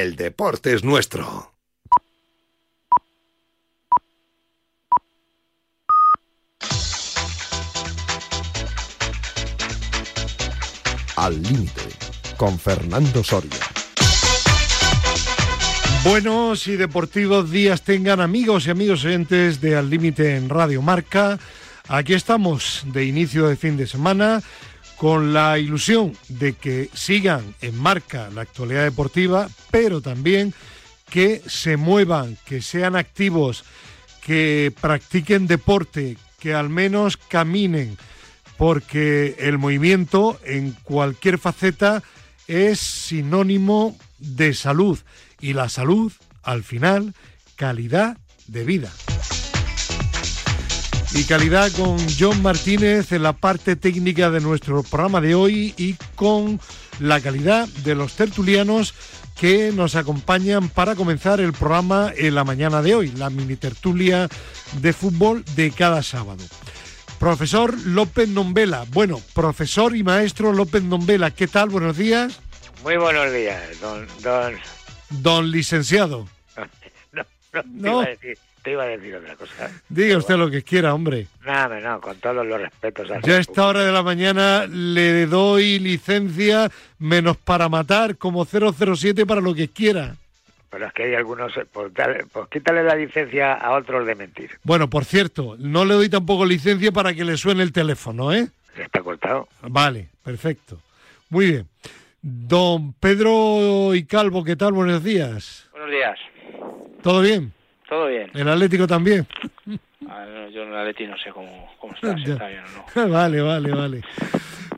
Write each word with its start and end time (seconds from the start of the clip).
el 0.00 0.16
deporte 0.16 0.72
es 0.72 0.84
nuestro. 0.84 1.52
Al 11.16 11.42
límite, 11.42 11.82
con 12.38 12.58
Fernando 12.58 13.22
Soria. 13.22 13.50
Buenos 16.04 16.66
y 16.66 16.76
deportivos 16.76 17.50
días 17.50 17.82
tengan 17.82 18.20
amigos 18.20 18.66
y 18.66 18.70
amigos 18.70 19.04
oyentes 19.04 19.60
de 19.60 19.76
Al 19.76 19.90
Límite 19.90 20.36
en 20.36 20.48
Radio 20.48 20.80
Marca. 20.80 21.38
Aquí 21.86 22.14
estamos 22.14 22.82
de 22.86 23.04
inicio 23.04 23.46
de 23.46 23.56
fin 23.56 23.76
de 23.76 23.86
semana 23.86 24.42
con 25.02 25.32
la 25.32 25.58
ilusión 25.58 26.16
de 26.28 26.52
que 26.52 26.88
sigan 26.94 27.56
en 27.60 27.76
marca 27.76 28.30
la 28.30 28.42
actualidad 28.42 28.84
deportiva, 28.84 29.48
pero 29.72 30.00
también 30.00 30.54
que 31.10 31.42
se 31.44 31.76
muevan, 31.76 32.38
que 32.46 32.62
sean 32.62 32.94
activos, 32.94 33.64
que 34.24 34.72
practiquen 34.80 35.48
deporte, 35.48 36.18
que 36.38 36.54
al 36.54 36.68
menos 36.68 37.16
caminen, 37.16 37.98
porque 38.56 39.34
el 39.40 39.58
movimiento 39.58 40.38
en 40.44 40.70
cualquier 40.84 41.38
faceta 41.38 42.04
es 42.46 42.78
sinónimo 42.78 43.98
de 44.20 44.54
salud 44.54 45.00
y 45.40 45.54
la 45.54 45.68
salud, 45.68 46.12
al 46.44 46.62
final, 46.62 47.12
calidad 47.56 48.18
de 48.46 48.62
vida. 48.62 48.92
Y 51.14 51.24
calidad 51.24 51.70
con 51.72 51.98
John 52.18 52.40
Martínez 52.42 53.12
en 53.12 53.22
la 53.22 53.34
parte 53.34 53.76
técnica 53.76 54.30
de 54.30 54.40
nuestro 54.40 54.82
programa 54.82 55.20
de 55.20 55.34
hoy 55.34 55.74
y 55.76 55.94
con 56.14 56.58
la 57.00 57.20
calidad 57.20 57.68
de 57.68 57.94
los 57.94 58.14
tertulianos 58.14 58.94
que 59.38 59.72
nos 59.72 59.94
acompañan 59.94 60.70
para 60.70 60.94
comenzar 60.94 61.40
el 61.40 61.52
programa 61.52 62.12
en 62.16 62.34
la 62.34 62.44
mañana 62.44 62.80
de 62.80 62.94
hoy, 62.94 63.12
la 63.12 63.28
mini 63.28 63.56
tertulia 63.56 64.28
de 64.80 64.92
fútbol 64.94 65.44
de 65.54 65.70
cada 65.70 66.02
sábado. 66.02 66.42
Profesor 67.18 67.78
López 67.86 68.28
Nombela, 68.28 68.86
bueno, 68.88 69.20
profesor 69.34 69.94
y 69.94 70.02
maestro 70.02 70.52
López 70.52 70.82
Nombela, 70.82 71.30
¿qué 71.30 71.46
tal? 71.46 71.68
Buenos 71.68 71.98
días. 71.98 72.40
Muy 72.82 72.96
buenos 72.96 73.30
días, 73.32 73.60
don... 73.80 74.06
Don, 74.22 74.54
don 75.10 75.50
licenciado. 75.50 76.26
no, 77.12 77.22
no, 77.52 77.62
no. 77.64 77.82
Te, 77.82 77.88
iba 77.88 78.04
decir, 78.06 78.38
te, 78.62 78.72
iba 78.72 78.84
a 78.84 78.86
decir, 78.86 79.14
otra 79.14 79.36
cosa. 79.36 79.70
Diga 79.88 80.16
usted 80.16 80.36
lo 80.36 80.50
que 80.50 80.62
quiera, 80.62 80.94
hombre. 80.94 81.26
Nada, 81.44 81.80
no, 81.80 82.00
con 82.00 82.16
todos 82.18 82.46
los 82.46 82.60
respetos. 82.60 83.08
Ya 83.22 83.34
a 83.34 83.40
esta 83.40 83.66
hora 83.66 83.84
de 83.84 83.92
la 83.92 84.02
mañana 84.02 84.66
le 84.66 85.26
doy 85.26 85.78
licencia 85.78 86.70
menos 86.98 87.36
para 87.36 87.68
matar 87.68 88.16
como 88.16 88.44
007 88.44 89.26
para 89.26 89.40
lo 89.40 89.54
que 89.54 89.68
quiera. 89.68 90.16
Pero 90.70 90.86
es 90.86 90.92
que 90.94 91.02
hay 91.02 91.14
algunos, 91.14 91.52
pues, 91.70 91.92
dale, 91.92 92.24
pues 92.32 92.48
quítale 92.48 92.82
la 92.82 92.94
licencia 92.94 93.52
a 93.52 93.72
otros 93.72 94.06
de 94.06 94.14
mentir. 94.14 94.50
Bueno, 94.62 94.88
por 94.88 95.04
cierto, 95.04 95.56
no 95.58 95.84
le 95.84 95.94
doy 95.94 96.08
tampoco 96.08 96.46
licencia 96.46 96.90
para 96.92 97.12
que 97.12 97.24
le 97.24 97.36
suene 97.36 97.62
el 97.62 97.72
teléfono, 97.72 98.32
¿eh? 98.32 98.48
Está 98.78 99.02
cortado. 99.02 99.48
Vale, 99.60 100.08
perfecto. 100.24 100.80
Muy 101.28 101.46
bien. 101.46 101.68
Don 102.22 102.92
Pedro 102.94 103.94
y 103.94 104.04
Calvo, 104.04 104.44
¿qué 104.44 104.56
tal? 104.56 104.72
Buenos 104.72 105.02
días. 105.02 105.68
Buenos 105.72 105.90
días. 105.90 106.18
¿Todo 107.02 107.20
bien? 107.20 107.52
Todo 107.92 108.06
bien. 108.06 108.30
¿El 108.32 108.48
Atlético 108.48 108.86
también? 108.86 109.26
Ah, 110.08 110.24
no, 110.26 110.48
yo 110.48 110.62
en 110.62 110.70
el 110.70 110.76
Atlético 110.78 111.10
no 111.10 111.18
sé 111.18 111.28
cómo, 111.28 111.74
cómo 111.78 111.92
está, 111.92 112.16
si 112.16 112.30
está 112.30 112.48
bien 112.48 112.62
o 112.64 112.96
no. 112.96 113.08
vale, 113.12 113.42
vale, 113.42 113.70
vale. 113.70 114.00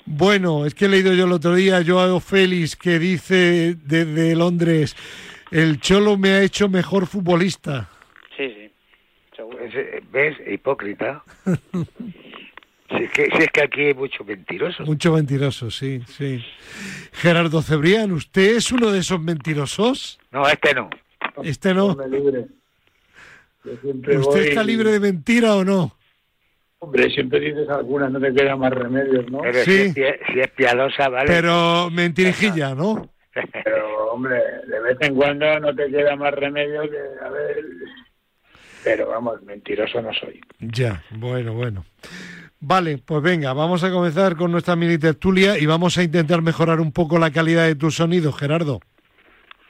Bueno, 0.04 0.66
es 0.66 0.74
que 0.74 0.86
he 0.86 0.88
leído 0.88 1.14
yo 1.14 1.26
el 1.26 1.30
otro 1.30 1.54
día 1.54 1.80
Joao 1.86 2.18
Félix 2.18 2.74
que 2.74 2.98
dice 2.98 3.76
desde 3.76 4.34
Londres, 4.34 4.96
el 5.52 5.80
Cholo 5.80 6.16
me 6.16 6.30
ha 6.30 6.42
hecho 6.42 6.68
mejor 6.68 7.06
futbolista. 7.06 7.88
Sí, 8.36 8.48
sí, 8.48 8.72
seguro. 9.36 9.58
¿Ves? 10.10 10.36
Hipócrita. 10.48 11.22
Si 11.44 12.96
es, 12.96 13.10
que, 13.12 13.26
si 13.26 13.42
es 13.44 13.48
que 13.52 13.62
aquí 13.62 13.80
hay 13.80 13.94
mucho 13.94 14.24
mentiroso. 14.24 14.82
Mucho 14.82 15.12
mentiroso, 15.12 15.70
sí, 15.70 16.02
sí. 16.08 16.44
Gerardo 17.12 17.62
Cebrián, 17.62 18.10
¿usted 18.10 18.56
es 18.56 18.72
uno 18.72 18.90
de 18.90 18.98
esos 18.98 19.20
mentirosos? 19.20 20.18
No, 20.32 20.48
este 20.48 20.74
no. 20.74 20.90
Este 21.44 21.72
no. 21.72 21.96
Libre. 22.08 22.46
¿Usted 23.64 24.18
voy... 24.20 24.40
está 24.40 24.62
libre 24.62 24.92
de 24.92 25.00
mentira 25.00 25.54
o 25.56 25.64
no? 25.64 25.96
Hombre, 26.78 27.08
siempre 27.10 27.40
dices 27.40 27.68
algunas, 27.70 28.10
no 28.12 28.20
te 28.20 28.34
queda 28.34 28.56
más 28.56 28.72
remedios, 28.72 29.30
¿no? 29.30 29.38
Pero 29.40 29.64
Sí. 29.64 29.90
si, 29.92 30.02
es, 30.02 30.16
si 30.32 30.40
es 30.40 30.50
piadosa, 30.50 31.08
¿vale? 31.08 31.26
Pero 31.28 31.88
mentirijilla, 31.90 32.74
¿no? 32.74 33.10
Pero, 33.32 34.12
hombre, 34.12 34.38
de 34.66 34.80
vez 34.80 34.96
en 35.00 35.14
cuando 35.14 35.58
no 35.60 35.74
te 35.74 35.90
queda 35.90 36.14
más 36.16 36.34
remedio 36.34 36.82
que, 36.82 37.24
a 37.24 37.30
ver... 37.30 37.56
Pero 38.84 39.08
vamos, 39.08 39.42
mentiroso 39.42 40.02
no 40.02 40.12
soy. 40.12 40.40
Ya, 40.60 41.02
bueno, 41.10 41.54
bueno. 41.54 41.86
Vale, 42.60 42.98
pues 42.98 43.22
venga, 43.22 43.52
vamos 43.54 43.82
a 43.82 43.90
comenzar 43.90 44.36
con 44.36 44.52
nuestra 44.52 44.76
mini 44.76 44.98
tertulia 44.98 45.58
y 45.58 45.64
vamos 45.66 45.96
a 45.96 46.02
intentar 46.02 46.42
mejorar 46.42 46.80
un 46.80 46.92
poco 46.92 47.18
la 47.18 47.30
calidad 47.30 47.64
de 47.66 47.74
tu 47.76 47.90
sonido, 47.90 48.30
Gerardo. 48.32 48.80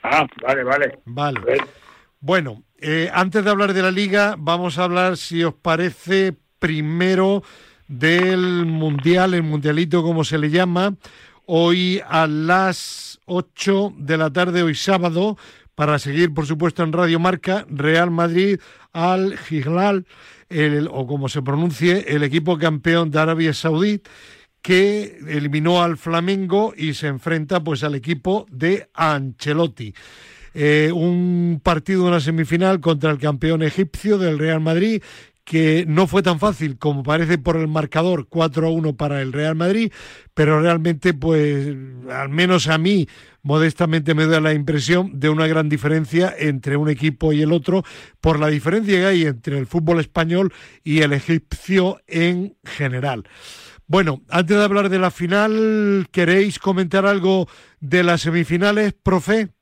Ah, 0.03 0.27
vale, 0.43 0.63
vale. 0.63 0.99
Vale. 1.05 1.39
Bueno, 2.19 2.61
eh, 2.87 3.09
antes 3.11 3.43
de 3.43 3.49
hablar 3.49 3.73
de 3.73 3.81
la 3.81 3.89
liga, 3.89 4.35
vamos 4.37 4.77
a 4.77 4.83
hablar, 4.83 5.17
si 5.17 5.43
os 5.43 5.55
parece, 5.55 6.37
primero 6.59 7.41
del 7.87 8.67
Mundial, 8.67 9.33
el 9.33 9.41
Mundialito 9.41 10.03
como 10.03 10.23
se 10.23 10.37
le 10.37 10.51
llama, 10.51 10.95
hoy 11.47 11.99
a 12.07 12.27
las 12.27 13.19
8 13.25 13.95
de 13.97 14.17
la 14.17 14.31
tarde, 14.31 14.61
hoy 14.61 14.75
sábado, 14.75 15.35
para 15.73 15.97
seguir, 15.97 16.31
por 16.31 16.45
supuesto, 16.45 16.83
en 16.83 16.93
Radio 16.93 17.19
Marca, 17.19 17.65
Real 17.69 18.11
Madrid 18.11 18.59
al 18.93 19.39
el, 20.49 20.87
o 20.91 21.07
como 21.07 21.27
se 21.27 21.41
pronuncie, 21.41 22.05
el 22.09 22.21
equipo 22.21 22.59
campeón 22.59 23.09
de 23.09 23.19
Arabia 23.19 23.55
Saudí, 23.55 24.03
que 24.61 25.17
eliminó 25.27 25.81
al 25.81 25.97
Flamengo 25.97 26.75
y 26.77 26.93
se 26.93 27.07
enfrenta 27.07 27.63
pues 27.63 27.83
al 27.83 27.95
equipo 27.95 28.45
de 28.51 28.89
Ancelotti. 28.93 29.95
Eh, 30.57 30.89
un 30.93 31.59
partido, 31.61 32.05
una 32.05 32.21
semifinal 32.21 32.79
contra 32.79 33.11
el 33.11 33.17
campeón 33.17 33.61
egipcio 33.61 34.17
del 34.17 34.39
Real 34.39 34.61
Madrid, 34.61 35.03
que 35.43 35.83
no 35.85 36.07
fue 36.07 36.23
tan 36.23 36.39
fácil 36.39 36.77
como 36.77 37.03
parece 37.03 37.37
por 37.37 37.57
el 37.57 37.67
marcador 37.67 38.27
4 38.29 38.67
a 38.67 38.69
1 38.71 38.95
para 38.95 39.21
el 39.21 39.33
Real 39.33 39.55
Madrid, 39.55 39.91
pero 40.33 40.61
realmente, 40.61 41.13
pues, 41.13 41.75
al 42.09 42.29
menos 42.29 42.69
a 42.69 42.77
mí, 42.77 43.05
modestamente 43.43 44.15
me 44.15 44.27
da 44.27 44.39
la 44.39 44.53
impresión 44.53 45.19
de 45.19 45.27
una 45.27 45.45
gran 45.45 45.67
diferencia 45.67 46.33
entre 46.37 46.77
un 46.77 46.89
equipo 46.89 47.33
y 47.33 47.41
el 47.41 47.51
otro, 47.51 47.83
por 48.21 48.39
la 48.39 48.47
diferencia 48.47 48.97
que 48.97 49.05
hay 49.05 49.25
entre 49.25 49.57
el 49.59 49.67
fútbol 49.67 49.99
español 49.99 50.53
y 50.85 51.01
el 51.01 51.11
egipcio 51.11 51.99
en 52.07 52.55
general. 52.63 53.25
Bueno, 53.87 54.23
antes 54.29 54.55
de 54.55 54.63
hablar 54.63 54.87
de 54.87 54.99
la 54.99 55.11
final, 55.11 56.07
¿queréis 56.11 56.59
comentar 56.59 57.05
algo 57.05 57.47
de 57.81 58.03
las 58.03 58.21
semifinales, 58.21 58.93
profe? 58.93 59.54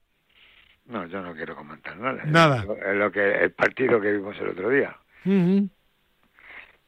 No, 0.85 1.05
yo 1.07 1.21
no 1.21 1.33
quiero 1.33 1.55
comentar 1.55 1.95
nada. 1.97 2.21
Nada. 2.25 2.65
Es 2.85 2.95
lo, 2.95 3.11
que, 3.11 3.31
el 3.43 3.51
partido 3.51 3.99
que 4.01 4.11
vimos 4.11 4.37
el 4.39 4.49
otro 4.49 4.69
día. 4.69 4.95
Ujú. 5.25 5.69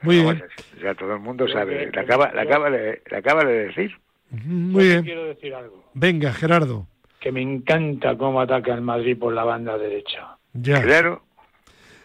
Muy 0.02 0.18
Vamos, 0.20 0.34
bien, 0.36 0.46
Ya 0.84 0.94
todo 0.96 1.14
el 1.14 1.20
mundo 1.20 1.48
sabe. 1.48 1.86
que- 1.90 1.92
Le 1.92 2.02
acaba, 2.02 2.32
le 2.34 2.42
acaba, 2.42 2.70
de, 2.70 3.02
le 3.10 3.18
acaba 3.18 3.44
de 3.46 3.68
decir. 3.68 3.98
Muy 4.32 4.84
yo 4.84 4.90
bien. 4.90 5.04
quiero 5.04 5.26
decir 5.26 5.54
algo. 5.54 5.90
Venga, 5.94 6.34
Gerardo. 6.34 6.88
Que 7.20 7.32
me 7.32 7.42
encanta 7.42 8.18
cómo 8.18 8.42
ataca 8.42 8.74
el 8.74 8.82
Madrid 8.82 9.18
por 9.18 9.34
la 9.34 9.44
banda 9.46 9.78
derecha. 9.78 10.38
Ya. 10.54 10.82
Claro. 10.82 11.24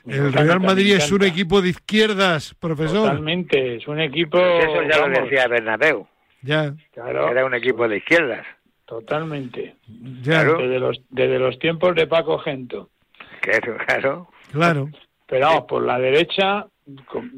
Me 0.05 0.15
El 0.15 0.21
encanta, 0.29 0.43
Real 0.45 0.61
Madrid 0.61 0.95
es 0.95 1.13
un 1.13 1.25
equipo 1.25 1.61
de 1.61 1.71
izquierdas, 1.71 2.55
profesor. 2.55 3.09
Totalmente, 3.11 3.77
es 3.77 3.87
un 3.87 4.01
equipo... 4.01 4.39
Eso 4.39 4.83
ya 4.91 5.07
lo 5.07 5.23
decía 5.25 5.47
Bernabéu. 5.47 6.07
Ya, 6.43 6.73
Claro, 6.95 7.29
Era 7.31 7.45
un 7.45 7.53
equipo 7.55 7.87
de 7.87 7.99
izquierdas. 7.99 8.47
Totalmente. 8.91 9.77
ya, 10.23 10.43
Claro. 10.43 10.59
Desde 10.59 10.79
los, 10.81 11.01
desde 11.11 11.39
los 11.39 11.59
tiempos 11.59 11.95
de 11.95 12.07
Paco 12.09 12.39
Gento. 12.41 12.91
Claro, 13.41 13.77
claro. 13.87 14.29
claro. 14.53 14.89
Pero 15.27 15.47
vamos, 15.47 15.65
por 15.69 15.83
la 15.87 15.99
derecha, 15.99 16.67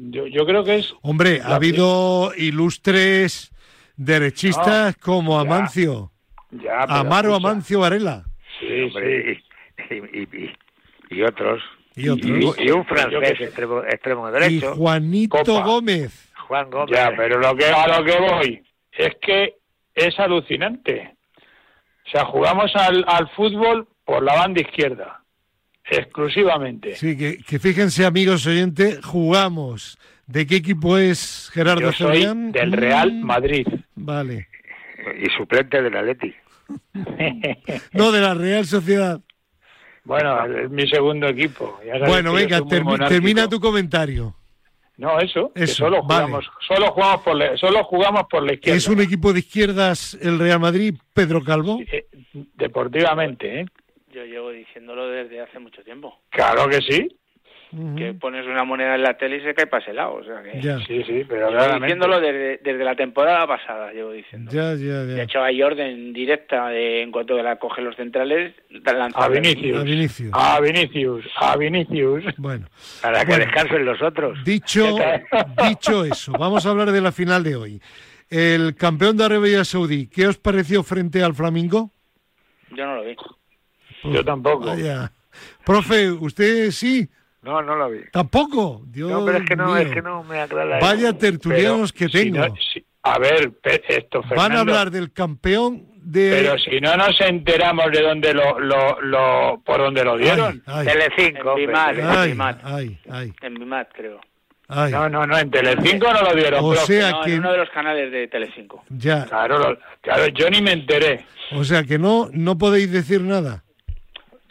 yo, 0.09 0.25
yo 0.27 0.45
creo 0.47 0.63
que 0.63 0.77
es... 0.77 0.93
Hombre, 1.03 1.39
ha 1.43 1.55
habido 1.55 2.31
ilustres 2.35 3.51
derechistas 3.95 4.97
como. 4.97 5.39
Amancio, 5.39 6.11
Ya, 6.51 6.81
Amaro 6.81 7.29
escucha, 7.33 7.47
Amancio 7.49 7.79
Varela 7.79 8.23
Sí, 8.59 8.67
sí. 8.67 8.83
Hombre, 8.85 9.41
y, 9.89 9.95
y, 9.95 10.43
y- 10.45 10.53
y 11.11 11.21
otros. 11.21 11.61
y 11.95 12.09
otros. 12.09 12.57
Y, 12.57 12.63
y 12.67 12.71
un 12.71 12.83
francés 12.85 13.39
extremo, 13.41 13.83
extremo 13.83 14.27
Y 14.29 14.31
derecho. 14.31 14.75
Juanito 14.75 15.37
Copa. 15.37 15.63
Gómez. 15.63 16.31
Juan 16.47 16.69
Gómez. 16.71 16.95
Ya, 16.97 17.13
pero 17.15 17.37
lo 17.39 17.55
que, 17.55 17.65
a 17.65 17.87
lo 17.99 18.03
que 18.03 18.19
voy 18.19 18.63
es 18.91 19.15
que 19.21 19.53
es 19.93 20.19
alucinante. 20.19 21.12
O 22.13 22.15
sea, 22.15 22.25
jugamos 22.25 22.71
al, 22.75 23.03
al 23.07 23.27
fútbol 23.29 23.87
por 24.05 24.21
la 24.23 24.35
banda 24.35 24.61
izquierda, 24.61 25.23
exclusivamente. 25.89 26.95
Sí, 26.95 27.17
que, 27.17 27.37
que 27.39 27.57
fíjense, 27.57 28.05
amigos 28.05 28.45
oyentes, 28.45 28.99
jugamos. 29.03 29.97
¿De 30.27 30.45
qué 30.45 30.57
equipo 30.57 30.97
es 30.97 31.49
Gerardo 31.53 31.81
Yo 31.81 31.91
soy 31.91 32.23
del 32.51 32.71
Real 32.71 33.11
Mm, 33.13 33.25
Madrid. 33.25 33.67
Vale. 33.95 34.47
Y 35.21 35.25
suplente 35.37 35.81
del 35.81 35.97
Atleti. 35.97 36.33
No, 37.93 38.11
de 38.11 38.21
la 38.21 38.33
Real 38.35 38.65
Sociedad. 38.65 39.19
Bueno, 40.05 40.45
es 40.45 40.69
mi 40.69 40.87
segundo 40.87 41.27
equipo. 41.27 41.79
Ya 41.85 41.93
sabes 41.93 42.09
Bueno, 42.09 42.33
venga, 42.33 42.59
monárquico. 42.61 43.07
termina 43.09 43.49
tu 43.49 43.59
comentario. 43.59 44.35
No, 44.97 45.19
eso, 45.19 45.51
que 45.53 45.65
solo 45.65 46.03
vale. 46.03 46.25
jugamos, 46.25 46.51
solo 46.67 46.91
jugamos 46.91 47.21
por 47.21 47.35
la, 47.35 47.57
solo 47.57 47.83
jugamos 47.83 48.23
por 48.29 48.43
la 48.43 48.53
izquierda. 48.53 48.77
¿Es 48.77 48.87
un 48.87 49.01
equipo 49.01 49.33
de 49.33 49.39
izquierdas 49.39 50.17
el 50.21 50.37
Real 50.37 50.59
Madrid, 50.59 50.95
Pedro 51.13 51.43
Calvo? 51.43 51.79
Eh, 51.91 52.05
deportivamente, 52.55 53.61
¿eh? 53.61 53.65
Yo 54.11 54.23
llevo 54.23 54.51
diciéndolo 54.51 55.07
desde 55.07 55.41
hace 55.41 55.57
mucho 55.57 55.83
tiempo. 55.83 56.19
Claro 56.29 56.69
que 56.69 56.81
sí. 56.81 57.07
Que 57.97 58.13
pones 58.13 58.45
una 58.45 58.63
moneda 58.63 58.93
en 58.93 59.01
la 59.01 59.17
tele 59.17 59.37
y 59.37 59.41
se 59.41 59.53
cae 59.55 59.65
para 59.65 59.81
ese 59.83 59.93
lado. 59.93 60.13
O 60.15 60.23
sea 60.23 60.43
que... 60.43 60.61
Ya, 60.61 60.77
Sí, 60.85 61.03
sí, 61.03 61.23
pero 61.27 61.49
diciéndolo 61.79 62.19
desde, 62.19 62.57
desde 62.63 62.83
la 62.83 62.95
temporada 62.95 63.47
pasada, 63.47 63.91
llevo 63.91 64.11
diciendo. 64.11 64.51
ya, 64.51 64.75
ya, 64.75 65.03
De 65.03 65.15
ya. 65.17 65.23
hecho, 65.23 65.41
hay 65.41 65.61
orden 65.63 66.13
directa 66.13 66.67
de, 66.69 67.01
en 67.01 67.11
cuanto 67.11 67.35
que 67.35 67.41
la 67.43 67.55
cogen 67.55 67.85
los 67.85 67.95
centrales, 67.95 68.53
lanzar 68.69 69.23
A 69.23 69.27
Vinicius. 69.27 69.77
A 69.79 69.83
Vinicius. 69.83 70.29
A 70.33 70.59
Vinicius, 70.59 71.25
a 71.37 71.57
Vinicius. 71.57 72.23
Bueno, 72.37 72.67
Para 73.01 73.21
que 73.21 73.25
Bueno. 73.31 73.45
descansen 73.45 73.85
los 73.85 74.01
otros. 74.01 74.43
dicho, 74.43 74.95
dicho 75.67 76.05
eso, 76.05 76.31
vamos 76.33 76.65
a 76.65 76.69
hablar 76.69 76.91
de 76.91 77.01
la 77.01 77.11
final 77.11 77.43
de 77.43 77.55
hoy. 77.55 77.81
El 78.29 78.75
campeón 78.75 79.17
de 79.17 79.25
Arabia 79.25 79.63
Saudí, 79.65 80.07
¿qué 80.07 80.27
os 80.27 80.37
pareció 80.37 80.83
frente 80.83 81.23
al 81.23 81.33
Flamingo? 81.33 81.91
Yo 82.71 82.85
no 82.85 82.95
lo 82.95 83.03
vi. 83.03 83.15
Yo 84.03 84.23
tampoco. 84.23 84.65
Vaya. 84.67 85.11
Profe, 85.65 86.11
¿usted 86.11 86.71
sí? 86.71 87.07
No, 87.43 87.61
no 87.61 87.75
lo 87.75 87.89
vi. 87.89 87.99
¿Tampoco? 88.11 88.83
Dios 88.87 89.11
No, 89.11 89.25
pero 89.25 89.37
es 89.39 89.45
que 89.49 89.55
no, 89.55 89.65
mío. 89.67 89.77
es 89.77 89.91
que 89.91 90.01
no 90.01 90.23
me 90.23 90.39
aclara. 90.39 90.79
Vaya 90.79 91.09
eso. 91.09 91.17
tertulianos 91.17 91.91
que 91.91 92.07
si 92.07 92.11
tengo. 92.31 92.39
no- 92.47 92.55
si- 92.73 92.85
a 93.05 93.19
ver, 93.19 93.51
esto, 93.63 94.21
Van 94.21 94.29
Fernando, 94.29 94.57
a 94.57 94.61
hablar 94.61 94.89
del 94.91 95.11
campeón 95.11 95.87
de... 95.97 96.29
Pero 96.41 96.57
si 96.57 96.79
no 96.79 96.95
nos 96.95 97.19
enteramos 97.19 97.91
de 97.91 98.01
dónde 98.01 98.33
lo, 98.33 98.57
lo, 98.61 99.01
lo 99.01 99.61
por 99.65 99.79
dónde 99.79 100.05
lo 100.05 100.17
dieron. 100.17 100.63
Ay, 100.65 100.87
Telecinco. 100.87 101.57
En. 101.57 101.67
Bimat, 101.67 101.97
ay, 102.01 102.29
Bimat. 102.31 102.59
ay, 102.63 102.99
ay, 103.11 103.33
En 103.41 103.55
Bimat, 103.55 103.89
creo. 103.93 104.21
ay. 104.69 104.93
No, 104.93 105.09
no, 105.09 105.27
no, 105.27 105.37
en 105.37 105.51
Telecinco 105.51 106.13
no 106.13 106.21
lo 106.21 106.33
dieron. 106.33 106.63
O 106.63 106.75
sea 106.75 107.11
No, 107.11 107.21
que... 107.23 107.33
en 107.33 107.39
uno 107.39 107.51
de 107.51 107.57
los 107.57 107.69
canales 107.71 108.09
de 108.09 108.27
Telecinco. 108.29 108.85
Ya, 108.89 109.25
Claro, 109.25 109.59
lo- 109.59 109.77
claro, 109.99 110.27
yo 110.27 110.49
ni 110.49 110.61
me 110.61 110.71
enteré. 110.71 111.25
o 111.51 111.63
sea 111.65 111.83
que 111.83 111.99
no, 111.99 112.29
no 112.31 112.57
podéis 112.57 112.89
decir 112.89 113.19
nada. 113.19 113.65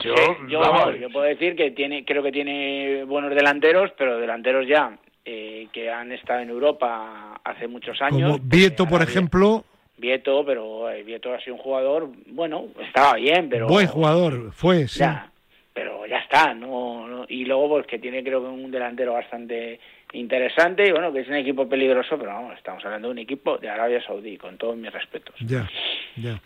Yo, 0.02 0.14
Sí, 0.16 0.22
yo, 0.48 0.60
vamos, 0.60 0.98
yo 0.98 1.10
puedo 1.10 1.26
decir 1.26 1.54
que 1.56 1.70
tiene, 1.70 2.04
creo 2.04 2.22
que 2.22 2.32
tiene 2.32 3.04
buenos 3.04 3.34
delanteros, 3.34 3.90
pero 3.96 4.18
delanteros 4.18 4.66
ya 4.66 4.96
eh, 5.24 5.68
que 5.72 5.90
han 5.90 6.12
estado 6.12 6.40
en 6.40 6.50
Europa 6.50 7.40
hace 7.44 7.68
muchos 7.68 8.00
años. 8.02 8.32
Como 8.32 8.38
Vieto, 8.42 8.86
por 8.86 9.02
ejemplo, 9.02 9.64
Vieto, 9.98 10.44
pero 10.44 10.90
eh, 10.90 11.02
Vieto 11.04 11.32
ha 11.32 11.40
sido 11.40 11.54
un 11.56 11.62
jugador, 11.62 12.08
bueno, 12.26 12.66
estaba 12.86 13.14
bien, 13.14 13.48
pero 13.48 13.68
buen 13.68 13.86
jugador, 13.86 14.52
fue, 14.52 14.88
sí. 14.88 14.98
ya, 15.00 15.30
pero 15.72 16.04
ya 16.06 16.18
está, 16.18 16.52
no, 16.54 17.06
no- 17.06 17.24
y 17.28 17.44
luego 17.44 17.68
pues 17.68 17.86
que 17.86 17.98
tiene 18.00 18.24
creo 18.24 18.40
que 18.42 18.48
un 18.48 18.70
delantero 18.70 19.12
bastante 19.12 19.78
interesante 20.14 20.86
y 20.88 20.92
bueno 20.92 21.12
que 21.12 21.20
es 21.20 21.28
un 21.28 21.34
equipo 21.34 21.68
peligroso, 21.68 22.16
pero 22.18 22.30
vamos, 22.30 22.54
estamos 22.56 22.84
hablando 22.84 23.08
de 23.08 23.12
un 23.12 23.18
equipo 23.18 23.58
de 23.58 23.68
Arabia 23.68 24.02
Saudí, 24.06 24.36
con 24.36 24.56
todos 24.58 24.76
mis 24.76 24.92
respetos. 24.92 25.34
Ya, 25.40 25.68
ya. 26.16 26.40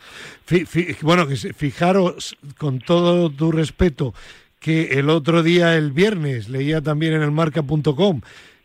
Bueno, 1.02 1.26
fijaros, 1.56 2.36
con 2.58 2.78
todo 2.78 3.30
tu 3.30 3.50
respeto, 3.52 4.14
que 4.60 4.98
el 4.98 5.10
otro 5.10 5.42
día, 5.42 5.74
el 5.76 5.92
viernes, 5.92 6.48
leía 6.48 6.80
también 6.80 7.14
en 7.14 7.22
el 7.22 7.30
marca.com 7.30 8.20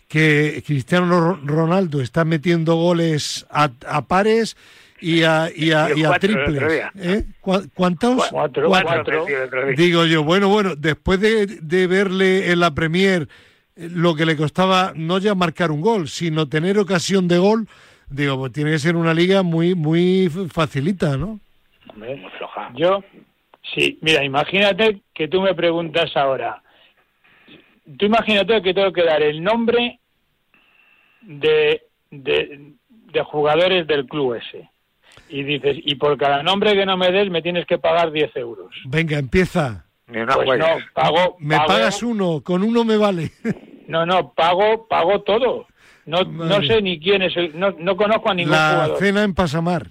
que 0.08 0.62
Cristiano 0.66 1.20
Ro- 1.20 1.40
Ronaldo 1.46 2.02
está 2.02 2.26
metiendo 2.26 2.76
goles 2.76 3.46
a, 3.50 3.70
a 3.88 4.02
pares 4.06 4.58
y 5.00 5.24
a, 5.24 5.50
y 5.56 5.72
a, 5.72 5.90
Y 5.96 6.04
cuatro 6.04 6.20
triples. 6.46 6.84
¿Eh? 7.00 7.24
¿Cu- 7.40 7.68
¿Cuántos? 7.74 8.28
Cuatro, 8.30 8.68
Cuatro. 8.68 9.26
cuatro. 9.26 9.66
Digo 9.76 10.06
yo, 10.06 10.24
bueno, 10.24 10.50
bueno, 10.50 10.76
después 10.76 11.20
de, 11.22 11.46
de 11.48 11.88
verle 11.88 12.52
en 12.52 12.60
la 12.60 12.72
Premier 12.76 13.28
lo 13.90 14.16
que 14.16 14.26
le 14.26 14.36
costaba 14.38 14.94
no 14.96 15.18
ya 15.18 15.36
marcar 15.36 15.72
un 15.72 15.82
gol, 15.82 16.08
sino 16.08 16.48
tener 16.48 16.78
ocasión 16.78 17.28
de 17.28 17.38
gol, 17.38 17.68
digo, 18.10 18.38
pues 18.38 18.52
tiene 18.52 18.72
que 18.72 18.80
ser 18.80 18.96
una 18.96 19.14
liga 19.14 19.44
muy, 19.44 19.76
muy 19.76 20.30
facilita, 20.52 21.18
¿no? 21.18 21.40
hombre, 21.90 22.16
Muy 22.18 22.30
floja. 22.38 22.72
yo, 22.76 23.04
sí, 23.76 23.98
mira, 24.02 24.24
imagínate 24.24 25.02
que 25.14 25.28
tú 25.28 25.42
me 25.42 25.54
preguntas 25.56 26.16
ahora. 26.16 26.62
Tú 27.98 28.06
imagínate 28.06 28.62
que 28.62 28.74
tengo 28.74 28.94
que 28.94 29.04
dar 29.04 29.22
el 29.22 29.44
nombre 29.44 30.00
de, 31.22 31.82
de, 32.10 32.74
de 33.14 33.24
jugadores 33.24 33.88
del 33.88 34.06
club 34.08 34.36
ese. 34.36 34.70
Y 35.30 35.44
dices, 35.44 35.78
y 35.84 35.96
por 35.96 36.18
cada 36.18 36.44
nombre 36.44 36.74
que 36.74 36.86
no 36.86 36.96
me 36.98 37.12
des 37.12 37.30
me 37.30 37.42
tienes 37.42 37.66
que 37.66 37.78
pagar 37.78 38.12
10 38.12 38.36
euros. 38.38 38.74
Venga, 38.86 39.18
empieza. 39.18 39.86
Ni 40.08 40.20
una 40.20 40.36
Pues 40.36 40.60
no, 40.60 40.66
pago, 40.94 41.38
Me 41.40 41.58
pagas 41.58 42.04
uno, 42.04 42.42
con 42.44 42.64
uno 42.64 42.84
me 42.84 42.98
vale. 42.98 43.32
No, 43.88 44.06
no, 44.06 44.34
pago, 44.34 44.88
pago 44.88 45.22
todo. 45.22 45.68
No, 46.06 46.24
no 46.24 46.62
sé 46.64 46.82
ni 46.82 47.00
quién 47.00 47.22
es 47.22 47.36
el, 47.38 47.58
no, 47.60 47.72
no 47.78 47.96
conozco 47.96 48.30
a 48.30 48.34
ningún 48.34 48.52
La 48.54 48.72
jugador. 48.72 48.98
cena 49.00 49.24
en 49.24 49.34
Pasamar. 49.36 49.88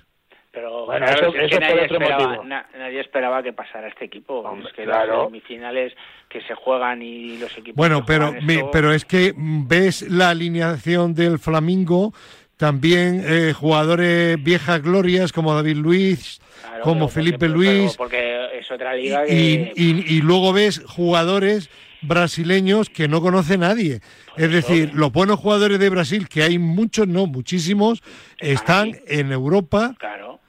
Pero 0.52 0.84
Bueno, 0.86 1.06
claro, 1.06 1.28
eso- 1.28 1.36
es 1.36 1.38
que 1.38 1.44
eso 1.46 1.60
nadie, 1.60 1.84
otro 1.84 1.96
esperaba, 1.98 2.26
motivo. 2.26 2.44
na- 2.44 2.66
nadie 2.76 3.00
esperaba 3.00 3.42
que 3.44 3.52
pasara 3.52 3.86
este 3.86 4.06
equipo. 4.06 4.40
Hombre, 4.40 4.68
es 4.68 4.74
que 4.74 4.82
claro. 4.82 5.16
las 5.18 5.26
semifinales 5.26 5.92
que 6.28 6.40
se 6.42 6.54
juegan 6.56 7.00
y 7.02 7.38
los 7.38 7.52
equipos 7.56 7.76
Bueno, 7.76 8.00
que 8.00 8.06
pero, 8.08 8.28
esto- 8.34 8.70
pero 8.72 8.92
es 8.92 9.04
que 9.04 9.32
mm, 9.36 9.68
ves 9.68 10.02
la 10.10 10.30
alineación 10.30 11.14
del 11.14 11.38
Flamingo, 11.38 12.12
también 12.56 13.22
eh, 13.24 13.52
jugadores 13.52 14.42
viejas 14.42 14.82
glorias 14.82 15.32
como 15.32 15.54
David 15.54 15.76
Luiz, 15.76 16.40
Claro, 16.62 16.82
como 16.82 17.00
porque- 17.02 17.14
Felipe 17.14 17.38
pero- 17.38 17.52
Luis, 17.54 17.96
porque 17.96 18.58
es 18.58 18.68
otra 18.72 18.96
y, 18.96 19.02
liga 19.02 19.24
y 19.28 20.20
luego 20.22 20.52
ves 20.52 20.82
jugadores 20.84 21.70
brasileños 22.02 22.88
que 22.90 23.08
no 23.08 23.20
conoce 23.20 23.58
nadie. 23.58 24.00
Es 24.36 24.52
decir, 24.52 24.92
los 24.94 25.12
buenos 25.12 25.38
jugadores 25.38 25.78
de 25.78 25.88
Brasil, 25.90 26.28
que 26.28 26.42
hay 26.42 26.58
muchos, 26.58 27.06
no, 27.06 27.26
muchísimos, 27.26 28.02
están 28.38 28.92
en 29.06 29.32
Europa, 29.32 29.94
Claro, 29.98 30.40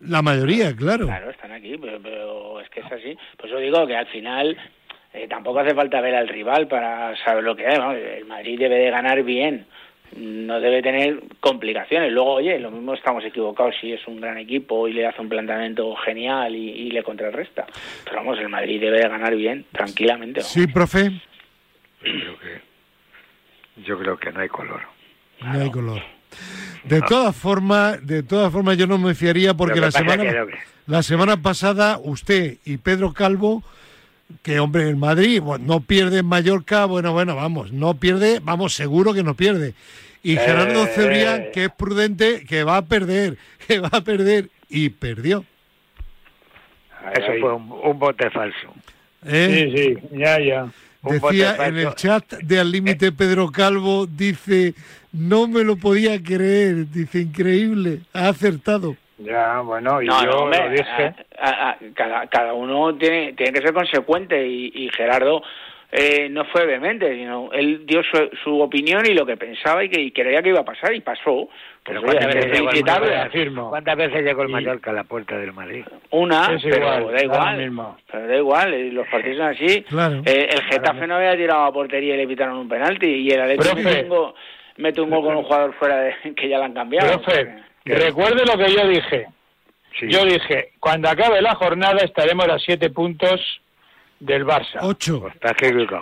la 0.00 0.22
mayoría, 0.22 0.74
claro. 0.76 1.06
claro, 1.06 1.30
están 1.30 1.52
aquí, 1.52 1.76
pero, 1.78 2.00
pero 2.02 2.60
es 2.60 2.68
que 2.70 2.80
es 2.80 2.92
así. 2.92 3.16
Pues 3.36 3.50
yo 3.50 3.58
digo 3.58 3.86
que 3.86 3.96
al 3.96 4.06
final 4.06 4.56
eh, 5.12 5.26
tampoco 5.28 5.60
hace 5.60 5.74
falta 5.74 6.00
ver 6.00 6.14
al 6.14 6.28
rival 6.28 6.68
para 6.68 7.16
saber 7.24 7.42
lo 7.42 7.56
que. 7.56 7.64
¿no? 7.64 7.92
El 7.92 8.24
Madrid 8.26 8.58
debe 8.58 8.76
de 8.76 8.90
ganar 8.90 9.22
bien, 9.22 9.66
no 10.16 10.60
debe 10.60 10.82
tener 10.82 11.20
complicaciones. 11.40 12.12
Luego, 12.12 12.34
oye, 12.34 12.58
lo 12.58 12.70
mismo 12.70 12.94
estamos 12.94 13.24
equivocados 13.24 13.74
si 13.80 13.92
es 13.92 14.06
un 14.06 14.20
gran 14.20 14.38
equipo 14.38 14.88
y 14.88 14.92
le 14.92 15.06
hace 15.06 15.20
un 15.20 15.28
planteamiento 15.28 15.94
genial 15.96 16.54
y, 16.54 16.70
y 16.70 16.90
le 16.90 17.02
contrarresta. 17.02 17.66
Pero 18.04 18.16
vamos, 18.16 18.38
el 18.38 18.48
Madrid 18.48 18.80
debe 18.80 18.98
de 19.00 19.08
ganar 19.08 19.34
bien, 19.36 19.64
tranquilamente. 19.72 20.40
vamos. 20.40 20.52
Sí, 20.52 20.66
profe, 20.66 21.10
Yo 22.02 22.10
creo 22.12 22.38
que, 22.38 23.82
yo 23.84 23.98
creo 23.98 24.16
que 24.18 24.32
no 24.32 24.40
hay 24.40 24.48
color. 24.48 24.80
no 25.42 25.60
hay 25.60 25.70
color. 25.70 26.02
De 26.84 27.00
todas 27.02 27.34
formas, 27.34 28.06
de 28.06 28.22
todas 28.22 28.52
formas 28.52 28.76
yo 28.76 28.86
no 28.86 28.98
me 28.98 29.14
fiaría 29.14 29.54
porque 29.54 29.80
la 29.80 29.90
semana 29.90 30.22
que 30.24 30.32
lo 30.32 30.46
que- 30.46 30.58
la 30.86 31.02
semana 31.02 31.36
pasada 31.42 31.98
usted 32.02 32.58
y 32.64 32.76
Pedro 32.78 33.12
Calvo 33.12 33.62
que 34.42 34.60
hombre, 34.60 34.86
el 34.88 34.96
Madrid 34.96 35.42
no 35.60 35.80
pierde 35.80 36.18
en 36.18 36.26
Mallorca, 36.26 36.84
bueno, 36.84 37.12
bueno, 37.14 37.34
vamos, 37.34 37.72
no 37.72 37.94
pierde, 37.94 38.40
vamos, 38.42 38.74
seguro 38.74 39.14
que 39.14 39.22
no 39.22 39.34
pierde. 39.34 39.72
Y 40.22 40.36
Gerardo 40.36 40.84
Eh. 40.84 40.88
Cebrián, 40.88 41.44
que 41.52 41.64
es 41.64 41.70
prudente, 41.70 42.44
que 42.44 42.64
va 42.64 42.78
a 42.78 42.82
perder, 42.86 43.36
que 43.66 43.78
va 43.78 43.88
a 43.92 44.00
perder, 44.02 44.48
y 44.68 44.88
perdió. 44.90 45.44
Eso 47.14 47.32
fue 47.40 47.54
un, 47.54 47.70
un 47.72 47.98
bote 47.98 48.28
falso. 48.30 48.74
¿eh? 49.26 49.70
Sí, 49.72 49.76
sí, 49.78 50.18
ya, 50.18 50.38
ya. 50.40 50.64
un 51.02 51.12
Decía 51.18 51.56
en 51.66 51.78
el 51.78 51.94
chat 51.94 52.24
de 52.34 52.60
Al 52.60 52.70
Límite 52.72 53.12
Pedro 53.12 53.50
Calvo, 53.50 54.06
dice, 54.06 54.74
no 55.12 55.46
me 55.46 55.62
lo 55.64 55.76
podía 55.76 56.20
creer, 56.22 56.90
dice, 56.90 57.20
increíble, 57.20 58.00
ha 58.12 58.28
acertado. 58.28 58.96
Ya, 59.18 59.60
bueno, 59.60 60.02
y 60.02 60.06
No, 60.06 60.22
yo 60.24 60.30
no, 60.30 60.36
hombre, 60.42 60.64
lo 60.64 60.70
dije. 60.70 60.84
a- 60.84 61.14
a- 61.40 61.70
a- 61.70 61.78
cada, 61.94 62.26
cada 62.28 62.52
uno 62.52 62.94
tiene, 62.96 63.32
tiene 63.32 63.52
que 63.52 63.62
ser 63.62 63.72
consecuente 63.72 64.46
y, 64.46 64.70
y 64.74 64.90
Gerardo 64.90 65.42
eh, 65.90 66.28
no 66.30 66.44
fue 66.46 66.66
vehemente, 66.66 67.14
sino 67.14 67.50
él 67.52 67.86
dio 67.86 68.02
su, 68.02 68.28
su 68.44 68.60
opinión 68.60 69.06
y 69.06 69.14
lo 69.14 69.24
que 69.24 69.36
pensaba 69.38 69.82
y 69.82 69.88
que 69.88 70.00
y 70.00 70.10
creía 70.12 70.42
que 70.42 70.50
iba 70.50 70.60
a 70.60 70.64
pasar 70.64 70.94
y 70.94 71.00
pasó. 71.00 71.48
Pero 71.84 72.02
Pues, 72.02 72.16
¿cuántas 72.16 72.34
veces, 72.34 72.52
llegó 72.60 72.70
el. 72.70 73.54
¿Cuántas 73.70 73.96
veces 73.96 74.22
llegó 74.22 74.42
el 74.42 74.48
Y- 74.50 74.52
Mallorca 74.52 74.90
a 74.90 74.94
la 74.94 75.04
puerta 75.04 75.38
del 75.38 75.52
Madrid? 75.54 75.84
Una, 76.10 76.54
Es 76.54 76.62
pero 76.62 76.76
igual, 76.76 77.12
da 77.14 77.22
igual. 77.24 77.56
mismo. 77.56 77.96
Pero 78.12 78.26
da 78.26 78.36
igual, 78.36 78.74
eh, 78.74 78.92
los 78.92 79.08
partidos 79.08 79.38
son 79.38 79.46
así. 79.46 79.82
Claro. 79.84 80.22
Eh, 80.26 80.48
el 80.52 80.62
Getafe 80.64 81.06
no 81.06 81.14
había 81.16 81.34
tirado 81.36 81.64
a 81.64 81.72
portería 81.72 82.14
y 82.14 82.18
le 82.18 82.26
pitaron 82.26 82.58
un 82.58 82.68
penalti 82.68 83.06
y 83.06 83.30
el 83.30 83.40
Atlético 83.40 84.34
mete 84.76 85.00
un 85.00 85.10
gol 85.10 85.22
con 85.24 85.36
un 85.36 85.42
jugador 85.44 85.72
fuera 85.74 86.00
de, 86.00 86.14
que 86.36 86.48
ya 86.48 86.58
lo 86.58 86.64
han 86.64 86.74
cambiado. 86.74 87.20
Profe, 87.22 87.54
recuerde 87.86 88.44
lo 88.44 88.58
que 88.62 88.72
yo 88.72 88.86
dije. 88.86 89.26
Sí. 89.98 90.06
Yo 90.10 90.24
dije, 90.26 90.72
cuando 90.78 91.08
acabe 91.08 91.40
la 91.40 91.54
jornada 91.54 92.04
estaremos 92.04 92.46
a 92.48 92.58
siete 92.58 92.90
puntos 92.90 93.40
del 94.20 94.44
Barça. 94.44 94.78
Ocho. 94.82 95.20
Pues. 95.20 95.34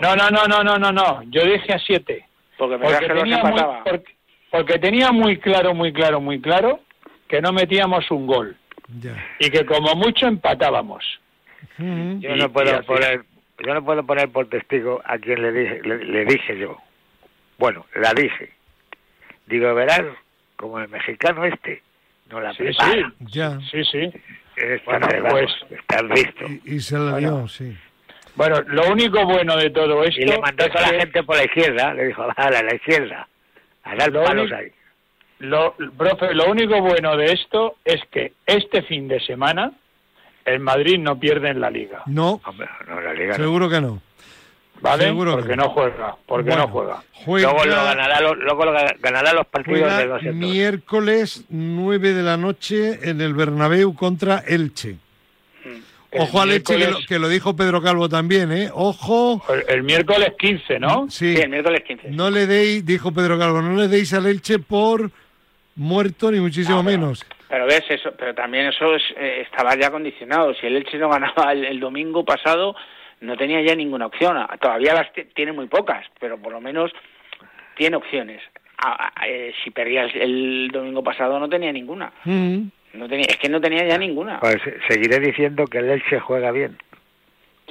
No, 0.00 0.16
no, 0.16 0.30
no, 0.30 0.46
no, 0.46 0.62
no, 0.64 0.78
no, 0.78 0.92
no. 0.92 1.22
Yo 1.30 1.44
dije 1.44 1.72
a 1.72 1.78
siete. 1.78 2.24
Porque 2.56 2.78
Porque 2.78 3.06
tenía, 3.06 3.22
muy, 3.38 3.50
empataba. 3.50 3.84
porque, 3.84 4.14
porque 4.50 4.78
tenía 4.78 5.12
muy 5.12 5.36
claro, 5.38 5.74
muy 5.74 5.92
claro, 5.92 6.20
muy 6.20 6.40
claro 6.40 6.80
que 7.28 7.40
no 7.42 7.52
metíamos 7.52 8.10
un 8.10 8.26
gol 8.26 8.56
Ya. 9.00 9.12
y 9.40 9.50
que 9.50 9.66
como 9.66 9.94
mucho 9.94 10.26
empatábamos. 10.26 11.04
Yo 11.78 12.36
no 12.36 12.50
puedo 12.52 12.82
poner 12.84 13.24
yo 13.64 13.72
no 13.74 13.84
puedo 13.84 14.04
poner 14.04 14.28
por 14.30 14.48
testigo 14.48 15.00
a 15.04 15.18
quien 15.18 15.40
le 15.42 15.50
dije, 15.52 15.80
le, 15.82 16.04
le 16.04 16.24
dije 16.26 16.58
yo. 16.58 16.76
Bueno, 17.58 17.86
la 17.94 18.12
dije. 18.14 18.52
Digo, 19.46 19.74
verás, 19.74 20.02
como 20.56 20.78
el 20.78 20.88
mexicano 20.88 21.44
este, 21.44 21.82
no 22.30 22.40
la 22.40 22.52
Sí, 22.52 22.58
prepara. 22.64 22.92
sí. 22.92 23.24
Ya. 23.32 23.58
Sí, 23.70 23.82
sí. 23.84 24.10
Está, 24.56 24.98
Bueno, 24.98 25.06
vamos, 25.22 25.56
pues- 25.68 25.80
está 25.80 26.02
listo. 26.02 26.44
Y, 26.64 26.74
y 26.76 26.80
se 26.80 26.98
la 26.98 27.16
dio, 27.18 27.48
sí. 27.48 27.76
Bueno, 28.36 28.60
lo 28.68 28.90
único 28.92 29.24
bueno 29.24 29.56
de 29.56 29.70
todo 29.70 30.04
esto 30.04 30.20
Y 30.20 30.24
le 30.26 30.38
mandó 30.38 30.64
a 30.64 30.66
es 30.66 30.74
la 30.74 30.90
que 30.90 30.98
gente 31.00 31.22
por 31.22 31.36
la 31.36 31.44
izquierda, 31.44 31.94
le 31.94 32.04
dijo, 32.06 32.22
a 32.36 32.50
la 32.50 32.74
izquierda, 32.74 33.28
a 33.82 33.96
dar 33.96 34.12
Lo 34.12 34.24
palos 34.24 34.52
ahí. 34.52 34.68
lo, 35.38 35.74
profe, 35.96 36.34
lo 36.34 36.50
único 36.50 36.80
bueno 36.80 37.16
de 37.16 37.32
esto 37.32 37.76
es 37.84 38.00
que 38.10 38.32
este 38.46 38.82
fin 38.82 39.08
de 39.08 39.20
semana 39.20 39.72
el 40.44 40.60
Madrid 40.60 40.98
no 40.98 41.18
pierde 41.18 41.48
en 41.48 41.60
la 41.60 41.70
liga, 41.70 42.02
No, 42.06 42.40
Hombre, 42.44 42.68
no, 42.86 43.00
la 43.00 43.12
liga 43.14 43.36
no. 43.38 43.44
seguro 43.44 43.68
que 43.70 43.80
no. 43.80 44.00
¿vale? 44.80 45.04
Seguro 45.04 45.36
que 45.36 45.40
porque 45.42 45.56
no. 45.56 45.62
no 45.64 45.70
juega, 45.70 46.16
porque 46.26 46.50
Bueno, 46.50 46.66
no 46.66 46.68
juega. 46.68 47.02
Juega, 47.24 47.50
Luego, 47.50 47.64
lo 47.64 47.84
ganará, 47.84 48.20
lo- 48.20 48.34
luego 48.34 48.64
lo 48.66 48.72
ga- 48.74 48.96
ganará 49.00 49.32
los 49.32 49.46
partidos 49.46 49.80
juega 49.80 49.98
de 49.98 50.06
dos. 50.06 50.22
miércoles 50.34 51.44
9 51.48 52.12
de 52.12 52.22
la 52.22 52.36
noche 52.36 52.98
en 53.10 53.20
el 53.22 53.32
Bernabéu 53.34 53.94
contra 53.94 54.42
Elche. 54.46 54.98
Ojo 56.18 56.40
al 56.40 56.48
El 56.50 56.56
Elche, 56.56 56.72
que 56.74 56.78
lo, 56.78 56.84
miércoles- 56.86 57.06
que 57.08 57.18
lo 57.18 57.28
dijo 57.28 57.56
Pedro 57.56 57.82
Calvo 57.82 58.08
también, 58.08 58.52
¿eh? 58.52 58.70
Ojo. 58.72 59.42
El, 59.48 59.64
el 59.76 59.82
miércoles 59.82 60.32
15, 60.38 60.78
¿no? 60.78 61.06
Sí, 61.10 61.34
Sí, 61.36 61.42
el 61.42 61.48
miércoles 61.50 61.82
15. 61.86 62.10
no 62.10 62.30
le 62.30 62.46
deis, 62.46 62.84
dijo 62.84 63.12
Pedro 63.12 63.38
Calvo, 63.38 63.62
no 63.62 63.74
le 63.74 63.88
deis 63.88 64.12
al 64.14 64.26
Elche 64.26 64.58
por 64.58 65.10
muerto 65.76 66.30
ni 66.30 66.40
muchísimo 66.40 66.78
No, 66.82 66.84
pero- 66.84 66.98
menos. 66.98 67.26
Pero 67.48 67.64
ves 67.66 67.84
eso, 67.88 68.10
pero 68.18 68.34
también 68.34 68.66
eso 68.66 68.96
es, 68.96 69.02
eh, 69.16 69.42
estaba 69.48 69.76
ya 69.76 69.90
condicionado. 69.90 70.52
Si 70.54 70.66
el 70.66 70.76
Elche 70.76 70.98
no 70.98 71.08
ganaba 71.08 71.52
el, 71.52 71.64
el 71.64 71.78
domingo 71.78 72.24
pasado, 72.24 72.74
no 73.20 73.36
tenía 73.36 73.62
ya 73.62 73.74
ninguna 73.76 74.06
opción. 74.06 74.36
Ah, 74.36 74.56
Todavía 74.60 74.94
las 74.94 75.12
ti- 75.12 75.26
tiene 75.34 75.52
muy 75.52 75.66
pocas, 75.68 76.04
pero 76.18 76.38
por 76.38 76.52
lo 76.52 76.60
menos 76.60 76.90
tiene 77.76 77.96
opciones. 77.96 78.42
Ah, 78.78 79.12
ah, 79.14 79.26
eh, 79.28 79.54
si 79.62 79.70
perdía 79.70 80.02
el, 80.04 80.16
el 80.20 80.68
domingo 80.72 81.04
pasado 81.04 81.38
no 81.38 81.48
tenía 81.48 81.72
ninguna. 81.72 82.12
Mm. 82.24 82.62
No 82.96 83.08
tenía, 83.08 83.26
es 83.28 83.36
que 83.36 83.48
no 83.48 83.60
tenía 83.60 83.86
ya 83.86 83.98
ninguna. 83.98 84.40
Pues 84.40 84.56
seguiré 84.88 85.20
diciendo 85.20 85.64
que 85.66 85.78
el 85.78 85.90
Elche 85.90 86.18
juega 86.20 86.50
bien. 86.50 86.76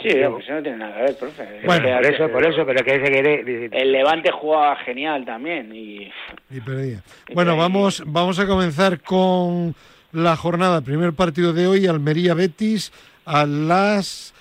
Sí, 0.01 0.10
pues 0.10 0.44
eso 0.44 0.53
no 0.55 0.62
tiene 0.62 0.77
nada 0.77 0.96
que 0.98 1.01
ver, 1.03 1.17
profe. 1.17 1.44
Bueno, 1.65 1.88
Es 1.88 1.94
Por 1.94 2.01
que- 2.01 2.15
eso, 2.15 2.29
por 2.32 2.46
eso, 2.46 2.65
pero 2.65 2.84
que 2.84 2.91
seguiré 3.05 3.44
diciendo. 3.46 3.77
El 3.77 3.91
Levante 3.94 4.29
jugaba 4.32 4.75
genial 4.77 5.24
también 5.25 5.74
y 5.74 6.12
Y 6.51 6.60
perdía. 6.62 7.01
Y 7.29 7.34
Bueno, 7.34 7.51
perdía. 7.51 7.62
vamos, 7.63 8.03
vamos 8.05 8.38
a 8.39 8.46
comenzar 8.46 9.00
con 9.01 9.74
la 10.12 10.36
jornada. 10.36 10.82
Primer 10.82 11.13
partido 11.13 11.53
de 11.53 11.67
hoy, 11.67 11.88
Almería 11.88 12.34
Betis, 12.34 12.91
a 13.25 13.46
las 13.46 14.34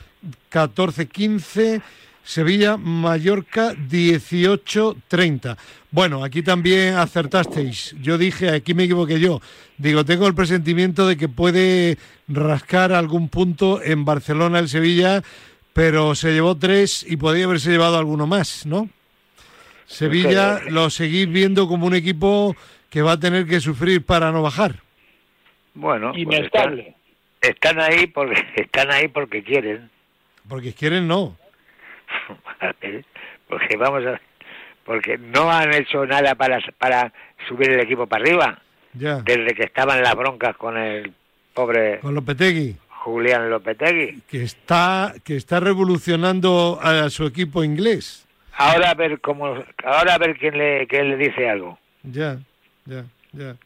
14.15. 0.50 1.80
Sevilla, 2.24 2.78
Mallorca, 2.78 3.74
18.30. 3.74 5.56
Bueno, 5.90 6.24
aquí 6.24 6.42
también 6.42 6.94
acertasteis. 6.94 7.94
Yo 8.00 8.16
dije, 8.16 8.48
aquí 8.50 8.72
me 8.72 8.84
equivoqué 8.84 9.20
yo. 9.20 9.42
Digo, 9.76 10.04
tengo 10.04 10.26
el 10.26 10.34
presentimiento 10.34 11.06
de 11.06 11.18
que 11.18 11.28
puede 11.28 11.98
rascar 12.26 12.92
algún 12.92 13.28
punto 13.28 13.82
en 13.82 14.06
Barcelona 14.06 14.58
el 14.58 14.70
Sevilla, 14.70 15.22
pero 15.74 16.14
se 16.14 16.32
llevó 16.32 16.56
tres 16.56 17.04
y 17.06 17.18
podría 17.18 17.44
haberse 17.44 17.70
llevado 17.70 17.98
alguno 17.98 18.26
más, 18.26 18.64
¿no? 18.64 18.88
Sevilla 19.86 20.60
lo 20.70 20.88
seguís 20.88 21.28
viendo 21.28 21.68
como 21.68 21.86
un 21.86 21.94
equipo 21.94 22.56
que 22.88 23.02
va 23.02 23.12
a 23.12 23.20
tener 23.20 23.46
que 23.46 23.60
sufrir 23.60 24.02
para 24.02 24.32
no 24.32 24.40
bajar. 24.40 24.76
Bueno, 25.74 26.12
pues 26.12 26.40
están, 26.40 26.82
están 27.40 27.80
ahí 27.80 28.06
porque 28.06 28.42
están 28.56 28.90
ahí 28.90 29.08
porque 29.08 29.42
quieren. 29.42 29.90
Porque 30.48 30.72
quieren 30.72 31.06
no. 31.06 31.36
Porque 33.48 33.76
vamos 33.76 34.04
a 34.06 34.20
porque 34.84 35.16
no 35.18 35.50
han 35.50 35.72
hecho 35.74 36.04
nada 36.06 36.34
para 36.34 36.58
para 36.78 37.12
subir 37.48 37.70
el 37.70 37.80
equipo 37.80 38.06
para 38.06 38.22
arriba 38.24 38.58
Ya. 38.92 39.16
desde 39.18 39.54
que 39.54 39.64
estaban 39.64 40.02
las 40.02 40.14
broncas 40.14 40.56
con 40.56 40.76
el 40.76 41.12
pobre 41.54 42.00
Con 42.00 42.14
Lopetegui, 42.14 42.76
Julián 42.88 43.48
Lopetegui. 43.50 44.20
que 44.28 44.42
está, 44.42 45.14
que 45.24 45.36
está 45.36 45.60
revolucionando 45.60 46.78
a 46.82 47.08
su 47.10 47.26
equipo 47.26 47.62
inglés. 47.64 48.26
Ahora 48.56 48.90
a 48.90 48.94
ver 48.94 49.20
cómo 49.20 49.46
ahora 49.84 50.14
a 50.14 50.18
ver 50.18 50.36
quién 50.38 50.56
le 50.58 50.86
quién 50.86 51.08
le 51.10 51.16
dice 51.16 51.48
algo. 51.48 51.78
Ya, 52.02 52.38
ya, 52.84 53.04
ya. 53.32 53.56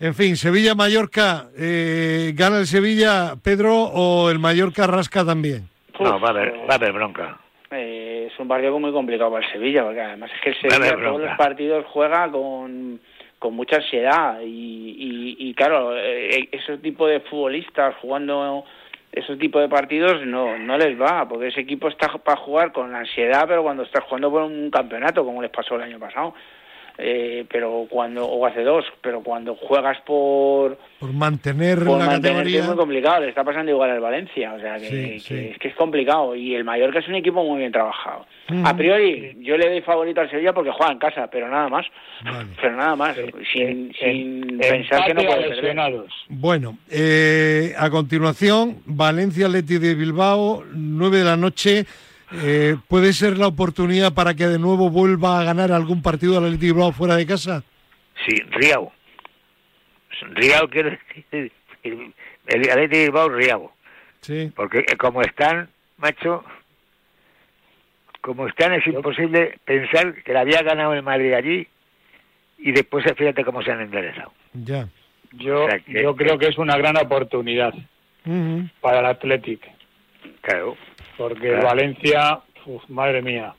En 0.00 0.14
fin, 0.14 0.36
Sevilla-Mallorca, 0.36 1.48
eh, 1.58 2.32
¿gana 2.36 2.60
el 2.60 2.68
Sevilla, 2.68 3.34
Pedro, 3.42 3.74
o 3.82 4.30
el 4.30 4.38
Mallorca 4.38 4.86
rasca 4.86 5.24
también? 5.24 5.68
No, 6.00 6.20
va 6.20 6.28
a 6.28 6.30
haber 6.30 6.48
eh, 6.48 6.66
va 6.68 6.74
a 6.74 6.76
haber 6.76 6.92
bronca. 6.92 7.38
Eh, 7.70 8.28
es 8.32 8.38
un 8.38 8.48
partido 8.48 8.78
muy 8.78 8.92
complicado 8.92 9.30
para 9.30 9.44
el 9.44 9.52
Sevilla, 9.52 9.84
porque 9.84 10.00
además 10.00 10.30
es 10.34 10.40
que 10.40 10.48
el 10.50 10.56
Sevilla 10.56 10.96
bronca. 10.96 11.08
todos 11.08 11.20
los 11.20 11.36
partidos 11.36 11.86
juega 11.86 12.30
con, 12.30 13.00
con 13.38 13.54
mucha 13.54 13.76
ansiedad 13.76 14.40
y, 14.40 14.46
y, 14.46 15.36
y 15.48 15.54
claro, 15.54 15.96
eh, 15.96 16.48
esos 16.52 16.80
tipos 16.80 17.10
de 17.10 17.20
futbolistas 17.20 17.94
jugando 18.00 18.64
esos 19.12 19.38
tipos 19.38 19.62
de 19.62 19.68
partidos 19.68 20.24
no, 20.26 20.58
no 20.58 20.76
les 20.76 21.00
va, 21.00 21.26
porque 21.28 21.48
ese 21.48 21.62
equipo 21.62 21.88
está 21.88 22.08
para 22.18 22.40
jugar 22.40 22.72
con 22.72 22.94
ansiedad, 22.94 23.44
pero 23.48 23.62
cuando 23.62 23.82
estás 23.82 24.04
jugando 24.04 24.30
por 24.30 24.42
un 24.42 24.70
campeonato, 24.70 25.24
como 25.24 25.42
les 25.42 25.50
pasó 25.50 25.76
el 25.76 25.82
año 25.82 25.98
pasado. 25.98 26.34
Eh, 27.00 27.46
pero 27.48 27.86
cuando 27.88 28.26
o 28.26 28.44
hace 28.44 28.62
dos 28.64 28.84
pero 29.00 29.22
cuando 29.22 29.54
juegas 29.54 29.98
por 30.04 30.76
Por 30.98 31.12
mantener 31.12 31.84
por 31.84 31.96
la 32.00 32.08
categoría. 32.08 32.58
es 32.58 32.66
muy 32.66 32.74
complicado, 32.76 33.20
le 33.20 33.28
está 33.28 33.44
pasando 33.44 33.70
igual 33.70 33.90
al 33.90 34.00
Valencia, 34.00 34.52
o 34.54 34.58
sea 34.58 34.78
que, 34.78 34.88
Sí, 34.88 34.96
que 35.12 35.20
sí. 35.20 35.48
es 35.52 35.58
que 35.58 35.68
es 35.68 35.76
complicado 35.76 36.34
y 36.34 36.56
el 36.56 36.64
Mallorca 36.64 36.98
es 36.98 37.06
un 37.06 37.14
equipo 37.14 37.44
muy 37.44 37.60
bien 37.60 37.70
trabajado. 37.70 38.26
Ujú. 38.50 38.66
A 38.66 38.76
priori 38.76 39.36
yo 39.42 39.56
le 39.56 39.68
doy 39.70 39.80
favorito 39.82 40.20
al 40.20 40.28
Sevilla 40.28 40.52
porque 40.52 40.72
juega 40.72 40.90
en 40.92 40.98
casa, 40.98 41.28
pero 41.30 41.48
nada 41.48 41.68
más, 41.68 41.86
Vale. 42.24 42.48
pero 42.60 42.74
nada 42.74 42.96
más, 42.96 43.16
sin, 43.52 43.92
sin 43.94 44.58
pensar 44.58 45.04
que 45.06 45.14
no 45.14 45.22
puede 45.22 45.48
perder. 45.50 45.76
Bueno, 46.28 46.78
eh, 46.90 47.74
a 47.78 47.90
continuación, 47.90 48.78
Valencia 48.86 49.46
Atleti 49.46 49.78
de 49.78 49.94
Bilbao, 49.94 50.64
9 50.74 51.18
de 51.18 51.24
la 51.24 51.36
noche. 51.36 51.84
Eh, 52.32 52.76
¿Puede 52.88 53.12
ser 53.12 53.38
la 53.38 53.46
oportunidad 53.46 54.12
para 54.12 54.34
que 54.34 54.46
de 54.46 54.58
nuevo 54.58 54.90
vuelva 54.90 55.40
a 55.40 55.44
ganar 55.44 55.72
algún 55.72 56.02
partido 56.02 56.34
del 56.34 56.44
Atleti 56.44 56.66
de 56.66 56.72
Bilbao 56.72 56.92
fuera 56.92 57.16
de 57.16 57.26
casa? 57.26 57.62
Sí, 58.26 58.34
Riau. 58.50 58.90
Riau 60.34 60.68
quiere 60.68 60.98
decir 61.30 61.52
el 62.46 62.70
Atleti 62.70 62.96
de 62.98 63.04
Bilbao 63.04 63.28
Riau, 63.30 63.70
Sí. 64.20 64.52
porque 64.54 64.80
eh, 64.80 64.96
como 64.98 65.22
están, 65.22 65.68
macho, 65.96 66.44
como 68.20 68.46
están 68.46 68.74
es 68.74 68.86
imposible 68.86 69.58
pensar 69.64 70.22
que 70.22 70.32
la 70.32 70.40
había 70.40 70.62
ganado 70.62 70.92
el 70.92 71.02
Madrid 71.02 71.32
allí 71.32 71.66
y 72.58 72.72
después 72.72 73.04
fíjate 73.16 73.44
cómo 73.44 73.62
se 73.62 73.70
han 73.72 73.80
enderezado. 73.80 74.32
Ya. 74.52 74.88
Yo, 75.32 75.64
O 75.64 75.68
sea 75.68 75.78
que- 75.78 76.02
yo 76.02 76.16
creo 76.16 76.38
que 76.38 76.48
es 76.48 76.58
una 76.58 76.76
gran 76.76 76.96
oportunidad 76.96 77.72
para 78.82 79.00
el 79.00 79.06
Athletic, 79.06 79.60
Claro. 80.42 80.76
Porque 81.18 81.48
el 81.48 81.52
Claro. 81.60 81.66
Valencia, 81.66 82.38
uf, 82.66 82.82
madre 82.88 83.20
mía, 83.20 83.52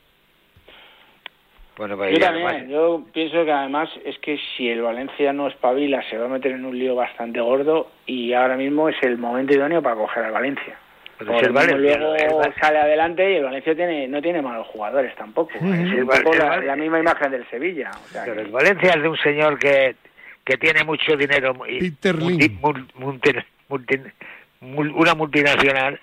Bueno, 1.77 1.95
pues 1.95 2.11
Yo 2.11 2.19
ya 2.19 2.25
también, 2.33 2.69
yo 2.69 3.05
pienso 3.13 3.45
que 3.45 3.51
además 3.53 3.89
es 4.03 4.17
que 4.19 4.37
si 4.57 4.67
el 4.69 4.81
Valencia 4.81 5.31
no 5.31 5.47
espabila 5.47 6.03
se 6.09 6.17
va 6.17 6.25
a 6.25 6.27
meter 6.29 6.51
en 6.51 6.65
un 6.65 6.77
lío 6.77 6.93
bastante 6.93 7.39
gordo 7.39 7.89
y 8.05 8.33
ahora 8.33 8.57
mismo 8.57 8.89
es 8.89 8.97
el 9.01 9.17
momento 9.17 9.53
idóneo 9.53 9.81
para 9.81 9.95
coger 9.95 10.25
al 10.25 10.33
Valencia. 10.33 10.77
Pero 11.17 11.31
Porque 11.31 11.39
si 11.39 11.45
el 11.47 11.53
Valencia, 11.53 11.97
luego 11.97 12.43
el 12.43 12.53
sale 12.55 12.79
adelante 12.79 13.31
y 13.31 13.35
el 13.37 13.43
Valencia 13.45 13.75
tiene 13.75 14.09
no 14.09 14.21
tiene 14.21 14.41
malos 14.41 14.67
jugadores 14.67 15.15
tampoco. 15.15 15.51
Es 15.55 15.61
El 15.63 16.03
un 16.03 16.07
poco 16.07 16.33
el 16.33 16.67
la, 16.67 16.75
misma 16.75 16.99
imagen 16.99 17.31
del 17.31 17.49
Sevilla. 17.49 17.91
o 17.93 18.07
sea 18.09 18.23
Pero 18.25 18.35
que- 18.35 18.41
el 18.41 18.47
Valencia 18.51 18.89
es 18.97 19.01
de 19.01 19.07
un 19.07 19.17
señor 19.17 19.57
que, 19.57 19.95
que 20.43 20.57
tiene 20.57 20.83
mucho 20.83 21.15
dinero. 21.15 21.53
y 21.65 21.79
Peter 21.91 22.15
multi- 22.17 22.49
multi- 22.95 23.39
multi- 23.69 24.01
mul- 24.61 24.93
una 24.95 25.13
multinacional 25.15 25.97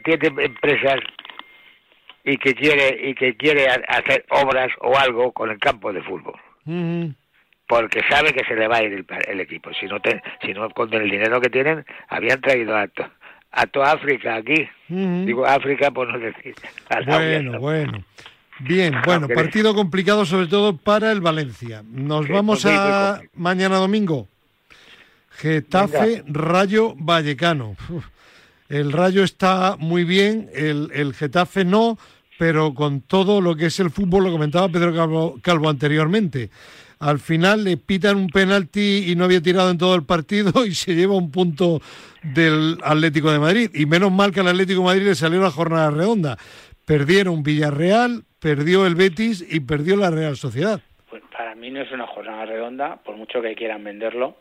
que 0.00 0.16
tiene 0.18 0.44
empresas 0.44 1.00
y 2.24 2.36
que 2.38 2.54
quiere 2.54 3.10
y 3.10 3.14
que 3.14 3.36
quiere 3.36 3.68
ha- 3.68 3.82
hacer 3.88 4.24
obras 4.30 4.70
o 4.80 4.96
algo 4.98 5.32
con 5.32 5.50
el 5.50 5.58
campo 5.58 5.92
de 5.92 6.02
fútbol 6.02 6.34
porque 7.66 8.02
sabe 8.10 8.32
que 8.32 8.44
se 8.44 8.54
le 8.56 8.68
va 8.68 8.76
a 8.78 8.82
ir 8.82 8.92
el, 8.92 9.06
el 9.28 9.40
equipo 9.40 9.70
si 9.78 9.86
no 9.86 10.00
te- 10.00 10.22
si 10.42 10.52
no 10.52 10.68
con 10.70 10.92
el 10.94 11.10
dinero 11.10 11.40
que 11.40 11.50
tienen 11.50 11.84
habían 12.08 12.40
traído 12.40 12.76
a, 12.76 12.88
to- 12.88 13.10
a 13.52 13.66
toda 13.66 13.92
África 13.92 14.36
aquí 14.36 14.68
digo 15.26 15.46
África 15.46 15.90
por 15.90 16.08
no 16.12 16.18
decir 16.18 16.54
Bueno, 17.06 17.52
¿no? 17.52 17.60
bueno. 17.60 18.04
Bien, 18.60 18.94
bueno, 19.04 19.26
partido 19.28 19.74
complicado 19.74 20.24
sobre 20.24 20.46
todo 20.46 20.76
para 20.76 21.10
el 21.10 21.20
Valencia. 21.20 21.82
Nos 21.84 22.26
Sí, 22.26 22.32
vamos 22.32 22.64
a 22.66 23.20
mañana 23.34 23.78
domingo. 23.78 24.28
Getafe, 25.30 26.22
Rayo, 26.28 26.94
Vallecano. 26.96 27.74
Uf, 27.88 28.06
El 28.74 28.90
Rayo 28.90 29.22
está 29.22 29.76
muy 29.78 30.02
bien, 30.02 30.50
el, 30.52 30.90
el 30.92 31.14
Getafe 31.14 31.64
no, 31.64 31.96
pero 32.40 32.74
con 32.74 33.02
todo 33.02 33.40
lo 33.40 33.54
que 33.54 33.66
es 33.66 33.78
el 33.78 33.88
fútbol, 33.88 34.24
lo 34.24 34.32
comentaba 34.32 34.68
Pedro 34.68 34.92
Calvo, 34.92 35.36
Calvo 35.40 35.68
anteriormente. 35.68 36.50
al 36.98 37.20
final 37.20 37.62
le 37.62 37.76
pitan 37.76 38.16
un 38.16 38.26
penalti 38.26 39.12
y 39.12 39.14
no 39.14 39.26
había 39.26 39.40
tirado 39.40 39.70
en 39.70 39.78
todo 39.78 39.94
el 39.94 40.02
partido 40.02 40.50
y 40.66 40.74
se 40.74 40.96
lleva 40.96 41.14
un 41.14 41.30
punto 41.30 41.80
del 42.24 42.78
Atlético 42.82 43.30
de 43.30 43.38
Madrid. 43.38 43.70
Y 43.74 43.86
menos 43.86 44.10
mal 44.10 44.32
que 44.32 44.40
al 44.40 44.48
Atlético 44.48 44.80
de 44.80 44.86
Madrid 44.86 45.04
le 45.04 45.14
salió 45.14 45.40
la 45.40 45.52
jornada 45.52 45.92
redonda. 45.92 46.36
Perdieron 46.84 47.44
Villarreal, 47.44 48.24
perdió 48.40 48.86
el 48.86 48.96
Betis 48.96 49.46
y 49.48 49.60
perdió 49.60 49.94
la 49.94 50.10
Real 50.10 50.36
Sociedad. 50.36 50.80
Pues 51.08 51.22
para 51.30 51.54
mí 51.54 51.70
no 51.70 51.80
es 51.80 51.92
una 51.92 52.08
jornada 52.08 52.44
redonda, 52.44 52.96
por 53.04 53.16
mucho 53.16 53.40
que 53.40 53.54
quieran 53.54 53.84
venderlo, 53.84 54.36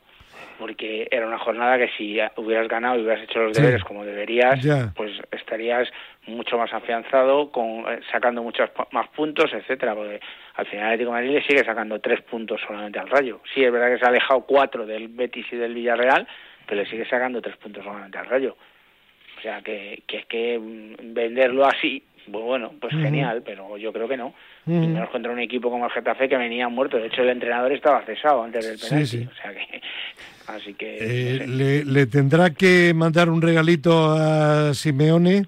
porque 0.58 1.08
era 1.12 1.28
una 1.28 1.38
jornada 1.40 1.78
que 1.78 1.90
si 1.98 2.18
hubieras 2.38 2.68
ganado 2.68 2.98
y 2.98 3.04
hubieras 3.04 3.24
hecho 3.24 3.40
los 3.40 3.58
deberes 3.58 3.84
como 3.84 4.06
deberías, 4.06 4.66
pues 4.96 5.12
estarías 5.32 5.90
mucho 6.28 6.58
más 6.58 6.74
afianzado, 6.74 7.52
con, 7.52 7.86
eh, 7.88 8.00
sacando 8.12 8.42
muchos 8.44 8.70
más 8.92 9.08
puntos, 9.10 9.52
etcétera, 9.54 9.96
porque 9.96 10.20
al 10.56 10.66
final 10.66 10.86
el 10.86 10.94
Atlético 10.94 11.10
de 11.12 11.22
Madrid 11.22 11.36
le 11.36 11.46
sigue 11.46 11.66
sacando 11.66 12.00
tres 12.00 12.22
puntos 12.22 12.62
solamente 12.66 13.00
al 13.00 13.10
Rayo. 13.10 13.42
Sí, 13.54 13.64
es 13.64 13.72
verdad 13.72 13.90
que 13.94 14.00
se 14.00 14.06
ha 14.06 14.10
alejado 14.10 14.42
cuatro 14.42 14.86
del 14.86 15.08
Betis 15.10 15.46
y 15.52 15.56
del 15.58 15.74
Villarreal, 15.74 16.28
pero 16.66 16.82
le 16.82 16.90
sigue 16.90 17.06
sacando 17.06 17.42
tres 17.42 17.58
puntos 17.58 17.84
solamente 17.84 18.18
al 18.18 18.28
Rayo. 18.28 18.56
O 19.38 19.42
sea, 19.42 19.62
que, 19.62 20.04
que 20.08 20.18
es 20.20 20.26
que 20.28 20.58
mm, 20.58 21.14
venderlo 21.14 21.66
así, 21.66 22.04
pues 22.32 22.44
bueno, 22.44 22.72
pues 22.80 22.94
genial, 22.94 23.44
pero 23.46 23.78
yo 23.78 23.92
creo 23.92 24.08
que 24.08 24.18
no. 24.18 24.34
Y 24.66 24.72
menos 24.72 25.10
contra 25.10 25.32
un 25.32 25.40
equipo 25.40 25.70
como 25.70 25.86
el 25.86 25.92
Getafe 25.92 26.30
que 26.30 26.38
venía 26.38 26.68
muerto. 26.70 26.98
De 26.98 27.08
hecho, 27.08 27.22
el 27.22 27.30
entrenador 27.30 27.72
estaba 27.72 28.02
cesado 28.06 28.44
antes 28.44 28.66
del 28.66 28.80
penalti. 28.80 29.28
O 29.32 29.36
sea 29.42 29.54
que, 29.54 29.82
así 30.48 30.74
que... 30.74 30.98
Eh, 31.00 31.48
le, 31.48 31.86
le 31.86 32.06
tendrá 32.06 32.52
que 32.52 32.94
mandar 32.94 33.30
un 33.30 33.42
regalito 33.42 34.12
a 34.12 34.74
Simeone 34.74 35.48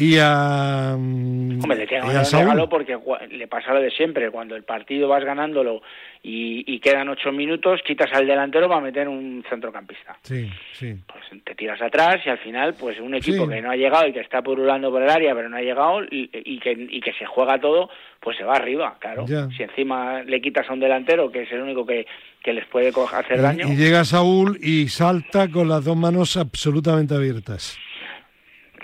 y 0.00 0.16
a, 0.16 0.94
mm, 0.96 1.60
Hombre, 1.60 1.78
le 1.78 1.86
tiene 1.88 2.04
un 2.04 2.12
regalo 2.12 2.68
porque 2.68 2.96
le 3.30 3.48
pasa 3.48 3.74
lo 3.74 3.80
de 3.80 3.90
siempre, 3.90 4.30
cuando 4.30 4.54
el 4.54 4.62
partido 4.62 5.08
vas 5.08 5.24
ganándolo 5.24 5.82
y, 6.22 6.78
quedan 6.78 7.08
ocho 7.08 7.32
minutos, 7.32 7.80
quitas 7.84 8.12
al 8.12 8.24
delantero 8.24 8.68
para 8.68 8.80
meter 8.80 9.08
un 9.08 9.44
centrocampista. 9.50 10.16
Sí, 10.22 10.48
sí. 10.72 10.94
Pues 11.04 11.42
te 11.42 11.56
tiras 11.56 11.82
atrás 11.82 12.18
y 12.24 12.28
al 12.28 12.38
final, 12.38 12.74
pues 12.78 13.00
un 13.00 13.16
equipo 13.16 13.48
que 13.48 13.60
no 13.60 13.72
ha 13.72 13.76
llegado 13.76 14.06
y 14.06 14.12
que 14.12 14.20
está 14.20 14.40
purulando 14.40 14.92
por 14.92 15.02
el 15.02 15.10
área, 15.10 15.34
pero 15.34 15.48
no 15.48 15.56
ha 15.56 15.62
llegado 15.62 16.04
y, 16.08 16.28
que, 16.60 16.70
y 16.90 17.00
que 17.00 17.12
se 17.14 17.26
juega 17.26 17.60
todo, 17.60 17.90
pues 18.20 18.36
se 18.36 18.44
va 18.44 18.54
arriba, 18.54 18.96
claro. 19.00 19.26
Si 19.26 19.64
encima 19.64 20.22
le 20.22 20.40
quitas 20.40 20.70
a 20.70 20.74
un 20.74 20.80
delantero, 20.80 21.28
que 21.32 21.42
es 21.42 21.50
el 21.50 21.62
único 21.62 21.84
que, 21.84 22.06
que 22.40 22.52
les 22.52 22.66
puede 22.66 22.92
hacer 23.12 23.42
daño. 23.42 23.66
Y 23.66 23.74
llega 23.74 24.04
Saúl 24.04 24.58
y 24.62 24.86
salta 24.86 25.50
con 25.50 25.68
las 25.68 25.84
dos 25.84 25.96
manos 25.96 26.36
absolutamente 26.36 27.14
abiertas. 27.14 27.76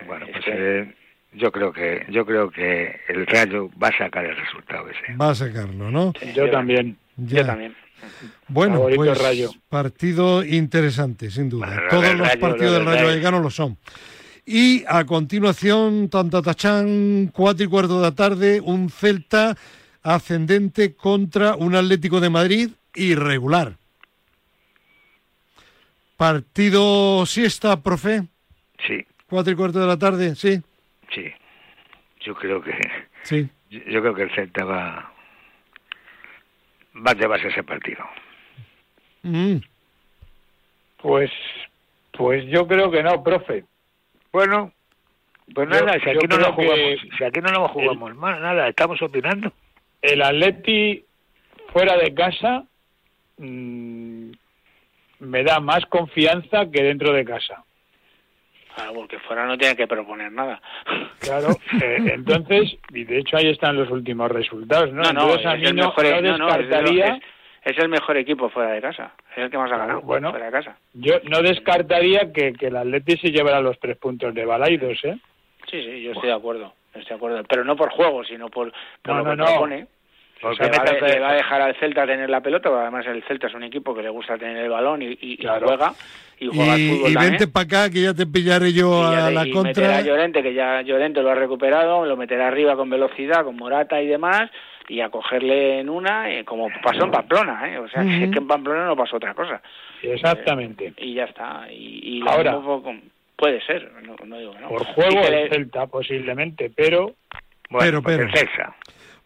Bueno, 0.07 0.27
pues 0.33 0.45
eh, 0.49 0.93
yo 1.35 1.51
creo 1.53 1.73
que 1.73 2.07
yo 2.11 2.25
creo 2.25 2.51
que 2.51 3.01
el 3.09 3.27
Rayo 3.27 3.71
va 3.83 3.89
a 3.89 3.99
sacar 3.99 4.25
el 4.25 4.37
resultado 4.37 4.89
ese. 4.89 5.17
Va 5.17 5.31
a 5.31 5.35
sacarlo, 5.35 5.91
¿no? 5.91 6.13
yo, 6.35 6.51
también. 6.51 6.97
Yo 7.17 7.45
también. 7.45 7.75
Bueno, 8.49 8.87
pues 8.95 9.19
rayo. 9.23 9.51
partido 9.69 10.45
interesante, 10.45 11.31
sin 11.31 11.49
duda. 11.49 11.85
Todos 11.89 12.15
los 12.15 12.37
partidos 12.37 12.75
del 12.75 12.85
Rayo 12.85 13.07
Vallecano 13.07 13.41
lo 13.41 13.51
son. 13.51 13.79
Y 14.47 14.85
a 14.87 15.05
continuación, 15.07 16.11
Tachán, 16.11 17.31
cuatro 17.33 17.65
y 17.65 17.69
cuarto 17.69 17.97
de 17.97 18.03
la 18.03 18.15
tarde, 18.15 18.61
un 18.61 18.91
Celta 18.91 19.57
ascendente 20.03 20.95
contra 20.95 21.57
un 21.57 21.75
Atlético 21.75 22.21
de 22.21 22.29
Madrid 22.29 22.71
irregular. 22.95 23.77
Partido 26.19 27.25
siesta, 27.25 27.83
profe. 27.83 28.25
Sí. 28.87 29.05
Cuatro 29.29 29.53
y 29.53 29.57
cuarto 29.57 29.81
de 29.81 29.87
la 29.87 29.99
tarde, 29.99 30.35
sí. 30.35 30.63
Sí, 31.11 31.33
yo 32.21 32.35
creo 32.35 32.63
que 32.63 32.73
sí. 33.23 33.49
yo, 33.71 34.01
creo 34.01 34.15
que 34.15 34.23
el 34.23 34.35
Celta 34.35 34.65
va 34.65 35.13
va 36.97 37.11
a 37.11 37.15
llevarse 37.15 37.49
ese 37.49 37.63
partido. 37.63 38.05
Mm. 39.23 39.57
Pues 40.99 41.31
pues 42.13 42.45
yo 42.47 42.67
creo 42.67 42.91
que 42.91 43.03
no, 43.03 43.23
profe. 43.23 43.65
Bueno, 44.33 44.73
pues 45.53 45.69
nada, 45.69 45.95
si 46.01 46.11
aquí, 46.11 46.27
no 46.29 46.39
lo 46.39 46.53
jugamos, 46.53 47.01
si 47.19 47.25
aquí 47.25 47.41
no 47.41 47.51
lo 47.51 47.69
jugamos 47.69 48.15
más, 48.17 48.41
nada, 48.41 48.69
estamos 48.69 49.01
opinando. 49.03 49.53
El 50.01 50.23
Atleti 50.23 51.05
fuera 51.73 51.97
de 51.97 52.15
casa 52.15 52.65
mm, 53.39 54.31
me 55.21 55.43
da 55.43 55.61
más 55.61 55.85
confianza 55.87 56.71
que 56.71 56.83
dentro 56.83 57.13
de 57.13 57.25
casa. 57.25 57.65
Claro, 58.75 58.93
porque 58.95 59.19
fuera 59.21 59.47
no 59.47 59.57
tiene 59.57 59.77
que 59.77 59.87
proponer 59.87 60.33
nada. 60.33 60.61
Claro, 61.21 61.49
eh, 61.83 62.13
entonces, 62.15 62.77
y 62.91 63.05
de 63.05 63.19
hecho 63.19 63.37
ahí 63.37 63.49
están 63.49 63.77
los 63.77 63.91
últimos 63.91 64.31
resultados, 64.31 64.93
¿no? 64.93 65.03
No, 65.13 65.35
es, 65.35 65.45
el 65.45 65.75
mejor, 65.75 66.05
descartaría... 66.05 67.21
es, 67.63 67.79
el 67.79 67.89
mejor 67.89 68.17
equipo 68.17 68.49
fuera 68.51 68.73
de 68.73 68.81
casa, 68.81 69.13
es 69.33 69.45
el 69.45 69.51
que 69.51 69.59
más 69.59 69.71
ha 69.71 69.77
ganado 69.79 70.01
bueno, 70.03 70.31
fuera 70.31 70.47
de 70.47 70.53
casa. 70.53 70.77
Yo 70.93 71.21
no 71.25 71.41
descartaría 71.41 72.33
que, 72.33 72.53
que 72.55 72.67
el 72.67 72.77
Atleti 72.77 73.17
se 73.19 73.31
llevara 73.31 73.61
los 73.61 73.79
tres 73.79 73.97
puntos 73.97 74.35
de 74.35 74.45
Balaidos, 74.45 75.05
¿eh? 75.05 75.19
Sí, 75.71 75.83
sí, 75.83 76.03
yo 76.03 76.13
estoy 76.13 76.29
de 76.29 76.35
acuerdo, 76.35 76.75
estoy 76.89 77.11
de 77.11 77.15
acuerdo, 77.15 77.45
pero 77.49 77.65
no 77.65 77.77
por 77.77 77.91
juego, 77.91 78.25
sino 78.25 78.49
por, 78.49 78.73
por 79.03 79.17
lo 79.17 79.25
que 79.25 79.37
propone. 79.37 79.87
Porque 80.45 80.65
le 80.65 81.21
va, 81.21 81.31
a 81.31 81.35
dejar 81.35 81.63
al 81.63 81.75
Celta 81.77 82.07
tener 82.07 82.29
la 82.29 82.43
pelota, 82.43 82.69
porque 82.69 82.83
además 82.83 83.07
el 83.07 83.23
Celta 83.25 83.47
es 83.47 83.55
un 83.55 83.63
equipo 83.63 83.95
que 83.95 84.03
le 84.03 84.11
gusta 84.11 84.37
tener 84.37 84.59
el 84.59 84.69
balón 84.69 85.01
y, 85.01 85.17
y 85.19 85.39
juega 85.39 85.95
y 86.39 86.49
juega 86.49 86.79
y, 86.79 86.91
fútbol 86.91 87.11
y 87.11 87.15
vente 87.15 87.49
para 87.49 87.65
acá 87.65 87.91
que 87.91 88.03
ya 88.03 88.13
te 88.13 88.27
pillaré 88.27 88.73
yo 88.73 89.07
a 89.07 89.31
la 89.31 89.45
contra. 89.51 89.63
Meterá 89.63 89.97
a 89.99 90.03
Llorente, 90.03 90.43
que 90.43 90.53
ya 90.53 90.83
Llorente 90.83 91.23
lo 91.23 91.31
ha 91.31 91.35
recuperado, 91.35 92.05
lo 92.05 92.17
meterá 92.17 92.49
arriba 92.49 92.77
con 92.77 92.91
velocidad, 92.91 93.45
con 93.45 93.57
Morata 93.57 94.03
y 94.03 94.07
demás, 94.07 94.51
y 94.89 95.01
a 95.01 95.09
cogerle 95.09 95.81
en 95.81 95.89
una, 95.89 96.31
eh, 96.31 96.45
como 96.45 96.69
pasó 96.83 97.05
en 97.05 97.11
Pamplona, 97.11 97.73
¿eh? 97.73 97.79
O 97.79 97.89
sea, 97.89 98.03
que 98.05 98.25
en 98.25 98.47
Pamplona 98.47 98.85
no 98.85 98.97
pasó 98.97 99.17
otra 99.17 99.33
cosa. 99.33 99.63
Exactamente. 100.03 100.89
Eh, 100.89 100.95
y 100.99 101.15
ya 101.15 101.25
está. 101.25 101.67
Y, 101.71 102.19
y 102.19 102.29
Ahora, 102.29 102.59
puede 103.37 103.65
ser, 103.65 103.91
no, 104.03 104.39
digo 104.39 104.55
no. 104.61 104.69
Por 104.69 104.85
juego 104.85 105.21
el 105.27 105.49
Celta, 105.49 105.87
posiblemente, 105.87 106.71
pero... 106.75 107.15
Bueno, 107.71 108.03
pero, 108.03 108.29
pero. 108.33 108.75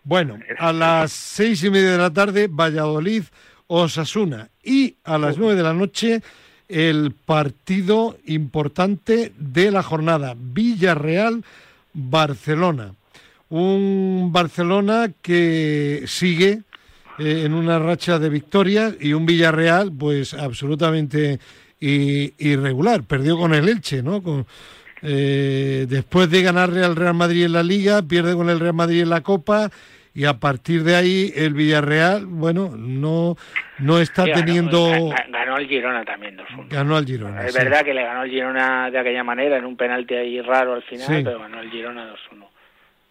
Bueno, 0.09 0.41
a 0.59 0.73
las 0.73 1.13
seis 1.13 1.63
y 1.65 1.69
media 1.69 1.93
de 1.93 1.99
la 1.99 2.11
tarde, 2.11 2.49
Valladolid, 2.51 3.25
Osasuna. 3.67 4.49
Y 4.65 4.97
a 5.05 5.19
las 5.19 5.37
nueve 5.37 5.55
de 5.55 5.63
la 5.63 5.75
noche, 5.75 6.23
el 6.67 7.13
partido 7.13 8.17
importante 8.25 9.35
de 9.39 9.71
la 9.71 9.83
jornada, 9.83 10.35
Villarreal-Barcelona. 10.35 12.95
Un 13.51 14.31
Barcelona 14.33 15.11
que 15.21 16.05
sigue 16.07 16.63
eh, 17.19 17.43
en 17.45 17.53
una 17.53 17.79
racha 17.79 18.19
de 18.19 18.31
victorias 18.31 18.95
y 18.99 19.13
un 19.13 19.27
Villarreal 19.27 19.93
pues 19.93 20.33
absolutamente 20.33 21.39
irregular. 21.81 23.03
Perdió 23.03 23.37
con 23.37 23.53
el 23.53 23.69
Elche, 23.69 24.03
¿no? 24.03 24.23
eh, 25.03 25.85
después 25.87 26.31
de 26.31 26.41
ganarle 26.41 26.83
al 26.83 26.97
Real 26.97 27.13
Madrid 27.13 27.45
en 27.45 27.53
la 27.53 27.63
Liga, 27.63 28.01
pierde 28.01 28.35
con 28.35 28.49
el 28.49 28.59
Real 28.59 28.73
Madrid 28.73 29.03
en 29.03 29.11
la 29.11 29.21
Copa 29.21 29.71
y 30.19 30.25
a 30.25 30.35
partir 30.35 30.83
de 30.83 30.97
ahí 30.97 31.33
el 31.37 31.55
Villarreal, 31.55 32.27
bueno, 32.27 32.73
no, 32.77 33.37
no 33.79 34.01
está 34.01 34.25
teniendo... 34.25 35.13
Ganó, 35.29 35.55
al 35.55 35.69
Girona 35.69 36.05
también 36.05 36.37
2-1. 36.37 36.69
Ganó 36.71 36.97
al 36.97 37.07
Girona. 37.07 37.47
Es 37.47 37.55
verdad 37.55 37.85
que 37.85 37.95
le 37.95 38.03
ganó 38.03 38.23
al 38.23 38.29
Girona 38.29 38.91
de 38.91 38.99
aquella 38.99 39.23
manera, 39.23 39.59
en 39.59 39.65
un 39.65 39.77
penalti 39.77 40.17
ahí 40.17 40.41
raro 40.41 40.75
al 40.75 40.83
final, 40.83 41.23
pero 41.23 41.39
ganó 41.39 41.61
al 41.61 41.71
Girona 41.71 42.13
2-1. 42.33 42.43
O 42.43 42.51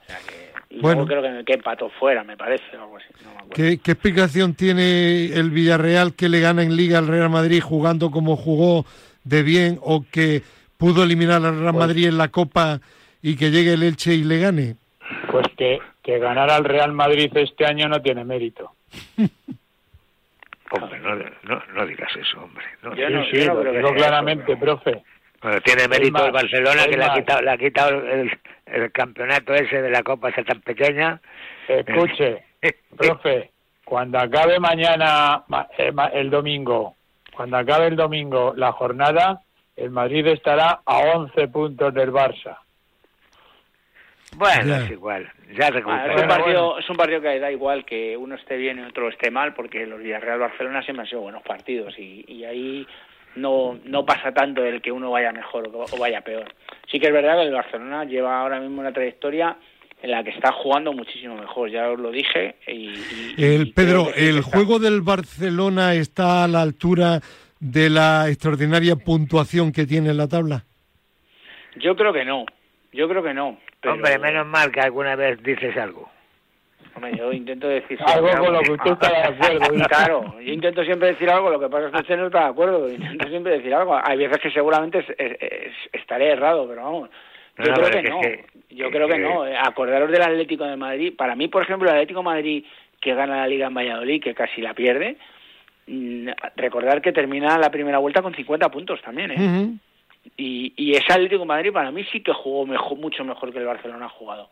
sea 0.05 0.17
que... 0.27 0.75
Y 0.75 0.81
bueno, 0.81 1.05
creo 1.05 1.21
que, 1.21 1.45
que 1.45 1.53
empató 1.53 1.89
fuera, 1.91 2.25
me 2.25 2.35
parece, 2.35 2.65
algo 2.73 2.97
así. 2.97 3.07
¿Qué, 3.53 3.79
¿Qué, 3.81 3.91
explicación 3.91 4.53
tiene 4.53 5.27
el 5.27 5.49
Villarreal 5.49 6.13
que 6.13 6.27
le 6.27 6.41
gana 6.41 6.61
en 6.61 6.75
Liga 6.75 6.97
al 6.97 7.07
Real 7.07 7.29
Madrid 7.29 7.61
jugando 7.61 8.11
como 8.11 8.35
jugó 8.35 8.85
de 9.23 9.43
bien 9.43 9.79
o 9.81 10.03
que 10.11 10.41
pudo 10.75 11.03
eliminar 11.03 11.37
al 11.45 11.57
Real 11.57 11.73
pues 11.73 11.87
Madrid 11.87 12.07
en 12.07 12.17
la 12.17 12.27
Copa 12.27 12.81
y 13.21 13.37
que 13.37 13.49
llegue 13.49 13.71
el 13.75 13.83
Elche 13.83 14.13
y 14.13 14.25
le 14.25 14.39
gane? 14.39 14.75
Pues 15.31 15.47
que 15.55 15.79
que 16.07 16.19
ganar 16.19 16.49
al 16.49 16.63
Real 16.63 16.93
Madrid 16.93 17.29
este 17.35 17.65
año 17.65 17.89
no 17.89 18.01
tiene 18.01 18.23
mérito. 18.23 18.71
hombre, 20.71 21.01
no, 21.43 21.61
no, 21.73 21.85
digas 21.85 22.15
eso, 22.15 22.41
hombre. 22.41 22.63
No, 22.81 22.95
yo 22.95 23.09
no, 23.09 23.25
sí, 23.25 23.43
lo 23.43 23.61
digo 23.61 23.93
claramente, 23.93 24.55
profe. 24.55 25.03
Bueno, 25.41 25.59
tiene 25.59 25.85
mérito 25.89 26.25
el 26.25 26.31
Barcelona 26.31 26.85
que 26.85 26.95
le 26.95 27.03
ha 27.03 27.13
quitado, 27.13 27.41
le 27.41 27.51
ha 27.51 27.57
quitado 27.57 27.89
el, 28.07 28.91
campeonato 28.93 29.53
ese 29.53 29.81
de 29.81 29.89
la 29.89 30.01
Copa 30.01 30.29
esa 30.29 30.45
tan 30.45 30.61
pequeña. 30.61 31.19
Escuche, 31.67 32.45
profe, 32.97 33.51
cuando 33.83 34.17
acabe 34.17 34.61
mañana, 34.61 35.43
eh, 35.77 35.91
el 36.13 36.29
domingo, 36.29 36.95
cuando 37.35 37.57
acabe 37.57 37.87
el 37.87 37.97
domingo 37.97 38.53
la 38.55 38.71
jornada, 38.71 39.41
el 39.75 39.91
Madrid 39.91 40.25
estará 40.27 40.79
a 40.85 40.99
11 40.99 41.49
puntos 41.49 41.93
del 41.93 42.13
Barça. 42.13 42.59
Bueno, 44.35 44.75
es 44.75 44.91
igual. 44.91 45.31
Ya 45.57 45.67
ah, 45.67 46.07
es, 46.09 46.21
un 46.21 46.27
partido, 46.27 46.77
es 46.79 46.89
un 46.89 46.97
partido 46.97 47.21
que 47.21 47.39
da 47.39 47.51
igual 47.51 47.85
que 47.85 48.17
uno 48.17 48.35
esté 48.35 48.57
bien 48.57 48.79
y 48.79 48.81
otro 48.83 49.09
esté 49.09 49.31
mal, 49.31 49.53
porque 49.53 49.85
los 49.85 50.01
Villarreal 50.01 50.39
Barcelona 50.39 50.83
siempre 50.83 51.03
han 51.03 51.09
sido 51.09 51.21
buenos 51.21 51.43
partidos 51.43 51.97
y, 51.97 52.25
y 52.27 52.43
ahí 52.43 52.87
no, 53.35 53.79
no 53.85 54.05
pasa 54.05 54.31
tanto 54.31 54.65
el 54.65 54.81
que 54.81 54.91
uno 54.91 55.11
vaya 55.11 55.31
mejor 55.31 55.69
o 55.73 55.97
vaya 55.97 56.21
peor. 56.21 56.53
Sí 56.91 56.99
que 56.99 57.07
es 57.07 57.13
verdad 57.13 57.37
que 57.37 57.43
el 57.43 57.53
Barcelona 57.53 58.05
lleva 58.05 58.41
ahora 58.41 58.59
mismo 58.59 58.81
una 58.81 58.91
trayectoria 58.91 59.57
en 60.01 60.11
la 60.11 60.23
que 60.23 60.29
está 60.29 60.51
jugando 60.51 60.93
muchísimo 60.93 61.35
mejor, 61.35 61.71
ya 61.71 61.89
os 61.89 61.99
lo 61.99 62.11
dije. 62.11 62.55
Y, 62.67 63.43
el, 63.43 63.73
Pedro, 63.73 64.09
¿el 64.15 64.41
juego 64.41 64.79
del 64.79 65.01
Barcelona 65.01 65.93
está 65.95 66.43
a 66.43 66.47
la 66.47 66.61
altura 66.61 67.19
de 67.59 67.89
la 67.89 68.29
extraordinaria 68.29 68.95
puntuación 68.95 69.71
que 69.71 69.85
tiene 69.85 70.09
en 70.09 70.17
la 70.17 70.27
tabla? 70.27 70.63
Yo 71.77 71.95
creo 71.95 72.13
que 72.13 72.25
no, 72.25 72.45
yo 72.93 73.07
creo 73.07 73.23
que 73.23 73.33
no. 73.33 73.57
Hombre, 73.85 74.17
menos 74.19 74.45
mal 74.47 74.71
que 74.71 74.81
alguna 74.81 75.15
vez 75.15 75.41
dices 75.43 75.75
algo. 75.77 76.09
Hombre, 76.95 77.15
yo 77.15 77.31
intento 77.31 77.67
decir 77.67 77.99
algo 78.05 78.27
con 78.29 78.53
lo 78.53 78.61
que 78.61 78.71
usted 78.71 78.91
está 78.91 79.09
de 79.09 79.17
acuerdo. 79.65 79.85
claro, 79.87 80.39
yo 80.41 80.53
intento 80.53 80.83
siempre 80.83 81.09
decir 81.09 81.29
algo, 81.29 81.51
lo 81.51 81.59
que 81.59 81.69
pasa 81.69 81.85
es 81.85 81.91
que 81.91 81.99
usted 81.99 82.17
no 82.17 82.27
está 82.27 82.39
de 82.39 82.49
acuerdo. 82.49 82.91
Intento 82.91 83.29
siempre 83.29 83.57
decir 83.57 83.73
algo. 83.73 83.99
Hay 84.03 84.17
veces 84.17 84.39
que 84.39 84.49
seguramente 84.51 85.05
estaré 85.93 86.31
errado, 86.31 86.67
pero 86.67 86.83
vamos. 86.83 87.09
Yo 87.59 87.73
creo 87.73 87.89
que 87.89 88.03
no. 88.03 88.21
yo 88.69 88.91
creo 88.91 89.07
que 89.07 89.19
no. 89.19 89.43
Acordaros 89.43 90.11
del 90.11 90.21
Atlético 90.21 90.65
de 90.65 90.75
Madrid. 90.75 91.13
Para 91.15 91.35
mí, 91.35 91.47
por 91.47 91.63
ejemplo, 91.63 91.87
el 91.87 91.95
Atlético 91.95 92.19
de 92.19 92.25
Madrid 92.25 92.65
que 92.99 93.13
gana 93.13 93.37
la 93.37 93.47
Liga 93.47 93.67
en 93.67 93.73
Valladolid, 93.73 94.21
que 94.21 94.33
casi 94.33 94.61
la 94.61 94.73
pierde, 94.73 95.17
mm, 95.87 96.29
recordar 96.55 97.01
que 97.01 97.13
termina 97.13 97.57
la 97.57 97.69
primera 97.69 97.99
vuelta 97.99 98.21
con 98.21 98.33
50 98.33 98.69
puntos 98.69 99.01
también, 99.01 99.31
¿eh? 99.31 99.69
Y, 100.35 100.73
y 100.75 100.91
ese 100.91 101.13
Atlético 101.13 101.41
de 101.41 101.47
Madrid 101.47 101.71
para 101.71 101.91
mí 101.91 102.03
sí 102.11 102.21
que 102.21 102.33
jugó 102.33 102.65
mejor, 102.65 102.97
mucho 102.97 103.23
mejor 103.23 103.51
que 103.51 103.59
el 103.59 103.65
Barcelona 103.65 104.05
ha 104.05 104.09
jugado 104.09 104.49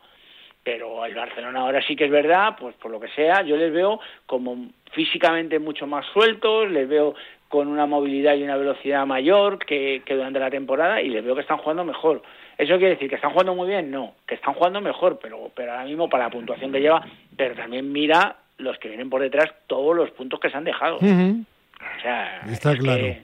pero 0.65 1.05
el 1.05 1.13
Barcelona 1.13 1.59
ahora 1.59 1.79
sí 1.85 1.95
que 1.95 2.05
es 2.05 2.11
verdad, 2.11 2.55
pues 2.59 2.75
por 2.77 2.89
lo 2.89 2.99
que 2.99 3.07
sea, 3.09 3.43
yo 3.43 3.55
les 3.55 3.71
veo 3.71 3.99
como 4.25 4.69
físicamente 4.93 5.59
mucho 5.59 5.85
más 5.85 6.07
sueltos, 6.07 6.71
les 6.71 6.89
veo 6.89 7.13
con 7.49 7.67
una 7.67 7.85
movilidad 7.85 8.35
y 8.35 8.41
una 8.41 8.57
velocidad 8.57 9.05
mayor 9.05 9.59
que, 9.59 10.01
durante 10.09 10.39
la 10.39 10.49
temporada 10.49 11.03
y 11.03 11.09
les 11.09 11.23
veo 11.23 11.35
que 11.35 11.41
están 11.41 11.59
jugando 11.59 11.85
mejor. 11.85 12.23
¿Eso 12.57 12.77
quiere 12.77 12.95
decir 12.95 13.07
que 13.07 13.15
están 13.15 13.29
jugando 13.29 13.53
muy 13.53 13.67
bien? 13.67 13.91
No, 13.91 14.15
que 14.27 14.33
están 14.33 14.55
jugando 14.55 14.81
mejor, 14.81 15.19
pero, 15.21 15.51
pero 15.55 15.71
ahora 15.71 15.85
mismo 15.85 16.09
para 16.09 16.23
la 16.23 16.29
puntuación 16.31 16.71
que 16.71 16.81
lleva, 16.81 17.05
pero 17.37 17.53
también 17.53 17.91
mira 17.91 18.37
los 18.57 18.79
que 18.79 18.87
vienen 18.87 19.11
por 19.11 19.21
detrás 19.21 19.53
todos 19.67 19.95
los 19.95 20.09
puntos 20.11 20.39
que 20.39 20.49
se 20.49 20.57
han 20.57 20.63
dejado. 20.63 20.95
O 20.97 22.01
sea, 22.01 22.41
está 22.49 22.75
claro. 22.75 23.15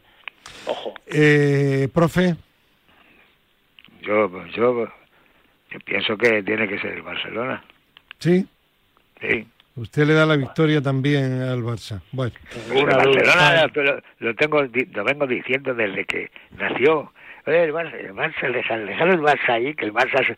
Ojo. 0.65 0.93
Eh, 1.07 1.87
profe. 1.93 2.35
Yo, 4.01 4.29
yo 4.55 4.87
yo 5.71 5.79
pienso 5.85 6.17
que 6.17 6.43
tiene 6.43 6.67
que 6.67 6.79
ser 6.79 6.93
el 6.93 7.01
Barcelona. 7.01 7.63
¿Sí? 8.19 8.45
Sí. 9.21 9.47
Usted 9.75 10.05
le 10.05 10.13
da 10.13 10.25
la 10.25 10.35
victoria 10.35 10.81
también 10.81 11.41
al 11.41 11.63
Barça. 11.63 12.01
Bueno. 12.11 12.33
el 12.73 12.85
Barcelona 12.85 13.71
lo, 14.19 14.35
tengo, 14.35 14.63
lo 14.63 15.03
vengo 15.05 15.25
diciendo 15.25 15.73
desde 15.73 16.03
que 16.05 16.29
nació. 16.57 17.13
el 17.45 17.71
Barça, 17.71 17.93
el 17.93 18.13
Barça, 18.13 18.51
dejar, 18.51 18.79
el 18.81 19.21
Barça 19.21 19.49
ahí, 19.49 19.73
que 19.73 19.85
el 19.85 19.93
Barça 19.93 20.35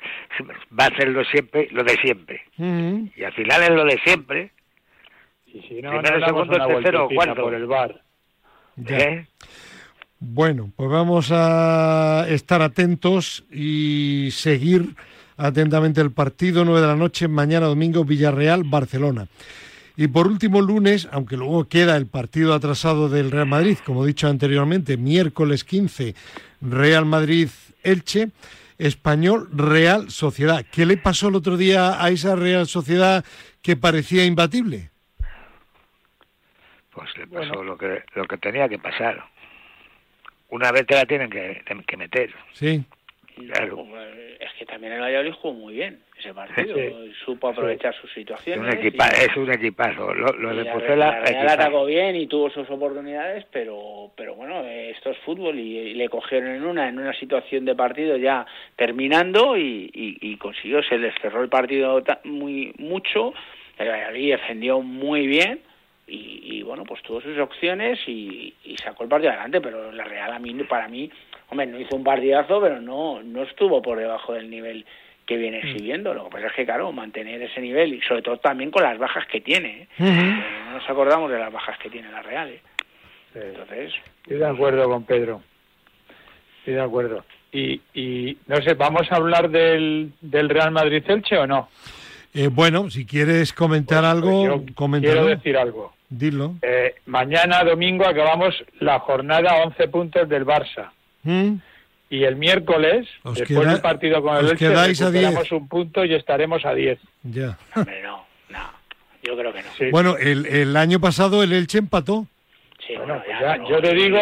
va 0.80 0.86
a 0.86 0.88
hacer 0.88 1.10
lo 1.10 1.26
siempre, 1.26 1.68
lo 1.72 1.84
de 1.84 1.96
siempre. 1.98 2.44
Y 2.58 3.24
al 3.24 3.34
final 3.34 3.64
es 3.64 3.70
lo 3.72 3.86
de 3.86 3.98
siempre. 4.06 4.52
Y 5.48 5.62
si 5.62 5.82
no, 5.82 5.92
Primero, 6.00 6.26
segundo, 6.26 6.68
tercero, 6.68 7.10
cuarto. 7.10 7.42
por 7.42 7.54
el 7.56 7.66
bar. 7.66 8.02
¿Eh? 8.88 9.26
Bueno, 10.26 10.72
pues 10.78 10.90
vamos 10.90 11.32
a 11.34 12.26
estar 12.30 12.62
atentos 12.62 13.44
y 13.52 14.30
seguir 14.32 14.96
atentamente 15.36 16.00
el 16.00 16.12
partido, 16.12 16.64
9 16.64 16.80
de 16.80 16.88
la 16.88 16.96
noche, 16.96 17.28
mañana 17.28 17.66
domingo, 17.66 18.06
Villarreal, 18.06 18.64
Barcelona. 18.64 19.28
Y 19.98 20.08
por 20.08 20.28
último, 20.28 20.62
lunes, 20.62 21.10
aunque 21.12 21.36
luego 21.36 21.68
queda 21.68 21.98
el 21.98 22.08
partido 22.08 22.54
atrasado 22.54 23.10
del 23.10 23.32
Real 23.32 23.48
Madrid, 23.48 23.78
como 23.86 24.06
he 24.06 24.08
dicho 24.08 24.30
anteriormente, 24.30 24.96
miércoles 24.96 25.66
15, 25.66 26.16
Real 26.62 27.06
Madrid-Elche, 27.06 28.30
Español 28.78 29.50
Real 29.52 30.10
Sociedad. 30.10 30.66
¿Qué 30.72 30.86
le 30.86 30.96
pasó 30.96 31.28
el 31.28 31.36
otro 31.36 31.58
día 31.58 32.02
a 32.02 32.10
esa 32.10 32.38
Real 32.38 32.66
Sociedad 32.66 33.26
que 33.62 33.76
parecía 33.76 34.24
imbatible? 34.24 34.90
Pues 36.92 37.10
le 37.18 37.28
pasó 37.28 37.62
lo, 37.62 37.78
que, 37.78 38.04
lo 38.16 38.26
que 38.26 38.38
tenía 38.38 38.70
que 38.70 38.80
pasar. 38.80 39.33
Una 40.54 40.72
vez 40.72 40.86
te 40.86 40.94
la 40.94 41.06
tienen 41.08 41.32
que, 41.32 41.64
que 41.88 41.98
meter. 41.98 42.30
Sí. 42.52 42.84
Claro. 43.36 43.88
Es 44.40 44.54
que 44.60 44.66
también 44.68 44.94
el 44.94 45.02
Valladolid 45.02 45.34
jugó 45.34 45.56
muy 45.56 45.74
bien 45.74 46.00
ese 46.20 46.32
partido, 46.32 46.78
supo 47.26 47.48
aprovechar 47.48 47.96
sus 48.00 48.14
situaciones. 48.14 48.76
es 48.76 49.36
un 49.36 49.52
equipazo, 49.52 50.14
lo, 50.14 50.56
de 50.56 50.66
Pucela... 50.66 51.22
La 51.22 51.54
atacó 51.54 51.86
bien 51.86 52.16
y 52.16 52.28
tuvo 52.28 52.52
sus 52.52 52.70
oportunidades, 52.70 53.46
pero 53.52 54.12
pero 54.16 54.36
bueno, 54.36 54.64
esto 54.64 55.10
es 55.10 55.18
fútbol 55.26 55.58
y, 55.58 55.96
le 55.96 56.08
cogieron 56.08 56.52
en 56.52 56.64
una 56.64 56.88
en 56.88 57.00
una 57.00 57.14
situación 57.14 57.66
de 57.66 57.74
partido 57.74 58.16
ya 58.18 58.46
terminando 58.76 59.58
y, 59.58 59.90
y, 59.92 60.38
consiguió, 60.38 60.84
se 60.84 61.00
les 61.00 61.16
cerró 61.20 61.42
el 61.42 61.50
partido 61.50 62.04
muy 62.26 62.76
mucho, 62.78 63.34
el 63.80 63.90
Valladolid 63.90 64.34
defendió 64.34 64.82
muy 64.82 65.26
bien 65.26 65.62
y, 66.06 66.62
bueno, 66.64 66.84
pues 66.84 67.02
tuvo 67.02 67.22
sus 67.22 67.38
opciones 67.38 68.00
y, 68.08 68.54
sacó 68.84 69.04
el 69.04 69.10
partido 69.10 69.32
adelante, 69.32 69.62
pero 69.62 69.92
la 69.92 70.04
Real 70.04 70.34
a 70.34 70.40
mí, 70.40 70.54
para 70.64 70.88
mí 70.88 71.10
hombre, 71.50 71.68
no 71.68 71.80
hizo 71.80 71.96
un 71.96 72.04
partidazo, 72.04 72.60
pero 72.60 72.82
no, 72.82 73.22
no 73.24 73.44
estuvo 73.44 73.82
por 73.82 73.98
debajo 73.98 74.34
del 74.34 74.50
nivel 74.50 74.86
que 75.26 75.38
viene 75.38 75.62
mm. 75.62 75.68
exhibiendo. 75.68 76.14
Lo 76.14 76.26
que 76.26 76.32
pasa 76.32 76.48
es 76.48 76.54
que, 76.54 76.66
claro, 76.66 76.92
mantener 76.92 77.42
ese 77.42 77.62
nivel 77.62 77.94
y 77.94 78.02
sobre 78.02 78.22
todo 78.22 78.38
también 78.38 78.72
con 78.72 78.84
las 78.84 78.98
bajas 78.98 79.26
que 79.28 79.42
tiene. 79.42 79.84
¿eh? 79.84 79.88
Eh, 80.00 80.44
no 80.66 80.74
nos 80.74 80.90
acordamos 80.90 81.32
de 81.32 81.40
las 81.40 81.52
bajas 81.52 81.78
que 81.80 81.90
tiene 81.90 82.12
la 82.12 82.22
Real. 82.22 82.50
¿eh? 82.50 82.62
Entonces. 83.36 83.94
Estoy 84.24 84.38
de 84.38 84.48
acuerdo 84.48 84.90
con 84.90 85.04
Pedro. 85.06 85.42
Estoy 86.60 86.74
de 86.74 86.82
acuerdo. 86.82 87.24
Y, 87.52 87.80
y 87.94 88.38
no 88.48 88.58
sé, 88.58 88.74
¿vamos 88.74 89.12
a 89.12 89.16
hablar 89.16 89.50
del, 89.50 90.12
del 90.22 90.50
Real 90.50 90.72
Madrid-Elche 90.72 91.38
o 91.38 91.48
no? 91.48 91.70
Bueno, 92.52 92.90
si 92.90 93.06
quieres 93.06 93.54
comentar 93.54 94.02
pues, 94.02 94.12
algo, 94.12 94.64
pues 94.76 95.02
Quiero 95.02 95.26
decir 95.26 95.58
algo. 95.58 95.94
Dilo. 96.10 96.56
mañana, 97.06 97.64
domingo, 97.64 98.06
acabamos 98.06 98.56
la 98.80 99.00
jornada 99.00 99.64
11 99.64 99.88
puntos 99.88 100.30
del 100.30 100.46
Barça. 100.46 100.92
¿Mm? 101.24 101.56
Y 102.10 102.26
el 102.26 102.36
miércoles, 102.36 103.08
después 103.24 103.68
del 103.68 103.82
partido 103.82 104.22
con 104.22 104.38
el 104.38 104.52
Elche, 104.52 104.70
recuperamos 104.70 105.52
un 105.52 105.68
punto 105.68 106.06
y 106.06 106.14
estaremos 106.14 106.64
a 106.64 106.76
10. 106.76 107.00
Ya. 107.24 107.58
no, 107.76 108.26
no, 108.50 108.72
yo 109.24 109.36
creo 109.36 109.52
que 109.52 109.64
no. 109.64 109.92
Bueno, 109.92 110.18
el, 110.18 110.46
el, 110.46 110.78
año 110.78 111.00
pasado 111.00 111.42
el 111.42 111.54
Elche 111.54 111.80
empató. 111.80 112.28
Sí, 112.86 112.96
bueno, 112.98 113.20
pues 113.26 113.70
yo 113.70 113.82
te 113.82 113.96
digo 113.96 114.20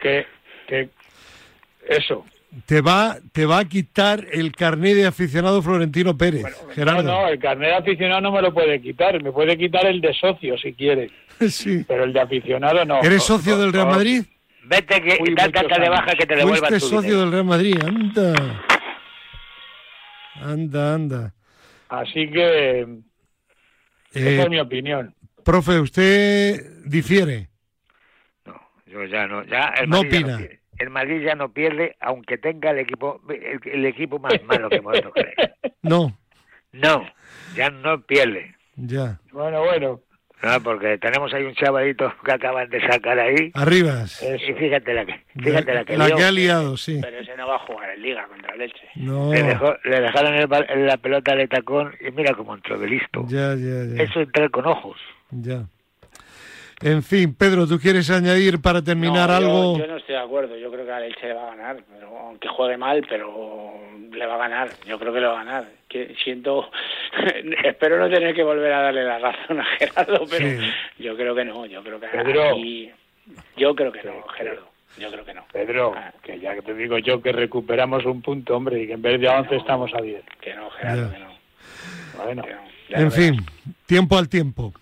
que, 0.00 0.26
que 0.68 0.88
eso, 1.88 2.24
te 2.66 2.80
va, 2.80 3.18
te 3.32 3.46
va 3.46 3.58
a 3.58 3.64
quitar 3.64 4.26
el 4.32 4.52
carnet 4.52 4.94
de 4.94 5.06
aficionado 5.06 5.62
Florentino 5.62 6.16
Pérez. 6.16 6.44
No, 6.76 7.02
no, 7.02 7.28
el 7.28 7.38
carnet 7.38 7.70
de 7.70 7.76
aficionado 7.76 8.20
no 8.20 8.32
me 8.32 8.42
lo 8.42 8.54
puede 8.54 8.80
quitar. 8.80 9.22
Me 9.22 9.32
puede 9.32 9.56
quitar 9.56 9.86
el 9.86 10.00
de 10.00 10.14
socio 10.14 10.56
si 10.58 10.72
quiere. 10.72 11.10
sí. 11.48 11.84
Pero 11.86 12.04
el 12.04 12.12
de 12.12 12.20
aficionado 12.20 12.84
no. 12.84 13.02
¿Eres 13.02 13.22
socio 13.24 13.58
del 13.58 13.72
Real 13.72 13.88
Madrid? 13.88 14.24
Vete 14.64 15.02
que 15.02 15.18
da 15.34 15.78
de 15.78 15.88
baja 15.90 16.14
que 16.14 16.26
te 16.26 16.36
devuelva 16.36 16.68
tu 16.68 16.80
socio 16.80 17.20
del 17.20 17.32
Real 17.32 17.44
Madrid, 17.44 17.76
anda. 17.84 18.64
Anda, 20.40 20.94
anda. 20.94 21.34
Así 21.88 22.30
que 22.30 22.80
esa 24.14 24.30
es 24.30 24.46
eh, 24.46 24.48
mi 24.48 24.60
opinión. 24.60 25.14
Profe, 25.44 25.80
¿usted 25.80 26.82
difiere? 26.84 27.48
No, 28.46 28.54
yo 28.86 29.04
ya 29.04 29.26
no, 29.26 29.44
ya 29.44 29.74
el 29.80 29.90
no 29.90 30.00
opina. 30.00 30.40
El 30.84 30.90
Madrid 30.90 31.22
ya 31.24 31.34
no 31.34 31.52
pierde, 31.52 31.96
aunque 32.00 32.38
tenga 32.38 32.70
el 32.70 32.78
equipo 32.78 33.20
el, 33.28 33.86
equipo 33.86 34.18
más 34.18 34.42
malo 34.44 34.68
que 34.68 34.76
hemos 34.76 34.96
No. 35.82 36.16
No, 36.72 37.06
ya 37.54 37.70
no 37.70 38.02
pierde. 38.02 38.54
Ya. 38.76 39.20
Bueno, 39.32 39.62
bueno. 39.62 40.00
No, 40.42 40.60
porque 40.62 40.98
tenemos 40.98 41.32
ahí 41.32 41.44
un 41.44 41.54
chavalito 41.54 42.12
que 42.22 42.32
acaban 42.32 42.68
de 42.68 42.80
sacar 42.86 43.18
ahí. 43.18 43.50
Arriba. 43.54 44.04
Y 44.22 44.52
fíjate 44.52 44.92
la 44.92 45.06
que, 45.06 45.14
fíjate 45.40 45.72
la 45.72 45.84
que, 45.84 45.96
la 45.96 46.10
que 46.10 46.24
ha 46.24 46.30
liado, 46.30 46.76
sí. 46.76 46.98
Pero 47.00 47.18
ese 47.18 47.34
no 47.36 47.46
va 47.46 47.56
a 47.56 47.60
jugar 47.60 47.90
en 47.90 48.02
Liga 48.02 48.26
contra 48.26 48.54
el 48.54 48.60
Elche. 48.62 48.88
No. 48.96 49.32
Le, 49.32 49.42
dejó, 49.42 49.74
le 49.84 50.00
dejaron 50.00 50.34
el, 50.34 50.86
la 50.86 50.96
pelota 50.98 51.34
de 51.34 51.48
tacón 51.48 51.94
y 52.00 52.10
mira 52.10 52.34
cómo 52.34 52.54
entró 52.54 52.78
de 52.78 52.88
listo. 52.88 53.24
Ya, 53.28 53.54
ya, 53.54 53.84
ya. 53.94 54.02
Eso 54.02 54.20
entrar 54.20 54.50
con 54.50 54.66
ojos. 54.66 54.98
Ya. 55.30 55.64
En 56.84 57.02
fin, 57.02 57.34
Pedro, 57.34 57.66
¿tú 57.66 57.78
quieres 57.78 58.10
añadir 58.10 58.60
para 58.60 58.82
terminar 58.82 59.30
algo? 59.30 59.78
Yo 59.78 59.86
no 59.86 59.96
estoy 59.96 60.16
de 60.16 60.20
acuerdo. 60.20 60.54
Yo 60.58 60.70
creo 60.70 60.84
que 60.84 60.92
al 60.92 61.04
Elche 61.04 61.28
le 61.28 61.32
va 61.32 61.50
a 61.50 61.56
ganar, 61.56 61.82
aunque 62.26 62.46
juegue 62.46 62.76
mal, 62.76 63.02
pero 63.08 63.72
le 64.12 64.26
va 64.26 64.34
a 64.34 64.38
ganar. 64.38 64.68
Yo 64.86 64.98
creo 64.98 65.10
que 65.10 65.20
le 65.20 65.26
va 65.26 65.40
a 65.40 65.44
ganar. 65.44 65.66
Que 65.88 66.14
siento, 66.22 66.70
espero 67.64 67.98
no 67.98 68.10
tener 68.10 68.34
que 68.34 68.42
volver 68.42 68.70
a 68.70 68.82
darle 68.82 69.02
la 69.02 69.18
razón 69.18 69.60
a 69.60 69.64
Gerardo, 69.64 70.26
pero 70.28 70.46
yo 70.98 71.16
creo 71.16 71.34
que 71.34 71.44
no. 71.46 71.64
Yo 71.64 71.82
creo 71.82 71.98
que 71.98 72.08
Pedro, 72.08 72.54
yo 73.56 73.74
creo 73.74 73.90
que 73.90 74.02
no, 74.02 74.22
Gerardo. 74.36 74.68
Yo 74.98 75.10
creo 75.10 75.24
que 75.24 75.32
no. 75.32 75.44
Pedro, 75.50 75.94
ah. 75.96 76.12
que 76.22 76.38
ya 76.38 76.54
que 76.54 76.60
te 76.60 76.74
digo 76.74 76.98
yo 76.98 77.22
que 77.22 77.32
recuperamos 77.32 78.04
un 78.04 78.20
punto, 78.20 78.58
hombre, 78.58 78.82
y 78.82 78.86
que 78.88 78.92
en 78.92 79.00
vez 79.00 79.18
de 79.18 79.28
a 79.28 79.40
11 79.40 79.56
estamos 79.56 79.90
a 79.94 80.02
10. 80.02 80.22
Que 80.38 80.54
no, 80.54 80.68
Gerardo, 80.68 81.10
que 81.10 81.18
no. 81.18 81.34
Bueno. 82.22 82.44
en 82.90 83.10
fin, 83.10 83.36
tiempo 83.86 84.18
al 84.18 84.28
tiempo. 84.28 84.74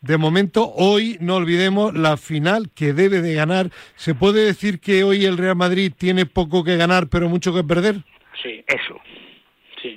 De 0.00 0.16
momento, 0.16 0.72
hoy 0.74 1.18
no 1.20 1.36
olvidemos 1.36 1.94
la 1.94 2.16
final 2.16 2.70
que 2.74 2.94
debe 2.94 3.20
de 3.20 3.34
ganar. 3.34 3.70
¿Se 3.96 4.14
puede 4.14 4.44
decir 4.44 4.80
que 4.80 5.04
hoy 5.04 5.26
el 5.26 5.36
Real 5.36 5.56
Madrid 5.56 5.92
tiene 5.96 6.24
poco 6.24 6.64
que 6.64 6.76
ganar 6.76 7.08
pero 7.08 7.28
mucho 7.28 7.52
que 7.52 7.62
perder? 7.62 7.96
Sí, 8.42 8.64
eso. 8.66 8.98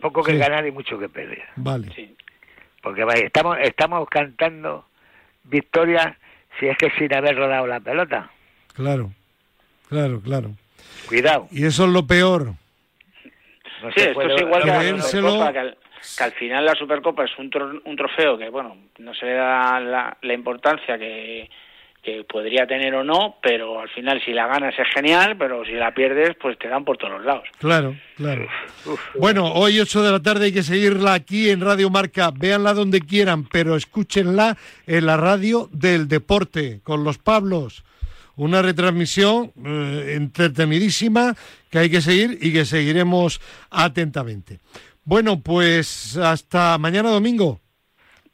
Poco 0.02 0.24
que 0.24 0.38
ganar 0.38 0.66
y 0.68 0.72
mucho 0.72 1.00
que 1.00 1.08
perder. 1.08 1.44
Vale. 1.56 2.16
Porque 2.82 3.06
estamos, 3.24 3.58
estamos 3.62 4.08
cantando 4.10 4.86
victoria 5.46 6.18
si 6.60 6.68
es 6.68 6.78
que 6.78 6.90
sin 6.98 7.14
haber 7.14 7.38
rodado 7.38 7.66
la 7.68 7.80
pelota. 7.80 8.30
Claro, 8.74 9.12
claro, 9.88 10.22
claro. 10.22 10.52
Cuidado. 11.08 11.48
Y 11.52 11.66
eso 11.66 11.86
es 11.86 11.92
lo 11.92 12.06
peor. 12.06 12.54
sí, 13.96 14.02
esto 14.02 14.22
es 14.22 14.42
igual 14.42 14.64
que, 14.64 15.78
que, 16.18 16.24
al, 16.24 16.32
final 16.34 16.66
la 16.66 16.76
Supercopa 16.76 17.26
es 17.26 17.32
un, 17.38 17.50
un 17.86 17.96
trofeo 17.96 18.38
que, 18.38 18.50
bueno, 18.50 18.78
no 19.00 19.14
se 19.14 19.26
le 19.26 19.34
da 19.34 19.80
la 19.80 20.34
importancia 20.34 20.98
que, 20.98 21.50
que 22.04 22.26
podría 22.26 22.68
tener 22.68 22.94
o 22.96 23.04
no, 23.04 23.38
pero 23.42 23.80
al 23.80 23.88
final 23.90 24.22
si 24.24 24.34
la 24.34 24.46
ganas 24.46 24.78
es 24.78 24.88
genial, 24.94 25.38
pero 25.38 25.64
si 25.64 25.72
la 25.72 25.94
pierdes, 25.94 26.36
pues 26.40 26.60
te 26.60 26.68
dan 26.68 26.84
por 26.84 26.98
todos 26.98 27.14
los 27.14 27.26
lados. 27.26 27.46
Claro, 27.60 27.96
claro. 28.18 28.46
Bueno, 29.18 29.54
hoy 29.54 29.80
8 29.80 30.04
de 30.04 30.12
la 30.12 30.20
tarde 30.22 30.46
hay 30.48 30.54
que 30.54 30.64
seguirla 30.64 31.14
aquí 31.14 31.50
en 31.50 31.62
Radio 31.62 31.90
Marca. 31.90 32.32
Véanla 32.32 32.74
donde 32.74 33.00
quieran, 33.00 33.46
pero 33.46 33.78
escúchenla 33.78 34.58
en 34.86 35.06
la 35.06 35.16
radio 35.16 35.70
del 35.72 36.10
deporte, 36.10 36.82
con 36.84 37.06
los 37.06 37.20
Pablos. 37.20 37.86
Una 38.36 38.62
retransmisión 38.62 39.54
eh, 39.64 40.16
entretenidísima 40.18 41.36
que 41.70 41.80
hay 41.80 41.90
que 41.90 42.02
seguir 42.02 42.38
y 42.42 42.52
que 42.52 42.66
seguiremos 42.66 43.40
atentamente. 43.70 44.60
Bueno, 45.06 45.42
pues 45.42 46.16
hasta 46.18 46.78
mañana 46.78 47.10
domingo. 47.10 47.60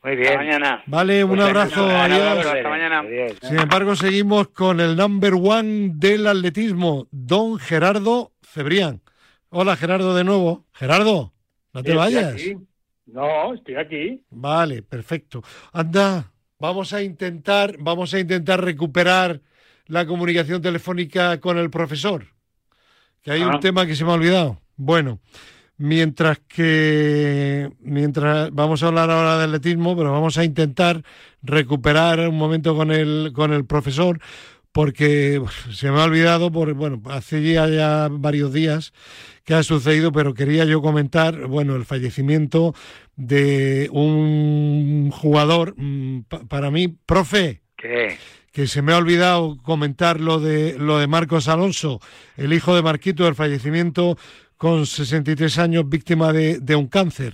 Muy 0.03 0.15
bien. 0.15 0.35
mañana. 0.35 0.83
Vale, 0.85 1.23
un 1.23 1.35
pues 1.35 1.47
abrazo. 1.47 1.89
adiós. 1.89 2.45
Hasta 2.45 2.69
mañana. 2.69 3.03
Sin 3.41 3.59
embargo, 3.59 3.95
seguimos 3.95 4.49
con 4.49 4.79
el 4.79 4.95
number 4.95 5.33
one 5.33 5.91
del 5.95 6.27
atletismo, 6.27 7.07
don 7.11 7.59
Gerardo 7.59 8.33
Cebrián. 8.43 9.01
Hola, 9.49 9.75
Gerardo, 9.75 10.15
de 10.15 10.23
nuevo. 10.23 10.67
Gerardo, 10.73 11.33
no 11.73 11.83
te 11.83 11.93
vayas. 11.95 12.39
No, 13.07 13.55
estoy 13.55 13.75
aquí. 13.75 14.23
Vale, 14.29 14.83
perfecto. 14.83 15.43
Anda, 15.73 16.31
vamos 16.59 16.93
a 16.93 17.01
intentar, 17.01 17.75
vamos 17.79 18.13
a 18.13 18.19
intentar 18.19 18.63
recuperar 18.63 19.41
la 19.87 20.05
comunicación 20.05 20.61
telefónica 20.61 21.39
con 21.39 21.57
el 21.57 21.71
profesor. 21.71 22.27
Que 23.23 23.31
hay 23.31 23.41
un 23.41 23.55
ah. 23.55 23.59
tema 23.59 23.87
que 23.87 23.95
se 23.95 24.05
me 24.05 24.11
ha 24.11 24.13
olvidado. 24.13 24.61
Bueno. 24.75 25.19
Mientras 25.79 26.39
que, 26.39 27.71
mientras 27.79 28.51
vamos 28.51 28.83
a 28.83 28.87
hablar 28.87 29.09
ahora 29.09 29.37
de 29.37 29.45
atletismo, 29.45 29.95
pero 29.95 30.11
vamos 30.11 30.37
a 30.37 30.43
intentar 30.43 31.03
recuperar 31.41 32.19
un 32.27 32.37
momento 32.37 32.75
con 32.75 32.91
el, 32.91 33.31
con 33.33 33.53
el 33.53 33.65
profesor, 33.65 34.19
porque 34.73 35.41
se 35.71 35.89
me 35.89 36.01
ha 36.01 36.03
olvidado, 36.03 36.51
por, 36.51 36.73
bueno, 36.73 37.01
hace 37.09 37.41
ya, 37.41 37.67
ya 37.69 38.09
varios 38.11 38.51
días 38.51 38.91
que 39.45 39.53
ha 39.53 39.63
sucedido, 39.63 40.11
pero 40.11 40.33
quería 40.33 40.65
yo 40.65 40.81
comentar, 40.81 41.47
bueno, 41.47 41.77
el 41.77 41.85
fallecimiento 41.85 42.75
de 43.15 43.89
un 43.93 45.11
jugador, 45.11 45.75
mm, 45.77 46.23
para 46.49 46.71
mí, 46.71 46.89
profe. 46.89 47.61
¿Qué? 47.77 48.17
que 48.51 48.67
se 48.67 48.81
me 48.81 48.93
ha 48.93 48.97
olvidado 48.97 49.57
comentar 49.61 50.19
lo 50.19 50.39
de 50.39 50.77
lo 50.77 50.97
de 50.97 51.07
Marcos 51.07 51.47
Alonso, 51.47 51.99
el 52.35 52.51
hijo 52.51 52.75
de 52.75 52.81
Marquito, 52.81 53.27
el 53.27 53.35
fallecimiento 53.35 54.17
con 54.59 54.85
63 54.85 55.57
años 55.57 55.87
víctima 55.87 56.33
de, 56.33 56.75
un 56.75 56.89
cáncer. 56.89 57.33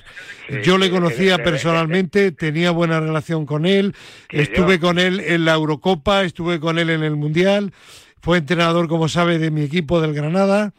yo 0.63 0.77
le 0.77 0.91
conocía 0.91 1.39
personalmente, 1.39 2.31
tenía 2.31 2.69
buena 2.69 2.99
relación 2.99 3.47
con 3.47 3.65
él, 3.65 3.95
estuve 4.29 4.79
con 4.79 4.99
él 4.99 5.19
en 5.19 5.43
la 5.43 5.55
Eurocopa, 5.55 6.23
estuve 6.23 6.59
con 6.59 6.77
él 6.77 6.91
en 6.91 7.01
el 7.01 7.15
Mundial, 7.15 7.73
fue 8.21 8.37
entrenador, 8.37 8.87
como 8.87 9.09
sabe, 9.09 9.39
de 9.39 9.49
mi 9.49 9.63
equipo 9.63 9.99
del 10.01 10.13
Granada. 10.13 10.73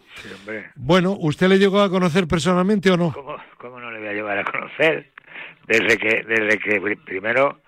bueno, 0.77 1.17
¿usted 1.19 1.49
le 1.49 1.59
llegó 1.59 1.81
a 1.81 1.91
conocer 1.91 2.29
personalmente 2.29 2.93
o 2.93 2.97
no? 2.97 3.13
¿Cómo, 3.13 3.81
no 3.81 3.91
le 3.91 3.99
voy 3.99 4.09
a 4.09 4.13
llevar 4.13 4.39
a 4.39 4.45
conocer? 4.45 5.11
Desde 5.67 5.99
que, 5.99 6.23
desde 6.29 6.61
que 6.61 6.97
primero, 7.05 7.61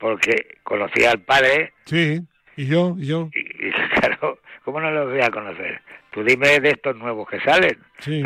porque 0.00 0.60
conocía 0.62 1.10
al 1.10 1.20
padre. 1.20 1.74
Sí, 1.84 2.22
y 2.56 2.68
yo, 2.68 2.96
y 2.98 3.04
yo. 3.04 3.28
Y, 3.34 3.70
claro, 4.00 4.38
¿cómo 4.64 4.80
no 4.80 4.90
lo 4.90 5.10
voy 5.10 5.20
a 5.20 5.28
conocer? 5.28 5.82
Tú 6.14 6.22
dime 6.22 6.60
de 6.60 6.70
estos 6.70 6.96
nuevos 6.96 7.28
que 7.28 7.40
salen. 7.40 7.76
Sí. 7.98 8.22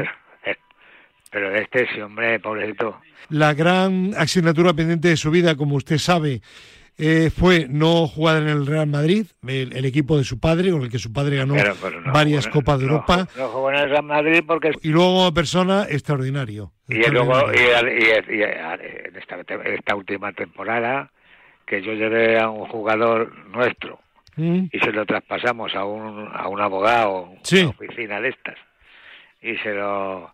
Pero, 1.31 1.51
de 1.51 1.63
este 1.63 1.87
sí, 1.93 2.01
hombre, 2.01 2.39
pobrecito. 2.39 3.01
La 3.31 3.55
gran 3.55 4.13
asignatura 4.17 4.75
pendiente 4.75 5.09
de 5.09 5.17
su 5.17 5.31
vida, 5.31 5.57
como 5.57 5.77
usted 5.77 5.97
sabe, 5.97 6.43
eh, 6.99 7.31
fue 7.35 7.67
no 7.69 8.07
jugar 8.07 8.43
en 8.43 8.49
el 8.49 8.67
Real 8.67 8.89
Madrid, 8.89 9.27
el, 9.47 9.85
equipo 9.87 10.19
de 10.19 10.25
su 10.25 10.39
padre, 10.39 10.71
con 10.71 10.83
el 10.83 10.91
que 10.91 10.99
su 10.99 11.13
padre 11.15 11.37
ganó 11.37 11.55
varias 12.13 12.47
Copas 12.49 12.79
de 12.79 12.87
Europa. 12.87 13.27
No, 13.37 13.49
jugó 13.49 13.71
en 13.71 13.77
el 13.77 13.91
Real 13.91 14.05
Madrid 14.05 14.43
porque... 14.47 14.71
Y 14.83 14.89
luego 14.89 15.33
persona 15.33 15.87
extraordinario. 15.89 16.73
Y 16.89 17.09
luego, 17.11 17.53
y, 17.53 18.43
en 18.43 19.17
esta, 19.17 19.37
esta 19.65 19.95
última 19.95 20.33
temporada, 20.33 21.11
que 21.67 21.83
yo 21.83 21.93
llevé 21.93 22.39
a 22.39 22.51
un 22.51 22.67
jugador 22.69 23.33
nuestro, 23.49 24.01
Mm. 24.39 24.69
y 24.73 24.79
se 24.79 24.93
lo 24.93 25.05
traspasamos 25.05 25.75
a 25.75 25.85
un, 25.85 26.31
a 26.33 26.47
un 26.47 26.61
abogado, 26.61 27.35
sí. 27.43 27.63
una 27.63 27.71
oficina 27.71 28.21
de 28.21 28.29
estas, 28.29 28.57
y 29.43 29.57
se 29.57 29.75
lo 29.75 30.33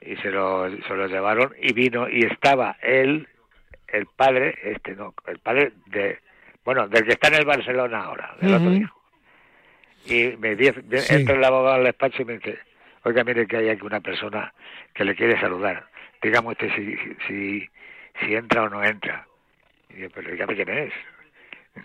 y 0.00 0.16
se 0.16 0.30
lo, 0.30 0.70
se 0.70 0.94
lo 0.94 1.06
llevaron 1.08 1.52
y 1.60 1.72
vino 1.72 2.08
y 2.08 2.24
estaba 2.24 2.76
él, 2.80 3.28
el 3.88 4.06
padre, 4.06 4.56
este 4.62 4.94
no, 4.94 5.14
el 5.26 5.38
padre 5.40 5.72
de, 5.86 6.18
bueno, 6.64 6.88
del 6.88 7.04
que 7.04 7.12
está 7.12 7.28
en 7.28 7.34
el 7.34 7.44
Barcelona 7.44 8.04
ahora, 8.04 8.34
del 8.40 8.54
otro 8.54 8.72
hijo. 8.72 8.96
Y 10.06 10.36
me 10.38 10.56
dice, 10.56 10.82
entra 11.10 11.34
el 11.34 11.44
abogado 11.44 11.76
al 11.76 11.84
despacho 11.84 12.22
y 12.22 12.24
me 12.24 12.38
dice, 12.38 12.58
oiga, 13.02 13.24
mire 13.24 13.46
que 13.46 13.58
hay 13.58 13.68
aquí 13.68 13.84
una 13.84 14.00
persona 14.00 14.54
que 14.94 15.04
le 15.04 15.14
quiere 15.14 15.38
saludar, 15.40 15.86
digamos 16.22 16.52
usted 16.52 16.70
si, 16.74 16.96
si, 17.26 17.68
si 18.20 18.34
entra 18.34 18.62
o 18.62 18.68
no 18.70 18.82
entra. 18.82 19.26
Y 19.90 20.02
yo, 20.02 20.10
pero 20.10 20.30
dígame 20.30 20.54
quién 20.54 20.68
es. 20.70 20.92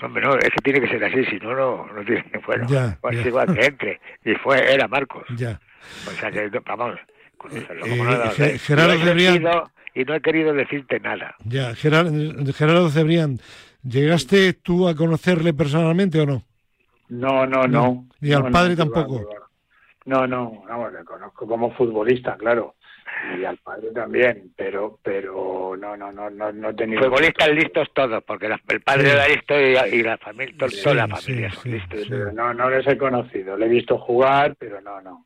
Hombre, 0.02 0.24
no, 0.24 0.36
es 0.36 0.50
que 0.50 0.62
tiene 0.64 0.82
que 0.82 0.88
ser 0.88 1.04
así, 1.04 1.24
si 1.26 1.38
no, 1.38 1.56
no, 1.56 1.86
no 1.86 2.04
tiene, 2.04 2.24
bueno, 2.46 2.68
ya, 2.68 2.98
pues 3.02 3.18
ya. 3.18 3.28
igual 3.28 3.54
que 3.54 3.66
entre. 3.66 4.02
Y 4.24 4.34
fue, 4.36 4.74
era 4.74 4.88
Marcos. 4.88 5.26
Ya. 5.38 5.60
O 6.08 6.12
sea 6.12 6.32
que, 6.32 6.50
vamos, 6.66 7.00
conocerlo, 7.38 7.86
eh, 7.86 8.32
eh, 8.40 8.58
Gerardo 8.60 8.98
Cebrián. 9.00 9.44
Y 9.94 10.04
no 10.04 10.14
he 10.14 10.22
querido 10.22 10.54
decirte 10.54 11.00
nada. 11.00 11.36
Ya, 11.46 11.74
Gerardo, 11.74 12.12
Gerardo 12.54 12.90
Cebrián, 12.90 13.40
¿llegaste 13.82 14.54
tú 14.54 14.90
a 14.90 14.96
conocerle 14.96 15.54
personalmente 15.54 16.20
o 16.20 16.26
no? 16.26 16.44
No, 17.08 17.46
no, 17.46 17.66
no. 17.66 18.08
¿Y 18.20 18.34
al 18.34 18.50
padre 18.50 18.76
tampoco? 18.76 19.30
No, 20.06 20.28
no, 20.28 20.64
no, 20.68 20.90
le 20.90 21.06
conozco 21.06 21.48
como 21.48 21.72
futbolista, 21.74 22.36
claro 22.36 22.76
y 23.38 23.46
al 23.46 23.58
padre 23.58 23.92
también, 23.94 24.52
pero 24.56 25.00
pero 25.04 25.76
no 25.78 25.96
no 25.96 26.12
no 26.12 26.30
no 26.30 26.52
no 26.52 26.76
tenido 26.76 27.04
futbolistas 27.04 27.50
listos 27.50 27.88
todos, 27.94 28.24
porque 28.24 28.48
el 28.48 28.82
padre 28.82 29.12
era 29.12 29.28
listo 29.28 29.60
y, 29.60 30.04
la 30.04 30.18
familia 30.18 30.56
toda 30.84 30.96
la 30.96 31.08
familia 31.08 31.52
son 31.52 31.72
listos. 31.72 32.10
no 32.34 32.54
no 32.54 32.70
les 32.70 32.86
he 32.88 32.98
conocido, 32.98 33.58
le 33.58 33.66
he 33.66 33.70
visto 33.70 33.98
jugar, 33.98 34.56
pero 34.58 34.82
no 34.82 35.02
no. 35.02 35.26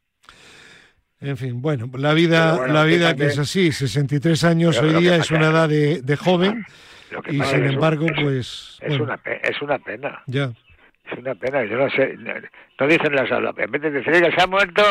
En 1.22 1.36
fin, 1.36 1.62
bueno, 1.62 1.90
la 1.98 2.14
vida 2.14 2.68
la 2.68 2.84
vida 2.84 3.16
que 3.16 3.26
es 3.26 3.38
así, 3.38 3.72
63 3.72 4.44
años 4.44 4.80
hoy 4.80 4.94
día 5.02 5.18
es 5.18 5.32
una 5.32 5.50
edad 5.50 5.68
de, 5.68 6.02
de 6.02 6.16
joven 6.16 6.66
y 7.28 7.42
sin 7.42 7.66
embargo 7.66 8.08
pues 8.22 8.78
es 8.82 9.00
una 9.00 9.20
es 9.44 9.62
una 9.62 9.80
pena. 9.80 10.24
Ya. 10.28 10.52
Es 11.12 11.18
una 11.18 11.36
pena, 11.36 11.64
yo 11.66 11.78
no 11.78 11.90
sé, 11.90 12.16
no, 12.18 12.88
dicen 12.88 13.16
las 13.16 13.30
en 13.32 13.72
vez 13.72 13.82
de 13.82 13.92
decir 13.92 14.14
que 14.14 14.32
se 14.32 14.42
ha 14.42 14.48
muerto 14.48 14.84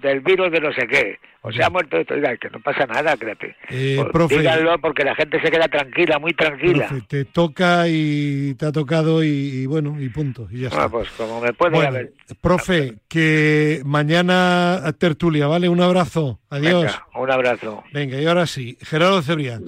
del 0.00 0.20
virus 0.20 0.50
de 0.50 0.60
no 0.60 0.72
sé 0.72 0.86
qué, 0.86 1.18
o 1.42 1.52
se 1.52 1.62
ha 1.62 1.70
muerto 1.70 1.96
esto, 1.96 2.14
oiga, 2.14 2.36
que 2.36 2.50
no 2.50 2.60
pasa 2.60 2.84
nada, 2.86 3.16
créate. 3.16 3.56
Eh, 3.70 4.04
profe, 4.12 4.38
Díganlo 4.38 4.78
porque 4.80 5.04
la 5.04 5.14
gente 5.14 5.40
se 5.40 5.50
queda 5.50 5.68
tranquila, 5.68 6.18
muy 6.18 6.34
tranquila. 6.34 6.88
te 7.08 7.24
toca 7.24 7.86
y 7.88 8.54
te 8.54 8.66
ha 8.66 8.72
tocado 8.72 9.22
y, 9.22 9.66
bueno, 9.66 10.00
y 10.00 10.08
punto, 10.08 10.48
y 10.50 10.62
ya 10.62 10.68
está. 10.68 10.88
pues 10.88 11.08
como 11.10 11.40
me 11.40 11.52
puede 11.52 11.86
haber... 11.86 12.12
Profe, 12.40 12.96
que 13.08 13.82
mañana 13.84 14.82
tertulia, 14.98 15.46
¿vale? 15.46 15.68
Un 15.68 15.80
abrazo, 15.80 16.40
adiós. 16.50 17.00
un 17.14 17.30
abrazo. 17.30 17.84
Venga, 17.92 18.20
y 18.20 18.26
ahora 18.26 18.46
sí, 18.46 18.76
Gerardo 18.82 19.22
Cebrián. 19.22 19.64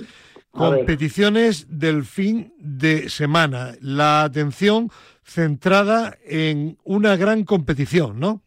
Competiciones 0.50 1.66
del 1.70 2.04
fin 2.04 2.52
de 2.58 3.08
semana. 3.08 3.74
La 3.80 4.24
atención 4.24 4.90
centrada 5.22 6.16
en 6.24 6.76
una 6.84 7.16
gran 7.16 7.44
competición, 7.44 8.18
¿no? 8.20 8.42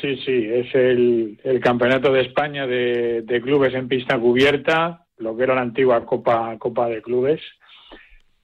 Sí, 0.00 0.16
sí, 0.24 0.48
es 0.50 0.74
el, 0.74 1.60
Campeonato 1.62 2.12
de 2.12 2.22
España 2.22 2.66
de, 2.66 3.40
clubes 3.42 3.74
en 3.74 3.88
pista 3.88 4.18
cubierta, 4.18 5.06
lo 5.18 5.36
que 5.36 5.44
era 5.44 5.54
la 5.54 5.60
antigua 5.60 6.04
Copa, 6.04 6.56
Copa 6.58 6.88
de 6.88 7.02
Clubes, 7.02 7.40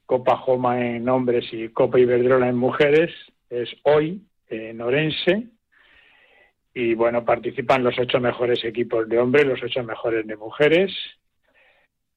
Copa 0.07 0.37
Joma 0.37 0.81
en 0.81 1.09
hombres 1.09 1.47
y 1.53 1.69
Copa 1.69 1.99
Iberdrola 1.99 2.49
en 2.49 2.57
mujeres. 2.57 3.11
Es 3.51 3.69
hoy 3.83 4.23
en 4.49 4.81
Orense. 4.81 5.49
Y 6.75 6.95
bueno, 6.95 7.25
participan 7.25 7.83
los 7.83 7.99
ocho 7.99 8.21
mejores 8.21 8.63
equipos 8.65 9.09
de 9.09 9.19
hombres, 9.19 9.47
los 9.47 9.63
ocho 9.63 9.83
mejores 9.83 10.27
de 10.27 10.37
mujeres 10.37 10.93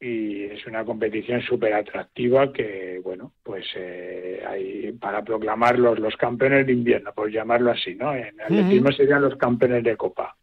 y 0.01 0.45
es 0.45 0.65
una 0.65 0.83
competición 0.83 1.41
súper 1.43 1.75
atractiva 1.75 2.51
que, 2.51 2.99
bueno, 3.03 3.33
pues 3.43 3.67
eh, 3.75 4.43
hay 4.47 4.91
para 4.93 5.23
proclamarlos 5.23 5.99
los 5.99 6.17
campeones 6.17 6.65
de 6.65 6.73
invierno, 6.73 7.13
por 7.13 7.31
llamarlo 7.31 7.69
así, 7.69 7.93
¿no? 7.93 8.15
En 8.15 8.41
atletismo 8.41 8.91
serían 8.91 9.21
los 9.21 9.35
campeones 9.35 9.83
de 9.83 9.95
Copa. 9.95 10.35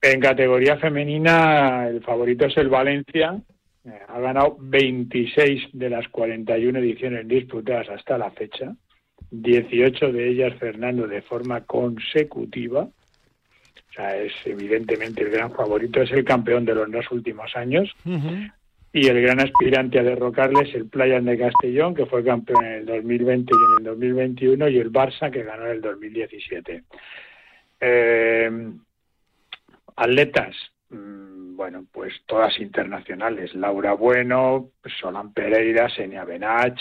En 0.00 0.20
categoría 0.20 0.76
femenina, 0.76 1.88
el 1.88 2.02
favorito 2.02 2.46
es 2.46 2.56
el 2.56 2.68
Valencia. 2.68 3.36
Eh, 3.84 3.98
ha 4.06 4.20
ganado 4.20 4.56
26 4.60 5.70
de 5.72 5.90
las 5.90 6.06
41 6.08 6.78
ediciones 6.78 7.26
disputadas 7.26 7.88
hasta 7.88 8.16
la 8.16 8.30
fecha. 8.30 8.74
18 9.32 10.12
de 10.12 10.28
ellas, 10.28 10.56
Fernando, 10.60 11.08
de 11.08 11.22
forma 11.22 11.62
consecutiva. 11.62 12.88
O 13.92 13.94
sea, 13.94 14.16
es 14.16 14.32
evidentemente 14.46 15.22
el 15.22 15.30
gran 15.30 15.52
favorito, 15.52 16.00
es 16.00 16.10
el 16.12 16.24
campeón 16.24 16.64
de 16.64 16.74
los 16.74 16.90
dos 16.90 17.10
últimos 17.10 17.54
años. 17.54 17.94
Y 18.90 19.06
el 19.06 19.20
gran 19.20 19.38
aspirante 19.40 19.98
a 19.98 20.02
derrocarle 20.02 20.62
es 20.62 20.74
el 20.74 20.88
Playas 20.88 21.22
de 21.22 21.38
Castellón, 21.38 21.94
que 21.94 22.06
fue 22.06 22.24
campeón 22.24 22.64
en 22.64 22.72
el 22.72 22.86
2020 22.86 23.52
y 23.52 23.56
en 23.56 23.78
el 23.78 23.84
2021, 23.84 24.68
y 24.68 24.78
el 24.78 24.90
Barça, 24.90 25.30
que 25.30 25.42
ganó 25.42 25.66
en 25.66 25.72
el 25.72 25.80
2017. 25.82 26.84
Eh, 27.80 28.50
atletas, 29.96 30.56
mm, 30.88 31.56
bueno, 31.56 31.84
pues 31.92 32.14
todas 32.24 32.58
internacionales. 32.60 33.54
Laura 33.54 33.92
Bueno, 33.92 34.70
Solán 35.00 35.34
Pereira, 35.34 35.90
Senia 35.90 36.24
Benach, 36.24 36.80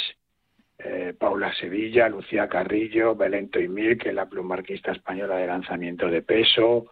eh, 0.79 1.13
Paula 1.17 1.53
Sevilla, 1.55 2.07
Lucía 2.07 2.47
Carrillo, 2.47 3.15
Belén 3.15 3.49
Toimir, 3.49 3.97
que 3.97 4.09
es 4.09 4.15
la 4.15 4.29
plumarquista 4.29 4.93
española 4.93 5.35
de 5.35 5.47
lanzamiento 5.47 6.07
de 6.07 6.21
peso, 6.21 6.87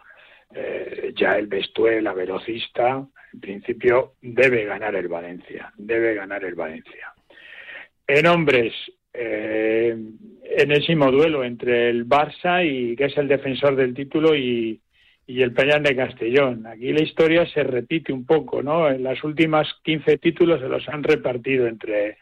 eh, 0.54 1.12
Yael 1.16 1.46
Bestué, 1.46 2.00
la 2.02 2.12
velocista. 2.12 3.06
En 3.32 3.40
principio 3.40 4.14
debe 4.20 4.64
ganar 4.64 4.94
el 4.96 5.08
Valencia, 5.08 5.72
debe 5.76 6.14
ganar 6.14 6.44
el 6.44 6.54
Valencia. 6.54 7.12
En 8.06 8.26
hombres, 8.26 8.72
eh, 9.12 9.96
enésimo 10.56 11.10
duelo 11.10 11.44
entre 11.44 11.90
el 11.90 12.06
Barça 12.08 12.64
y 12.64 12.96
que 12.96 13.06
es 13.06 13.16
el 13.16 13.28
defensor 13.28 13.76
del 13.76 13.94
título 13.94 14.34
y, 14.34 14.80
el 15.26 15.52
Peñán 15.52 15.84
de 15.84 15.94
Castellón. 15.94 16.66
Aquí 16.66 16.92
la 16.92 17.04
historia 17.04 17.46
se 17.46 17.62
repite 17.62 18.12
un 18.12 18.26
poco, 18.26 18.64
¿no? 18.64 18.90
En 18.90 19.04
las 19.04 19.22
últimas 19.22 19.68
15 19.84 20.18
títulos 20.18 20.60
se 20.60 20.66
los 20.66 20.88
han 20.88 21.04
repartido 21.04 21.68
entre 21.68 22.18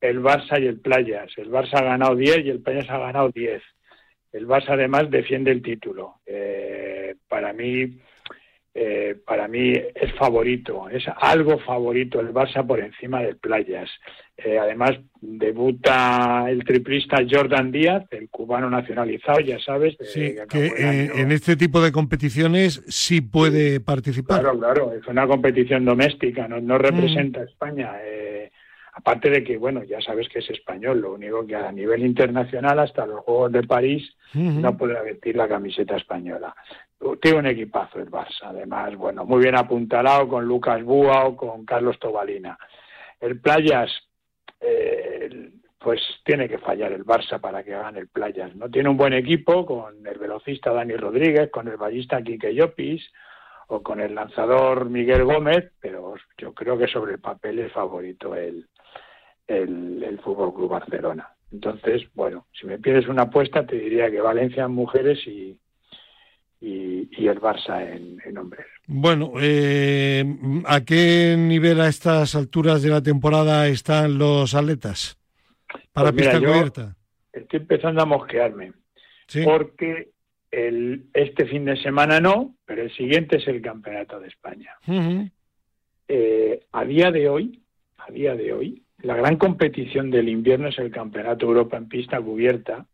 el 0.00 0.22
Barça 0.22 0.58
y 0.58 0.66
el 0.66 0.80
Playas. 0.80 1.30
El 1.36 1.50
Barça 1.50 1.80
ha 1.80 1.84
ganado 1.84 2.16
10 2.16 2.46
y 2.46 2.48
el 2.48 2.62
Playas 2.62 2.88
ha 2.88 2.96
ganado 2.96 3.28
10. 3.28 3.62
El 4.32 4.46
Barça 4.46 4.70
además 4.70 5.10
defiende 5.10 5.50
el 5.50 5.62
título. 5.62 6.16
Eh, 6.26 7.16
para 7.28 7.52
mí 7.52 7.98
eh, 8.80 9.16
para 9.26 9.48
mí 9.48 9.72
es 9.72 10.14
favorito, 10.16 10.88
es 10.88 11.02
algo 11.16 11.58
favorito 11.58 12.20
el 12.20 12.32
Barça 12.32 12.64
por 12.64 12.78
encima 12.78 13.20
del 13.22 13.36
Playas. 13.36 13.90
Eh, 14.36 14.56
además, 14.56 14.92
debuta 15.20 16.46
el 16.48 16.62
triplista 16.62 17.16
Jordan 17.28 17.72
Díaz, 17.72 18.04
el 18.12 18.28
cubano 18.28 18.70
nacionalizado, 18.70 19.40
ya 19.40 19.58
sabes. 19.58 19.96
Sí, 20.02 20.36
que, 20.48 20.66
eh, 20.66 21.10
en 21.12 21.32
este 21.32 21.56
tipo 21.56 21.80
de 21.80 21.90
competiciones 21.90 22.84
sí 22.86 23.20
puede 23.20 23.80
participar. 23.80 24.42
Claro, 24.42 24.56
claro, 24.56 24.92
es 24.92 25.04
una 25.08 25.26
competición 25.26 25.84
doméstica, 25.84 26.46
no, 26.46 26.60
no 26.60 26.78
representa 26.78 27.40
a 27.40 27.44
España. 27.44 27.90
Aparte 28.98 29.30
de 29.30 29.44
que, 29.44 29.56
bueno, 29.56 29.84
ya 29.84 30.00
sabes 30.00 30.28
que 30.28 30.40
es 30.40 30.50
español, 30.50 31.00
lo 31.00 31.14
único 31.14 31.46
que 31.46 31.56
a 31.56 31.72
nivel 31.72 32.04
internacional, 32.04 32.78
hasta 32.80 33.06
los 33.06 33.20
Juegos 33.20 33.52
de 33.52 33.62
París, 33.62 34.16
no 34.34 34.76
podrá 34.76 35.02
vestir 35.02 35.36
la 35.36 35.48
camiseta 35.48 35.96
española 35.96 36.54
tiene 37.20 37.38
un 37.38 37.46
equipazo 37.46 38.00
el 38.00 38.10
Barça, 38.10 38.46
además, 38.46 38.96
bueno, 38.96 39.24
muy 39.24 39.42
bien 39.42 39.56
apuntalado 39.56 40.28
con 40.28 40.44
Lucas 40.44 40.82
Búa 40.82 41.26
o 41.26 41.36
con 41.36 41.64
Carlos 41.64 41.98
Tobalina. 41.98 42.58
El 43.20 43.40
Playas, 43.40 43.90
eh, 44.60 45.50
pues 45.78 46.00
tiene 46.24 46.48
que 46.48 46.58
fallar 46.58 46.92
el 46.92 47.04
Barça 47.04 47.40
para 47.40 47.62
que 47.62 47.74
hagan 47.74 47.96
el 47.96 48.08
Playas, 48.08 48.54
¿no? 48.56 48.68
Tiene 48.68 48.88
un 48.88 48.96
buen 48.96 49.12
equipo 49.12 49.64
con 49.64 50.04
el 50.06 50.18
velocista 50.18 50.72
Dani 50.72 50.96
Rodríguez, 50.96 51.50
con 51.50 51.68
el 51.68 51.76
ballista 51.76 52.22
Quique 52.22 52.52
Llopis 52.52 53.08
o 53.68 53.82
con 53.82 54.00
el 54.00 54.14
lanzador 54.14 54.88
Miguel 54.88 55.24
Gómez, 55.24 55.72
pero 55.80 56.14
yo 56.38 56.54
creo 56.54 56.76
que 56.76 56.88
sobre 56.88 57.12
el 57.12 57.20
papel 57.20 57.58
es 57.60 57.72
favorito 57.72 58.34
el, 58.34 58.66
el, 59.46 60.02
el 60.02 60.18
Fútbol 60.20 60.54
Club 60.54 60.70
Barcelona. 60.70 61.28
Entonces, 61.52 62.02
bueno, 62.14 62.46
si 62.58 62.66
me 62.66 62.78
pides 62.78 63.08
una 63.08 63.22
apuesta, 63.22 63.66
te 63.66 63.76
diría 63.76 64.10
que 64.10 64.20
Valencia 64.20 64.64
en 64.64 64.72
mujeres 64.72 65.18
y, 65.26 65.58
y, 66.60 67.26
el 67.26 67.40
Barça 67.40 67.80
en, 67.80 68.38
hombres. 68.38 68.66
Bueno, 68.86 69.32
eh, 69.40 70.24
¿a 70.66 70.80
qué 70.82 71.36
nivel 71.38 71.80
a 71.80 71.88
estas 71.88 72.34
alturas 72.34 72.82
de 72.82 72.90
la 72.90 73.02
temporada 73.02 73.66
están 73.68 74.18
los 74.18 74.54
atletas 74.54 75.18
para 75.92 76.10
pues 76.12 76.22
pista 76.22 76.38
cubierta? 76.38 76.96
Estoy 77.32 77.60
empezando 77.60 78.02
a 78.02 78.06
mosquearme, 78.06 78.72
porque 79.44 80.10
el, 80.50 81.04
este 81.14 81.46
fin 81.46 81.64
de 81.64 81.76
semana 81.76 82.20
no, 82.20 82.54
pero 82.64 82.82
el 82.82 82.92
siguiente 82.94 83.36
es 83.36 83.48
el 83.48 83.60
Campeonato 83.60 84.18
de 84.20 84.28
España. 84.28 84.74
Eh, 86.08 86.60
a 86.72 86.84
día 86.84 87.10
de 87.10 87.28
hoy, 87.28 87.62
a 87.98 88.10
día 88.10 88.34
de 88.34 88.52
hoy, 88.52 88.82
la 89.02 89.14
gran 89.14 89.36
competición 89.36 90.10
del 90.10 90.28
invierno 90.28 90.68
es 90.68 90.78
el 90.78 90.90
Campeonato 90.90 91.46
Europa 91.46 91.76
en 91.76 91.88
pista 91.88 92.20
cubierta, 92.20 92.86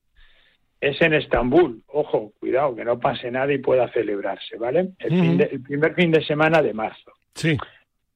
es 0.80 1.00
en 1.00 1.14
Estambul. 1.14 1.82
Ojo, 1.86 2.32
cuidado, 2.38 2.74
que 2.74 2.84
no 2.84 2.98
pase 3.00 3.30
nada 3.30 3.52
y 3.52 3.58
pueda 3.58 3.90
celebrarse, 3.92 4.56
¿vale? 4.58 4.90
El, 4.98 5.62
primer 5.62 5.94
fin 5.94 6.10
de 6.10 6.24
semana 6.24 6.60
de 6.60 6.74
marzo. 6.74 7.12
Sí. 7.34 7.56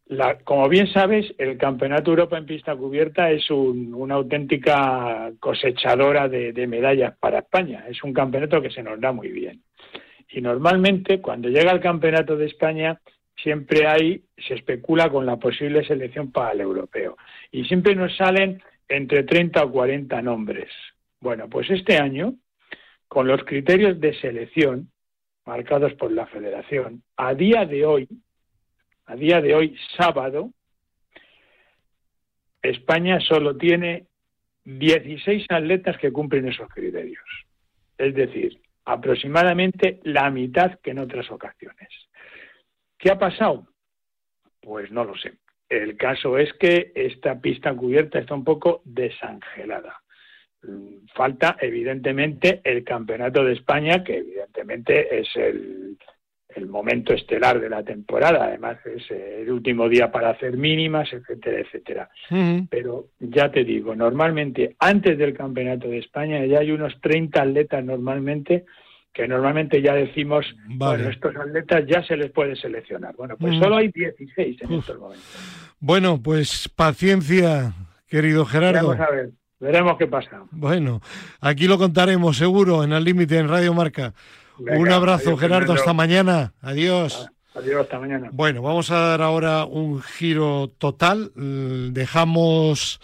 La, 0.08 0.38
como 0.38 0.68
bien 0.68 0.90
sabes, 0.90 1.34
el 1.36 1.58
Campeonato 1.58 2.10
Europa 2.10 2.38
en 2.38 2.46
pista 2.46 2.74
cubierta 2.74 3.30
es 3.30 3.50
una 3.50 4.14
auténtica 4.14 5.30
cosechadora 5.38 6.28
de, 6.28 6.52
de, 6.52 6.66
medallas 6.66 7.14
para 7.18 7.40
España. 7.40 7.84
Es 7.88 8.02
un 8.02 8.14
campeonato 8.14 8.62
que 8.62 8.70
se 8.70 8.82
nos 8.82 8.98
da 9.00 9.12
muy 9.12 9.28
bien. 9.28 9.62
Y 10.30 10.40
normalmente, 10.40 11.20
cuando 11.20 11.48
llega 11.48 11.72
el 11.72 11.80
Campeonato 11.80 12.36
de 12.36 12.46
España, 12.46 13.00
siempre 13.42 13.86
hay, 13.86 14.24
se 14.36 14.54
especula 14.54 15.10
con 15.10 15.26
la 15.26 15.36
posible 15.36 15.84
selección 15.84 16.32
para 16.32 16.52
el 16.52 16.62
europeo. 16.62 17.16
Y 17.52 17.64
siempre 17.64 17.94
nos 17.94 18.16
salen 18.16 18.62
entre 18.88 19.24
30 19.24 19.62
o 19.62 19.70
40 19.70 20.22
nombres. 20.22 20.70
Bueno, 21.20 21.48
pues 21.48 21.68
este 21.70 21.98
año 21.98 22.34
con 23.08 23.26
los 23.26 23.44
criterios 23.44 24.00
de 24.00 24.14
selección 24.20 24.90
marcados 25.46 25.94
por 25.94 26.12
la 26.12 26.26
federación, 26.26 27.02
a 27.16 27.34
día 27.34 27.64
de 27.64 27.86
hoy, 27.86 28.06
a 29.08 29.16
día 29.16 29.40
de 29.40 29.54
hoy, 29.54 29.76
sábado, 29.96 30.50
España 32.60 33.18
solo 33.20 33.56
tiene 33.56 34.06
16 34.64 35.46
atletas 35.48 35.96
que 35.96 36.12
cumplen 36.12 36.48
esos 36.48 36.68
criterios. 36.68 37.24
Es 37.96 38.14
decir, 38.14 38.60
aproximadamente 38.84 40.00
la 40.04 40.30
mitad 40.30 40.78
que 40.80 40.90
en 40.90 40.98
otras 40.98 41.30
ocasiones. 41.30 41.88
¿Qué 42.98 43.10
ha 43.10 43.18
pasado? 43.18 43.66
Pues 44.60 44.90
no 44.90 45.04
lo 45.04 45.16
sé. 45.16 45.32
El 45.70 45.96
caso 45.96 46.36
es 46.36 46.52
que 46.54 46.92
esta 46.94 47.40
pista 47.40 47.74
cubierta 47.74 48.18
está 48.18 48.34
un 48.34 48.44
poco 48.44 48.82
desangelada. 48.84 50.02
Falta, 51.14 51.56
evidentemente, 51.60 52.60
el 52.62 52.84
Campeonato 52.84 53.42
de 53.42 53.54
España, 53.54 54.04
que 54.04 54.18
evidentemente 54.18 55.20
es 55.20 55.28
el, 55.36 55.96
momento 56.66 57.12
estelar 57.12 57.60
de 57.60 57.68
la 57.68 57.82
temporada. 57.82 58.46
Además, 58.46 58.78
es 58.84 59.10
el 59.10 59.50
último 59.50 59.88
día 59.88 60.10
para 60.10 60.30
hacer 60.30 60.56
mínimas, 60.56 61.12
etcétera, 61.12 61.60
etcétera. 61.60 62.10
Pero 62.68 63.06
ya 63.20 63.50
te 63.50 63.64
digo, 63.64 63.94
normalmente, 63.94 64.74
antes 64.78 65.16
del 65.18 65.34
Campeonato 65.34 65.88
de 65.88 65.98
España, 65.98 66.44
ya 66.46 66.60
hay 66.60 66.70
unos 66.70 67.00
30 67.00 67.42
atletas 67.42 67.84
normalmente 67.84 68.64
que 69.12 69.26
normalmente 69.26 69.82
ya 69.82 69.94
decimos, 69.94 70.46
bueno, 70.68 71.08
estos 71.08 71.34
atletas 71.34 71.84
ya 71.88 72.04
se 72.04 72.16
les 72.16 72.30
puede 72.30 72.54
seleccionar. 72.54 73.16
Bueno, 73.16 73.36
pues 73.36 73.58
solo 73.58 73.76
hay 73.76 73.88
16 73.88 74.62
en 74.62 74.72
estos 74.74 74.98
momentos. 74.98 75.74
Bueno, 75.80 76.22
pues 76.22 76.68
paciencia, 76.68 77.72
querido 78.06 78.44
Gerardo. 78.44 78.88
Vamos 78.88 79.00
a 79.00 79.10
ver. 79.10 79.30
Veremos 79.60 79.98
qué 79.98 80.06
pasa. 80.06 80.44
Bueno, 80.52 81.00
aquí 81.40 81.66
lo 81.66 81.78
contaremos 81.78 82.36
seguro 82.36 82.84
en 82.84 82.92
el 82.92 83.02
límite 83.02 83.38
en 83.38 83.48
Radio 83.48 83.74
Marca. 83.74 84.14
Un 84.58 84.90
abrazo, 84.90 85.36
Gerardo, 85.36 85.72
hasta 85.72 85.92
mañana. 85.92 86.52
Adiós. 86.60 87.28
Adiós, 87.54 87.82
hasta 87.82 87.98
mañana. 87.98 88.28
Bueno, 88.32 88.62
vamos 88.62 88.90
a 88.90 88.98
dar 88.98 89.22
ahora 89.22 89.64
un 89.64 90.00
giro 90.00 90.70
total. 90.78 91.32
Dejamos 91.34 93.00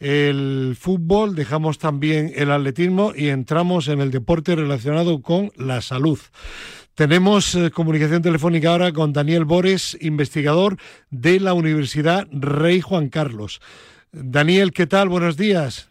el 0.00 0.76
fútbol, 0.78 1.34
dejamos 1.34 1.78
también 1.78 2.32
el 2.34 2.50
atletismo 2.50 3.12
y 3.14 3.28
entramos 3.28 3.88
en 3.88 4.00
el 4.00 4.10
deporte 4.10 4.54
relacionado 4.54 5.22
con 5.22 5.50
la 5.56 5.80
salud. 5.80 6.18
Tenemos 6.94 7.54
eh, 7.54 7.70
comunicación 7.70 8.22
telefónica 8.22 8.70
ahora 8.70 8.92
con 8.92 9.12
Daniel 9.12 9.44
Bores, 9.44 9.96
investigador 10.00 10.76
de 11.10 11.40
la 11.40 11.54
Universidad 11.54 12.26
Rey 12.30 12.80
Juan 12.80 13.08
Carlos. 13.08 13.60
Daniel, 14.12 14.72
¿qué 14.72 14.86
tal? 14.86 15.08
Buenos 15.08 15.36
días. 15.36 15.90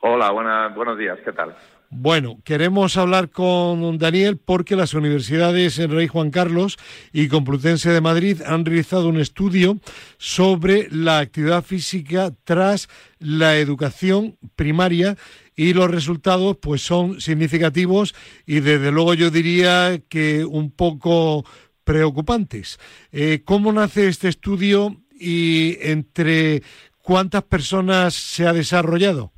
Hola, 0.00 0.30
buenos 0.30 0.98
días, 0.98 1.18
¿qué 1.24 1.32
tal? 1.32 1.56
Bueno, 1.90 2.40
queremos 2.42 2.96
hablar 2.96 3.30
con 3.30 3.96
Daniel 3.98 4.38
porque 4.38 4.74
las 4.74 4.92
universidades 4.92 5.78
en 5.78 5.92
Rey 5.92 6.08
Juan 6.08 6.32
Carlos 6.32 6.78
y 7.12 7.28
Complutense 7.28 7.90
de 7.90 8.00
Madrid 8.00 8.42
han 8.44 8.64
realizado 8.64 9.08
un 9.08 9.20
estudio 9.20 9.78
sobre 10.18 10.88
la 10.90 11.20
actividad 11.20 11.62
física 11.62 12.34
tras 12.42 12.88
la 13.20 13.56
educación 13.58 14.36
primaria 14.56 15.16
y 15.54 15.74
los 15.74 15.88
resultados 15.88 16.56
pues 16.60 16.82
son 16.82 17.20
significativos 17.20 18.16
y 18.46 18.60
desde 18.60 18.90
luego 18.90 19.14
yo 19.14 19.30
diría 19.30 20.02
que 20.08 20.44
un 20.44 20.72
poco 20.72 21.44
preocupantes. 21.84 22.80
Eh, 23.12 23.42
¿Cómo 23.44 23.72
nace 23.72 24.08
este 24.08 24.26
estudio 24.26 24.96
y 25.12 25.78
entre 25.82 26.64
cuántas 27.00 27.44
personas 27.44 28.14
se 28.14 28.44
ha 28.44 28.52
desarrollado? 28.52 29.35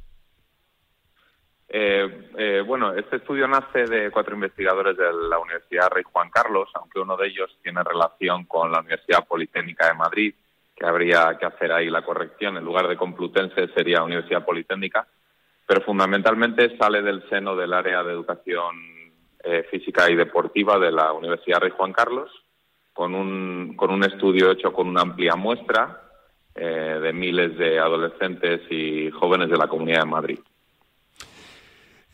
Eh, 1.70 2.30
eh, 2.38 2.62
bueno, 2.66 2.94
este 2.94 3.16
estudio 3.16 3.46
nace 3.46 3.84
de 3.84 4.10
cuatro 4.10 4.34
investigadores 4.34 4.96
de 4.96 5.12
la 5.12 5.38
Universidad 5.38 5.90
Rey 5.90 6.02
Juan 6.10 6.30
Carlos, 6.30 6.70
aunque 6.74 6.98
uno 6.98 7.16
de 7.16 7.28
ellos 7.28 7.54
tiene 7.62 7.82
relación 7.84 8.44
con 8.44 8.72
la 8.72 8.80
Universidad 8.80 9.26
Politécnica 9.26 9.88
de 9.88 9.94
Madrid, 9.94 10.34
que 10.74 10.86
habría 10.86 11.36
que 11.38 11.44
hacer 11.44 11.72
ahí 11.72 11.90
la 11.90 12.02
corrección. 12.02 12.56
En 12.56 12.64
lugar 12.64 12.88
de 12.88 12.96
Complutense 12.96 13.68
sería 13.74 14.02
Universidad 14.02 14.46
Politécnica, 14.46 15.06
pero 15.66 15.82
fundamentalmente 15.82 16.78
sale 16.78 17.02
del 17.02 17.28
seno 17.28 17.54
del 17.54 17.74
área 17.74 18.02
de 18.02 18.12
educación 18.12 18.76
eh, 19.44 19.66
física 19.70 20.10
y 20.10 20.16
deportiva 20.16 20.78
de 20.78 20.90
la 20.90 21.12
Universidad 21.12 21.60
Rey 21.60 21.72
Juan 21.76 21.92
Carlos, 21.92 22.30
con 22.94 23.14
un, 23.14 23.76
con 23.76 23.90
un 23.90 24.04
estudio 24.04 24.52
hecho 24.52 24.72
con 24.72 24.88
una 24.88 25.02
amplia 25.02 25.36
muestra 25.36 26.04
de 26.54 27.12
miles 27.12 27.56
de 27.56 27.78
adolescentes 27.78 28.62
y 28.68 29.12
jóvenes 29.12 29.48
de 29.48 29.56
la 29.56 29.68
Comunidad 29.68 30.00
de 30.00 30.06
Madrid. 30.06 30.38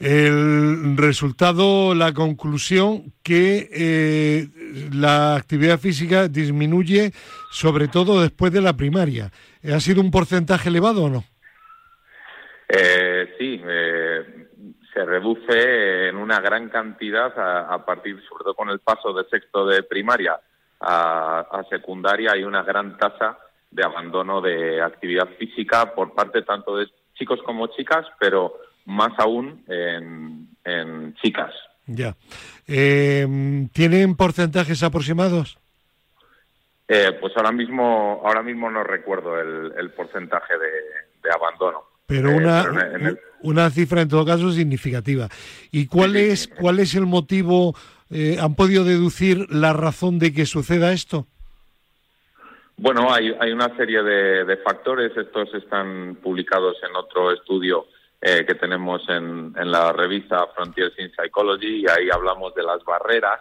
El 0.05 0.99
resultado, 0.99 1.95
la 1.95 2.13
conclusión, 2.13 3.15
que 3.23 3.71
eh, 3.73 4.49
la 4.93 5.35
actividad 5.35 5.79
física 5.79 6.29
disminuye 6.29 7.13
sobre 7.51 7.89
todo 7.89 8.21
después 8.21 8.53
de 8.53 8.61
la 8.61 8.75
primaria. 8.75 9.31
¿Ha 9.65 9.81
sido 9.81 10.03
un 10.03 10.11
porcentaje 10.11 10.69
elevado 10.69 11.05
o 11.05 11.09
no? 11.09 11.25
Eh, 12.69 13.35
sí, 13.39 13.63
eh, 13.67 14.49
se 14.93 15.07
reduce 15.07 16.09
en 16.09 16.17
una 16.17 16.39
gran 16.39 16.69
cantidad 16.69 17.33
a, 17.73 17.83
partir, 17.87 18.23
sobre 18.29 18.45
todo 18.45 18.55
con 18.55 18.69
el 18.69 18.81
paso 18.81 19.15
de 19.15 19.25
sexto 19.31 19.65
de 19.67 19.85
primaria 19.85 20.39
a, 20.81 21.47
a 21.51 21.65
secundaria, 21.71 22.33
hay 22.33 22.45
una 22.45 22.63
gran 22.63 22.99
tasa 22.99 23.39
de 23.71 23.83
abandono 23.83 24.43
de 24.43 24.83
actividad 24.83 25.31
física 25.39 25.95
por 25.95 26.13
parte 26.13 26.43
tanto 26.43 26.77
de 26.77 26.89
chicos 27.15 27.41
como 27.43 27.69
chicas, 27.69 28.05
pero 28.21 28.53
más 28.85 29.13
aún 29.19 29.65
en, 29.69 31.15
chicas. 31.23 31.53
Ya. 31.87 32.17
Eh, 32.67 33.27
¿Tienen 33.73 34.17
porcentajes 34.17 34.83
aproximados? 34.83 35.59
Eh, 36.89 37.13
pues 37.21 37.33
ahora 37.37 37.53
mismo, 37.53 38.23
ahora 38.25 38.43
mismo 38.43 38.71
no 38.71 38.85
recuerdo 38.85 39.39
el, 39.41 39.91
porcentaje 39.91 40.55
de, 40.59 41.31
abandono. 41.31 41.85
Pero 42.07 42.31
eh, 42.31 42.37
una, 42.37 43.17
una 43.43 43.71
cifra 43.71 44.03
en 44.03 44.09
todo 44.09 44.25
caso 44.25 44.51
significativa. 44.53 45.29
¿Y 45.71 45.87
cuál 45.87 46.17
es 46.17 46.49
cuál 46.49 46.81
es 46.81 46.95
el 46.95 47.07
motivo? 47.07 47.75
¿Han 48.41 48.55
podido 48.55 48.85
deducir 48.85 49.47
la 49.51 49.73
razón 49.73 50.19
de 50.19 50.33
que 50.33 50.47
suceda 50.47 50.93
esto? 50.93 51.27
Bueno, 52.77 53.13
hay, 53.13 53.35
hay 53.41 53.53
una 53.53 53.75
serie 53.77 54.03
de, 54.03 54.45
de 54.45 54.57
factores. 54.59 55.17
Estos 55.17 55.53
están 55.55 56.17
publicados 56.23 56.77
en 56.89 56.95
otro 56.97 57.33
estudio 57.33 57.87
eh, 58.27 58.47
que 58.47 58.55
tenemos 58.55 59.07
en, 59.11 59.55
en, 59.55 59.71
la 59.71 59.93
revista 59.93 60.47
Frontiers 60.55 60.99
in 60.99 61.13
Psychology 61.15 61.83
y 61.83 61.87
ahí 61.87 62.09
hablamos 62.11 62.55
de 62.55 62.63
las 62.63 62.83
barreras 62.83 63.39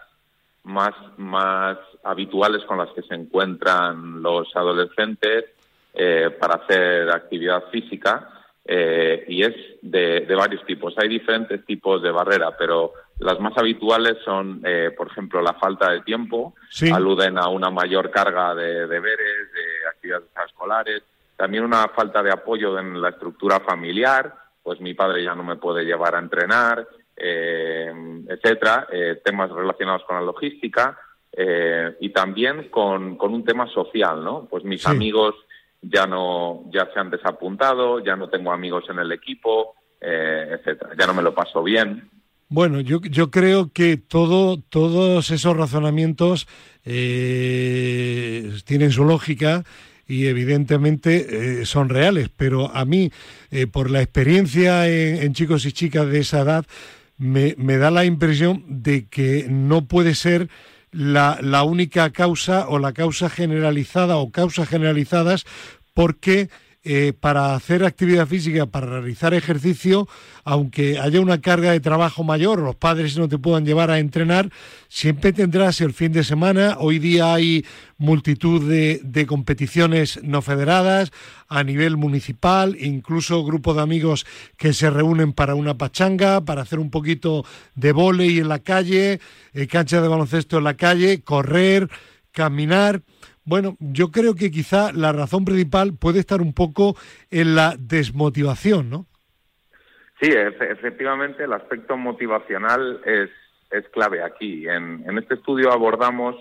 más, 0.63 0.93
más 1.15 1.77
habituales 2.03 2.65
con 2.65 2.79
las 2.79 2.89
que 2.89 3.01
se 3.03 3.15
encuentran 3.15 4.21
los 4.21 4.53
adolescentes 4.53 5.45
eh, 5.93 6.31
para 6.37 6.55
hacer 6.55 7.09
actividad 7.11 7.63
física 7.71 8.27
eh, 8.65 9.23
y 9.29 9.43
es 9.43 9.55
de, 9.81 10.25
de, 10.27 10.35
varios 10.35 10.65
tipos. 10.65 10.93
Hay 10.97 11.07
diferentes 11.07 11.65
tipos 11.65 12.03
de 12.03 12.11
barrera, 12.11 12.51
pero 12.57 12.91
las 13.19 13.39
más 13.39 13.57
habituales 13.57 14.17
son, 14.25 14.63
por 14.97 15.07
ejemplo, 15.07 15.41
la 15.41 15.53
falta 15.53 15.91
de 15.91 16.01
tiempo, 16.01 16.55
aluden 16.93 17.37
a 17.37 17.47
una 17.47 17.69
mayor 17.69 18.11
carga 18.11 18.53
de 18.53 18.85
deberes, 18.85 19.53
de 19.53 19.87
actividades 19.89 20.27
escolares, 20.45 21.03
también 21.37 21.63
una 21.63 21.87
falta 21.87 22.21
de 22.21 22.33
apoyo 22.33 22.77
en 22.77 23.01
la 23.01 23.11
estructura 23.11 23.61
familiar, 23.61 24.42
pues 24.63 24.79
mi 24.79 24.93
padre 24.93 25.23
ya 25.23 25.35
no 25.35 25.43
me 25.43 25.57
puede 25.57 25.83
llevar 25.83 26.15
a 26.15 26.19
entrenar, 26.19 26.87
eh, 27.15 27.91
etcétera, 28.27 28.87
eh, 28.91 29.21
temas 29.23 29.51
relacionados 29.51 30.03
con 30.05 30.15
la 30.15 30.23
logística 30.23 30.97
eh, 31.31 31.95
y 31.99 32.09
también 32.09 32.69
con, 32.69 33.17
un 33.19 33.45
tema 33.45 33.67
social, 33.67 34.23
¿no? 34.23 34.47
Pues 34.49 34.63
mis 34.63 34.85
amigos 34.87 35.35
ya 35.81 36.07
no 36.07 36.63
ya 36.71 36.89
se 36.93 36.99
han 36.99 37.09
desapuntado, 37.09 37.99
ya 37.99 38.15
no 38.15 38.29
tengo 38.29 38.51
amigos 38.51 38.85
en 38.89 38.99
el 38.99 39.11
equipo, 39.11 39.75
etcétera, 39.99 40.91
ya 40.97 41.07
no 41.07 41.13
me 41.13 41.21
lo 41.21 41.33
paso 41.33 41.63
bien. 41.63 42.09
Bueno, 42.49 42.81
yo, 42.81 42.99
yo 43.01 43.31
creo 43.31 43.71
que 43.73 43.97
todo, 43.97 44.57
todos 44.69 45.31
esos 45.31 45.57
razonamientos 45.57 46.47
tienen 46.83 48.91
su 48.91 49.05
lógica 49.05 49.63
y 50.13 50.27
evidentemente 50.27 51.61
eh, 51.61 51.65
son 51.65 51.89
reales, 51.89 52.29
pero 52.35 52.75
a 52.75 52.85
mí, 52.85 53.11
eh, 53.49 53.65
por 53.65 53.89
la 53.89 54.01
experiencia 54.01 54.87
en, 54.87 55.33
chicos 55.33 55.65
y 55.65 55.71
chicas 55.71 56.07
de 56.07 56.19
esa 56.19 56.41
edad, 56.41 56.65
me, 57.17 57.55
me, 57.57 57.77
da 57.77 57.89
la 57.89 58.05
impresión 58.05 58.63
de 58.67 59.07
que 59.07 59.47
no 59.49 59.87
puede 59.87 60.13
ser 60.13 60.49
la, 60.91 61.39
la 61.41 61.63
única 61.63 62.11
causa 62.11 62.67
o 62.67 62.77
la 62.77 62.93
causa 62.93 63.27
generalizada 63.27 64.17
o 64.17 64.29
causas 64.29 64.69
generalizadas 64.69 65.45
porque 65.95 66.49
eh, 66.85 67.13
para 67.17 67.55
hacer 67.55 67.85
actividad 67.85 68.27
física, 68.27 68.65
para 68.65 68.87
realizar 68.87 69.33
ejercicio, 69.33 70.05
aunque 70.43 70.99
haya 70.99 71.21
una 71.21 71.39
carga 71.39 71.71
de 71.71 71.79
trabajo 71.79 72.25
mayor, 72.25 72.59
los 72.59 72.75
padres 72.75 73.17
no 73.17 73.29
te 73.29 73.37
puedan 73.37 73.65
llevar 73.65 73.89
a 73.89 73.99
entrenar, 73.99 74.49
siempre 74.89 75.31
tendrás 75.31 75.79
el 75.79 75.93
fin 75.93 76.11
de 76.11 76.25
semana. 76.25 76.75
Hoy 76.79 76.99
día 76.99 77.33
hay 77.33 77.65
multitud 77.97 78.69
de, 78.69 79.25
competiciones 79.27 80.19
no 80.23 80.41
federadas 80.41 81.13
a 81.47 81.63
nivel 81.63 81.95
municipal, 81.95 82.75
incluso 82.77 83.45
grupos 83.45 83.77
de 83.77 83.81
amigos 83.81 84.25
que 84.57 84.73
se 84.73 84.89
reúnen 84.89 85.31
para 85.31 85.55
una 85.55 85.77
pachanga, 85.77 86.41
para 86.41 86.63
hacer 86.63 86.79
un 86.79 86.89
poquito 86.89 87.45
de 87.75 87.93
volei 87.93 88.39
en 88.39 88.49
la 88.49 88.59
calle, 88.59 89.21
eh, 89.53 89.67
cancha 89.67 90.01
de 90.01 90.09
baloncesto 90.09 90.57
en 90.57 90.65
la 90.65 90.73
calle, 90.73 91.21
correr, 91.21 91.89
caminar. 92.33 93.01
Bueno, 93.45 93.75
yo 93.79 94.09
creo 94.11 94.35
que 94.35 94.51
quizá 94.51 94.93
la 94.93 95.11
razón 95.11 95.43
principal 95.43 95.93
puede 95.99 96.19
estar 96.19 96.41
un 96.41 96.53
poco 96.53 96.95
en 97.29 97.55
la 97.55 97.75
desmotivación, 97.77 98.89
¿no? 98.89 99.05
Sí, 100.21 100.29
efectivamente, 100.31 101.43
el 101.43 101.51
aspecto 101.51 101.97
motivacional 101.97 103.01
es, 103.05 103.29
es 103.71 103.89
clave 103.89 104.23
aquí. 104.23 104.67
En, 104.69 105.03
en 105.05 105.17
este 105.17 105.33
estudio 105.33 105.73
abordamos, 105.73 106.35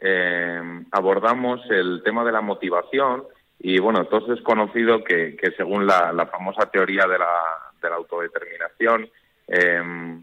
eh, 0.00 0.60
abordamos 0.90 1.60
el 1.70 2.02
tema 2.04 2.24
de 2.24 2.32
la 2.32 2.40
motivación 2.40 3.22
y, 3.60 3.78
bueno, 3.78 4.00
entonces 4.00 4.38
es 4.38 4.42
conocido 4.42 5.04
que, 5.04 5.36
que 5.36 5.52
según 5.52 5.86
la, 5.86 6.12
la, 6.12 6.26
famosa 6.26 6.68
teoría 6.70 7.06
de 7.06 7.18
la, 7.18 7.30
de 7.80 7.90
la 7.90 7.96
autodeterminación, 7.96 9.08
eh, 9.46 10.20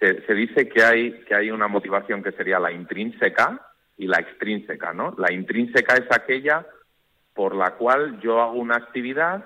se, 0.00 0.26
se, 0.26 0.34
dice 0.34 0.68
que 0.68 0.82
hay, 0.82 1.12
que 1.24 1.34
hay 1.36 1.52
una 1.52 1.68
motivación 1.68 2.24
que 2.24 2.32
sería 2.32 2.58
la 2.58 2.72
intrínseca, 2.72 3.67
y 3.98 4.06
la 4.06 4.18
extrínseca, 4.18 4.92
¿no? 4.92 5.14
La 5.18 5.32
intrínseca 5.32 5.94
es 5.94 6.06
aquella 6.10 6.64
por 7.34 7.54
la 7.54 7.72
cual 7.72 8.20
yo 8.20 8.40
hago 8.40 8.54
una 8.54 8.76
actividad 8.76 9.44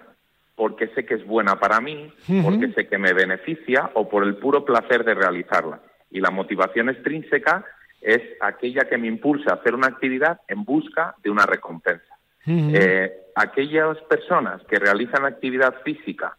porque 0.54 0.88
sé 0.88 1.04
que 1.04 1.14
es 1.14 1.26
buena 1.26 1.58
para 1.58 1.80
mí, 1.80 2.12
porque 2.42 2.72
sé 2.72 2.86
que 2.86 2.98
me 2.98 3.12
beneficia 3.14 3.90
o 3.94 4.08
por 4.08 4.22
el 4.22 4.36
puro 4.36 4.64
placer 4.64 5.04
de 5.04 5.14
realizarla. 5.14 5.80
Y 6.10 6.20
la 6.20 6.30
motivación 6.30 6.90
extrínseca 6.90 7.64
es 8.00 8.20
aquella 8.40 8.84
que 8.84 8.98
me 8.98 9.08
impulsa 9.08 9.50
a 9.50 9.54
hacer 9.54 9.74
una 9.74 9.88
actividad 9.88 10.40
en 10.48 10.64
busca 10.64 11.14
de 11.22 11.30
una 11.30 11.46
recompensa. 11.46 12.14
Eh, 12.46 13.12
aquellas 13.34 13.96
personas 14.08 14.62
que 14.68 14.78
realizan 14.78 15.24
actividad 15.24 15.74
física 15.84 16.36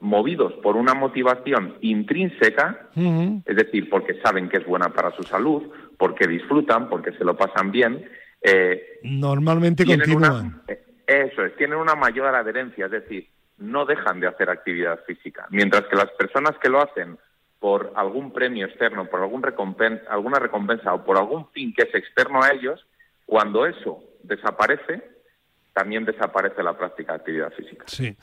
movidos 0.00 0.54
por 0.62 0.76
una 0.76 0.94
motivación 0.94 1.76
intrínseca, 1.82 2.88
es 2.94 3.56
decir, 3.56 3.88
porque 3.90 4.14
saben 4.22 4.48
que 4.48 4.58
es 4.58 4.66
buena 4.66 4.88
para 4.88 5.10
su 5.12 5.22
salud, 5.22 5.62
porque 6.00 6.26
disfrutan, 6.26 6.88
porque 6.88 7.12
se 7.12 7.24
lo 7.24 7.36
pasan 7.36 7.70
bien. 7.70 8.08
Eh, 8.40 9.00
Normalmente 9.02 9.84
continúan. 9.84 10.62
Eh, 10.66 10.82
eso 11.06 11.44
es, 11.44 11.54
tienen 11.56 11.76
una 11.76 11.94
mayor 11.94 12.34
adherencia, 12.34 12.86
es 12.86 12.90
decir, 12.90 13.28
no 13.58 13.84
dejan 13.84 14.18
de 14.18 14.26
hacer 14.26 14.48
actividad 14.48 15.04
física. 15.04 15.46
Mientras 15.50 15.84
que 15.90 15.96
las 15.96 16.10
personas 16.12 16.52
que 16.62 16.70
lo 16.70 16.80
hacen 16.80 17.18
por 17.58 17.92
algún 17.96 18.32
premio 18.32 18.64
externo, 18.64 19.10
por 19.10 19.20
algún 19.20 19.42
recompensa, 19.42 20.02
alguna 20.10 20.38
recompensa 20.38 20.94
o 20.94 21.04
por 21.04 21.18
algún 21.18 21.46
fin 21.50 21.74
que 21.74 21.82
es 21.82 21.94
externo 21.94 22.42
a 22.42 22.48
ellos, 22.48 22.86
cuando 23.26 23.66
eso 23.66 24.02
desaparece, 24.22 25.02
también 25.74 26.06
desaparece 26.06 26.62
la 26.62 26.78
práctica 26.78 27.12
de 27.12 27.18
actividad 27.18 27.52
física. 27.52 27.84
Sí. 27.86 28.16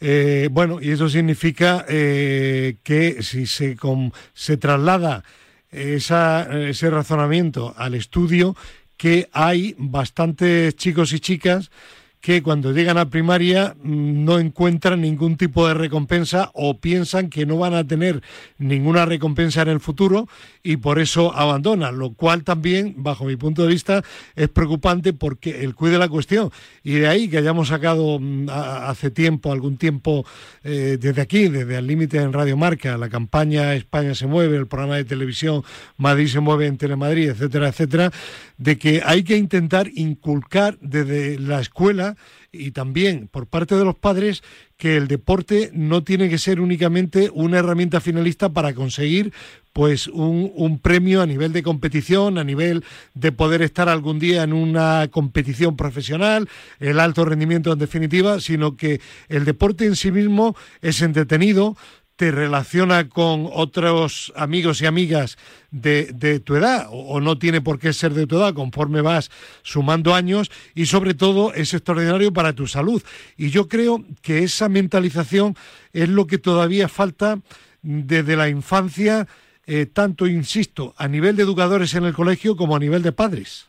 Eh, 0.00 0.48
bueno, 0.52 0.78
y 0.80 0.92
eso 0.92 1.08
significa 1.08 1.84
eh, 1.88 2.76
que 2.84 3.20
si 3.24 3.46
se, 3.46 3.76
se 4.32 4.56
traslada 4.58 5.24
ese 5.76 6.90
razonamiento 6.90 7.74
al 7.76 7.94
estudio, 7.94 8.56
que 8.96 9.28
hay 9.32 9.74
bastantes 9.78 10.74
chicos 10.76 11.12
y 11.12 11.20
chicas 11.20 11.70
que 12.26 12.42
cuando 12.42 12.72
llegan 12.72 12.98
a 12.98 13.08
primaria 13.08 13.76
no 13.84 14.40
encuentran 14.40 15.00
ningún 15.00 15.36
tipo 15.36 15.68
de 15.68 15.74
recompensa 15.74 16.50
o 16.54 16.80
piensan 16.80 17.30
que 17.30 17.46
no 17.46 17.56
van 17.56 17.72
a 17.72 17.86
tener 17.86 18.20
ninguna 18.58 19.06
recompensa 19.06 19.62
en 19.62 19.68
el 19.68 19.78
futuro 19.78 20.26
y 20.64 20.78
por 20.78 20.98
eso 20.98 21.32
abandonan, 21.32 22.00
lo 22.00 22.14
cual 22.14 22.42
también, 22.42 22.94
bajo 22.96 23.26
mi 23.26 23.36
punto 23.36 23.62
de 23.62 23.68
vista, 23.68 24.02
es 24.34 24.48
preocupante 24.48 25.12
porque 25.12 25.62
el 25.62 25.76
cuide 25.76 25.98
la 25.98 26.08
cuestión. 26.08 26.50
Y 26.82 26.94
de 26.94 27.06
ahí 27.06 27.28
que 27.28 27.38
hayamos 27.38 27.68
sacado 27.68 28.18
mm, 28.18 28.48
hace 28.50 29.12
tiempo, 29.12 29.52
algún 29.52 29.76
tiempo, 29.76 30.26
eh, 30.64 30.98
desde 31.00 31.22
aquí, 31.22 31.46
desde 31.46 31.76
el 31.76 31.86
límite 31.86 32.18
en 32.18 32.32
Radio 32.32 32.56
Marca, 32.56 32.98
la 32.98 33.08
campaña 33.08 33.72
España 33.76 34.16
se 34.16 34.26
mueve, 34.26 34.56
el 34.56 34.66
programa 34.66 34.96
de 34.96 35.04
televisión 35.04 35.62
Madrid 35.96 36.26
se 36.26 36.40
mueve 36.40 36.66
en 36.66 36.76
Telemadrid, 36.76 37.28
etcétera, 37.28 37.68
etcétera, 37.68 38.10
de 38.58 38.78
que 38.78 39.00
hay 39.06 39.22
que 39.22 39.36
intentar 39.36 39.88
inculcar 39.94 40.76
desde 40.80 41.38
la 41.38 41.60
escuela 41.60 42.15
y 42.58 42.70
también 42.70 43.28
por 43.28 43.46
parte 43.46 43.74
de 43.74 43.84
los 43.84 43.94
padres 43.94 44.42
que 44.76 44.96
el 44.96 45.08
deporte 45.08 45.70
no 45.72 46.02
tiene 46.04 46.28
que 46.28 46.38
ser 46.38 46.60
únicamente 46.60 47.30
una 47.32 47.58
herramienta 47.58 48.00
finalista 48.00 48.50
para 48.50 48.74
conseguir 48.74 49.32
pues 49.72 50.06
un, 50.06 50.52
un, 50.54 50.78
premio 50.78 51.20
a 51.20 51.26
nivel 51.26 51.52
de 51.52 51.62
competición, 51.62 52.38
a 52.38 52.44
nivel 52.44 52.82
de 53.12 53.30
poder 53.30 53.60
estar 53.60 53.90
algún 53.90 54.18
día 54.18 54.42
en 54.42 54.54
una 54.54 55.08
competición 55.10 55.76
profesional, 55.76 56.48
el 56.80 56.98
alto 56.98 57.26
rendimiento 57.26 57.72
en 57.72 57.78
definitiva, 57.78 58.40
sino 58.40 58.76
que 58.76 59.02
el 59.28 59.44
deporte 59.44 59.84
en 59.84 59.96
sí 59.96 60.10
mismo 60.10 60.56
es 60.80 61.02
entretenido, 61.02 61.76
te 62.16 62.30
relaciona 62.30 63.08
con 63.08 63.46
otros 63.52 64.32
amigos 64.36 64.80
y 64.80 64.86
amigas 64.86 65.36
de, 65.70 66.40
tu 66.40 66.56
edad, 66.56 66.86
o, 66.90 67.20
no 67.20 67.38
tiene 67.38 67.60
por 67.60 67.78
qué 67.78 67.92
ser 67.92 68.12
de 68.12 68.26
tu 68.26 68.38
edad 68.38 68.54
conforme 68.54 69.02
vas 69.02 69.30
sumando 69.62 70.14
años, 70.14 70.50
y 70.74 70.86
sobre 70.86 71.14
todo 71.14 71.52
es 71.52 71.74
extraordinario 71.74 72.32
para 72.32 72.54
tu 72.54 72.66
salud. 72.66 73.02
Y 73.36 73.50
yo 73.50 73.68
creo 73.68 74.02
que 74.22 74.42
esa 74.42 74.68
mentalización 74.70 75.54
es 75.92 76.08
lo 76.08 76.26
que 76.26 76.38
todavía 76.38 76.88
falta 76.88 77.38
desde 77.82 78.36
la 78.36 78.48
infancia, 78.48 79.26
eh, 79.66 79.86
tanto, 79.86 80.26
insisto, 80.26 80.94
a 80.96 81.08
nivel 81.08 81.36
de 81.36 81.42
educadores 81.42 81.94
en 81.94 82.04
el 82.04 82.14
colegio 82.14 82.56
como 82.56 82.76
a 82.76 82.80
nivel 82.80 83.02
de 83.02 83.12
padres. 83.12 83.68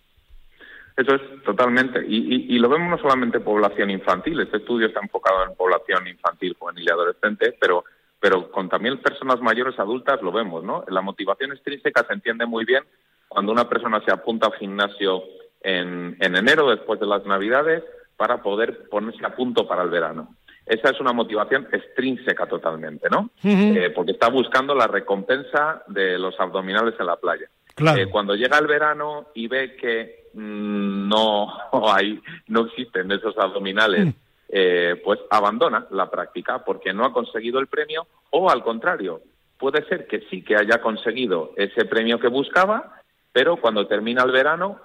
Eso 0.95 1.13
es 1.13 1.43
totalmente. 1.43 2.03
Y, 2.07 2.55
y, 2.55 2.57
lo 2.57 2.69
vemos 2.69 2.89
no 2.89 2.97
solamente 2.97 3.37
en 3.37 3.43
población 3.43 3.91
infantil, 3.91 4.39
este 4.39 4.57
estudio 4.57 4.87
está 4.87 4.99
enfocado 4.99 5.43
en 5.43 5.55
población 5.55 6.07
infantil, 6.07 6.55
juvenil 6.57 6.85
y 6.87 6.91
adolescente, 6.91 7.55
pero 7.59 7.83
pero 8.19 8.51
con 8.51 8.69
también 8.69 8.97
personas 8.99 9.39
mayores 9.41 9.77
adultas 9.79 10.21
lo 10.21 10.31
vemos, 10.31 10.63
¿no? 10.63 10.83
La 10.87 11.01
motivación 11.01 11.51
extrínseca 11.51 12.05
se 12.07 12.13
entiende 12.13 12.45
muy 12.45 12.65
bien 12.65 12.83
cuando 13.27 13.51
una 13.51 13.69
persona 13.69 14.01
se 14.05 14.11
apunta 14.11 14.47
al 14.47 14.53
gimnasio 14.53 15.23
en, 15.61 16.17
enero, 16.19 16.69
después 16.69 16.99
de 16.99 17.05
las 17.05 17.25
Navidades, 17.25 17.83
para 18.15 18.41
poder 18.41 18.87
ponerse 18.89 19.25
a 19.25 19.35
punto 19.35 19.67
para 19.67 19.83
el 19.83 19.89
verano. 19.89 20.35
Esa 20.65 20.89
es 20.89 20.99
una 20.99 21.13
motivación 21.13 21.67
extrínseca 21.71 22.45
totalmente, 22.45 23.07
¿no? 23.09 23.29
Eh, 23.43 23.91
porque 23.95 24.11
está 24.11 24.29
buscando 24.29 24.75
la 24.75 24.87
recompensa 24.87 25.83
de 25.87 26.17
los 26.17 26.37
abdominales 26.39 26.95
en 26.99 27.05
la 27.05 27.15
playa. 27.15 27.47
Eh, 27.77 28.07
cuando 28.09 28.35
llega 28.35 28.57
el 28.57 28.65
verano 28.65 29.27
y 29.35 29.47
ve 29.47 29.75
que 29.75 30.29
mm, 30.33 31.07
no 31.07 31.47
hay, 31.93 32.19
no 32.47 32.65
existen 32.65 33.11
esos 33.11 33.37
abdominales 33.37 34.07
mm. 34.07 34.13
Eh, 34.49 35.01
pues 35.03 35.19
abandona 35.29 35.87
la 35.91 36.09
práctica 36.09 36.63
porque 36.63 36.93
no 36.93 37.03
ha 37.03 37.11
conseguido 37.11 37.59
el 37.59 37.67
premio 37.67 38.07
o 38.29 38.49
al 38.49 38.63
contrario, 38.63 39.21
puede 39.59 39.85
ser 39.87 40.07
que 40.07 40.21
sí 40.29 40.41
que 40.41 40.55
haya 40.55 40.79
conseguido 40.79 41.51
ese 41.57 41.83
premio 41.83 42.17
que 42.17 42.29
buscaba, 42.29 43.01
pero 43.33 43.57
cuando 43.57 43.87
termina 43.87 44.23
el 44.23 44.31
verano 44.31 44.79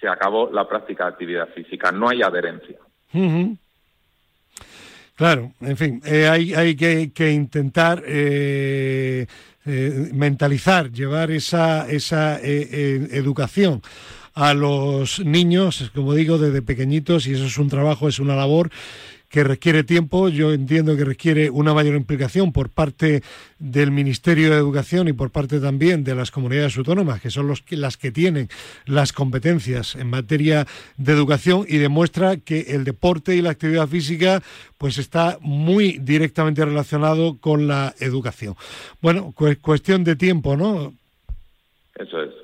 se 0.00 0.08
acabó 0.08 0.50
la 0.50 0.66
práctica 0.66 1.04
de 1.04 1.10
actividad 1.10 1.48
física, 1.50 1.92
no 1.92 2.08
hay 2.08 2.22
adherencia. 2.22 2.78
Claro, 5.16 5.52
en 5.60 5.76
fin, 5.76 6.00
eh, 6.06 6.26
hay, 6.26 6.54
hay 6.54 6.74
que, 6.74 7.30
intentar 7.30 8.02
eh, 8.06 9.26
mentalizar, 10.14 10.90
llevar 10.90 11.30
esa, 11.30 11.90
esa 11.90 12.40
educación 12.40 13.82
a 14.34 14.54
los 14.54 15.20
niños, 15.20 15.90
como 15.94 16.14
digo, 16.14 16.38
desde 16.38 16.62
pequeñitos, 16.62 17.26
y 17.26 17.32
eso 17.32 17.46
es 17.46 17.58
un 17.58 17.68
trabajo, 17.68 18.08
es 18.08 18.18
una 18.18 18.36
labor 18.36 18.70
que 19.34 19.42
requiere 19.42 19.82
tiempo, 19.82 20.28
yo 20.28 20.52
entiendo 20.52 20.96
que 20.96 21.04
requiere 21.04 21.50
una 21.50 21.74
mayor 21.74 21.96
implicación 21.96 22.52
por 22.52 22.68
parte 22.68 23.24
del 23.58 23.90
Ministerio 23.90 24.48
de 24.48 24.56
Educación 24.56 25.08
y 25.08 25.12
por 25.12 25.30
parte 25.30 25.58
también 25.58 26.04
de 26.04 26.14
las 26.14 26.30
comunidades 26.30 26.76
autónomas, 26.78 27.20
que 27.20 27.30
son 27.30 27.48
los 27.48 27.64
las 27.70 27.96
que 27.96 28.12
tienen 28.12 28.48
las 28.86 29.12
competencias 29.12 29.96
en 29.96 30.08
materia 30.08 30.68
de 30.98 31.12
educación 31.12 31.66
y 31.68 31.78
demuestra 31.78 32.36
que 32.36 32.60
el 32.60 32.84
deporte 32.84 33.34
y 33.34 33.42
la 33.42 33.50
actividad 33.50 33.88
física 33.88 34.40
pues 34.78 34.98
está 34.98 35.36
muy 35.40 35.98
directamente 35.98 36.64
relacionado 36.64 37.36
con 37.38 37.66
la 37.66 37.92
educación. 37.98 38.54
Bueno, 39.02 39.34
cuestión 39.60 40.04
de 40.04 40.14
tiempo, 40.14 40.56
¿no? 40.56 40.94
Eso 41.96 42.22
es. 42.22 42.43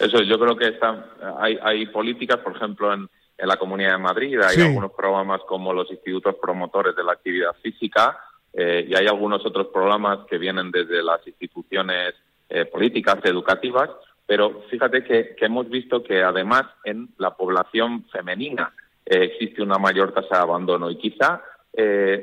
Eso 0.00 0.22
yo 0.22 0.38
creo 0.38 0.56
que 0.56 0.68
está, 0.68 1.06
hay, 1.38 1.58
hay 1.62 1.86
políticas, 1.86 2.38
por 2.38 2.56
ejemplo, 2.56 2.92
en, 2.92 3.08
en 3.36 3.48
la 3.48 3.56
Comunidad 3.56 3.92
de 3.92 3.98
Madrid, 3.98 4.40
hay 4.40 4.62
algunos 4.62 4.92
programas 4.92 5.40
como 5.46 5.72
los 5.72 5.90
institutos 5.90 6.36
promotores 6.40 6.94
de 6.94 7.02
la 7.02 7.12
actividad 7.12 7.54
física 7.62 8.18
eh, 8.52 8.86
y 8.88 8.94
hay 8.94 9.06
algunos 9.06 9.44
otros 9.44 9.68
programas 9.68 10.20
que 10.28 10.38
vienen 10.38 10.70
desde 10.70 11.02
las 11.02 11.26
instituciones 11.26 12.14
eh, 12.48 12.64
políticas 12.66 13.18
educativas, 13.24 13.90
pero 14.26 14.62
fíjate 14.70 15.02
que, 15.02 15.34
hemos 15.40 15.68
visto 15.68 16.02
que 16.04 16.22
además 16.22 16.62
en 16.84 17.08
la 17.18 17.34
población 17.34 18.04
femenina 18.12 18.72
eh, 19.04 19.24
existe 19.24 19.62
una 19.62 19.78
mayor 19.78 20.12
tasa 20.12 20.36
de 20.36 20.42
abandono. 20.42 20.90
Y 20.90 20.96
quizá 20.96 21.42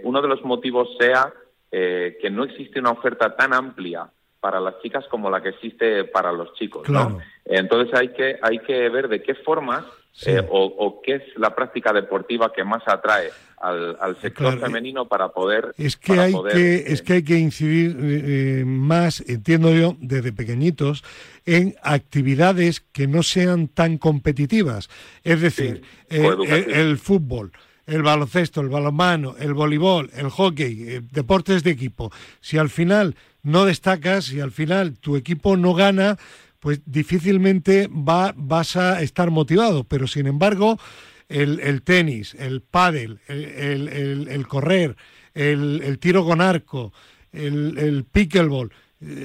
uno 0.04 0.22
de 0.22 0.30
los 0.30 0.42
motivos 0.46 0.88
sea 0.98 1.34
que 1.70 2.30
no 2.32 2.46
existe 2.46 2.80
una 2.80 2.92
oferta 2.92 3.36
tan 3.36 3.54
amplia 3.54 4.10
para 4.42 4.60
las 4.60 4.82
chicas 4.82 5.06
como 5.10 5.30
la 5.30 5.42
que 5.42 5.50
existe 5.50 6.04
para 6.06 6.34
los 6.34 6.54
chicos. 6.56 6.90
¿no? 6.90 7.20
Entonces 7.46 7.98
hay 7.98 8.10
que, 8.10 8.38
hay 8.42 8.60
que 8.60 8.90
ver 8.90 9.08
de 9.08 9.22
qué 9.22 9.36
formas 9.36 9.86
eh, 10.26 10.46
o, 10.50 11.02
qué 11.02 11.16
es 11.16 11.24
la 11.38 11.56
práctica 11.56 11.94
deportiva 11.94 12.52
que 12.52 12.66
más 12.66 12.84
atrae 12.86 13.32
al, 13.58 14.18
sector 14.20 14.60
femenino 14.60 15.08
para 15.08 15.30
poder 15.30 15.74
es 15.78 15.96
que 15.96 16.20
hay 16.20 16.34
que 16.52 16.76
es 16.76 17.00
eh, 17.00 17.04
que 17.04 17.14
hay 17.14 17.24
que 17.24 17.38
incidir 17.38 17.96
eh, 18.02 18.64
más 18.66 19.22
entiendo 19.22 19.72
yo 19.72 19.96
desde 20.00 20.34
pequeñitos 20.34 21.04
en 21.46 21.76
actividades 21.82 22.82
que 22.82 23.08
no 23.08 23.24
sean 23.24 23.68
tan 23.68 23.98
competitivas 23.98 24.90
es 25.24 25.42
decir 25.42 25.84
el, 26.10 26.98
fútbol 26.98 27.52
el 27.86 28.04
baloncesto, 28.04 28.62
el 28.62 28.70
balonmano, 28.70 29.36
el 29.40 29.54
voleibol, 29.54 30.10
el 30.14 30.30
hockey, 30.30 31.00
deportes 31.12 31.64
de 31.64 31.72
equipo. 31.72 32.12
Si 32.40 32.58
al 32.58 32.70
final 32.70 33.16
no 33.44 33.66
destacas, 33.66 34.26
si 34.26 34.40
al 34.40 34.52
final 34.52 34.98
tu 34.98 35.16
equipo 35.16 35.58
no 35.58 35.74
gana, 35.74 36.18
pues 36.60 36.82
difícilmente 36.86 37.90
va, 37.92 38.34
vas 38.38 38.76
a 38.76 39.02
estar 39.02 39.32
motivado. 39.32 39.84
Pero 39.84 40.08
sin 40.08 40.28
embargo, 40.28 40.80
el, 41.28 41.82
tenis, 41.82 42.36
el 42.36 42.62
pádel, 42.62 43.20
el, 43.28 44.46
correr, 44.48 44.96
el, 45.34 45.98
tiro 46.00 46.26
con 46.26 46.42
arco, 46.42 46.94
el, 47.32 47.78
el 47.78 48.04
pickleball, 48.06 48.70
eh, 48.70 48.74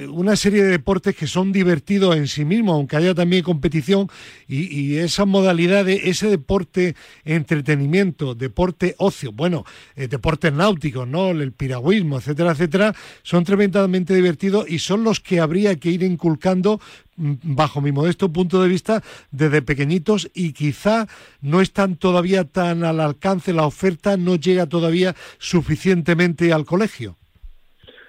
una 0.09 0.35
serie 0.35 0.63
de 0.63 0.71
deportes 0.71 1.15
que 1.15 1.27
son 1.27 1.51
divertidos 1.51 2.15
en 2.15 2.27
sí 2.27 2.45
mismos, 2.45 2.75
aunque 2.75 2.95
haya 2.95 3.13
también 3.13 3.43
competición, 3.43 4.07
y, 4.47 4.97
esa 4.97 5.25
modalidad 5.25 5.85
de 5.85 6.09
ese 6.09 6.29
deporte 6.29 6.95
entretenimiento, 7.25 8.33
deporte 8.33 8.95
ocio, 8.97 9.31
bueno, 9.31 9.65
eh, 9.95 10.07
deportes 10.07 10.51
náuticos, 10.51 11.07
¿no? 11.07 11.29
El 11.29 11.51
piragüismo, 11.51 12.17
etcétera, 12.17 12.51
etcétera, 12.51 12.95
son 13.21 13.43
tremendamente 13.43 14.15
divertidos 14.15 14.67
y 14.67 14.79
son 14.79 15.03
los 15.03 15.19
que 15.19 15.39
habría 15.39 15.75
que 15.75 15.89
ir 15.89 16.01
inculcando 16.01 16.79
mm, 17.17 17.33
bajo 17.43 17.79
mi 17.79 17.91
modesto 17.91 18.33
punto 18.33 18.61
de 18.61 18.69
vista, 18.69 19.03
desde 19.29 19.61
pequeñitos 19.61 20.29
y 20.33 20.53
quizá 20.53 21.07
no 21.41 21.61
están 21.61 21.97
todavía 21.97 22.45
tan 22.45 22.83
al 22.83 22.99
alcance, 22.99 23.53
la 23.53 23.67
oferta 23.67 24.17
no 24.17 24.35
llega 24.37 24.65
todavía 24.65 25.13
suficientemente 25.37 26.51
al 26.51 26.65
colegio. 26.65 27.15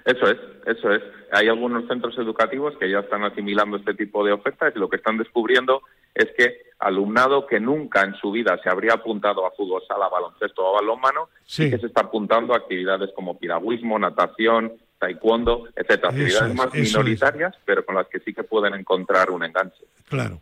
Eso 0.07 0.31
es, 0.31 0.39
eso 0.67 0.93
es. 0.95 1.18
Hay 1.33 1.49
algunos 1.49 1.87
centros 1.87 2.17
educativos 2.19 2.77
que 2.79 2.91
ya 2.91 3.01
están 3.01 3.25
asimilando 3.25 3.77
este 3.77 3.95
tipo 3.95 4.25
de 4.25 4.33
ofertas 4.33 4.73
y 4.75 4.79
lo 4.79 4.89
que 4.89 4.97
están 4.97 5.19
descubriendo 5.19 5.83
es 6.15 6.29
que 6.37 6.69
alumnado 6.79 7.47
que 7.47 7.61
nunca 7.61 8.03
en 8.03 8.15
su 8.17 8.31
vida 8.31 8.59
se 8.63 8.71
habría 8.71 8.95
apuntado 8.95 9.47
a 9.47 9.51
fútbol 9.53 9.83
sala, 9.87 10.09
baloncesto 10.09 10.65
o 10.65 10.75
balonmano, 10.75 11.29
sí. 11.45 11.71
que 11.71 11.79
se 11.79 11.87
está 11.87 12.03
apuntando 12.03 12.55
a 12.55 12.59
actividades 12.59 13.11
como 13.15 13.39
piragüismo, 13.39 13.99
natación, 13.99 14.73
taekwondo, 14.99 15.69
etcétera, 15.77 16.11
actividades 16.11 16.55
más 16.55 16.75
minoritarias, 16.75 17.55
pero 17.65 17.85
con 17.85 17.95
las 17.95 18.07
que 18.09 18.21
sí 18.21 18.35
que 18.35 18.43
pueden 18.43 18.75
encontrar 18.75 19.31
un 19.31 19.45
enganche. 19.45 19.85
Claro. 20.09 20.41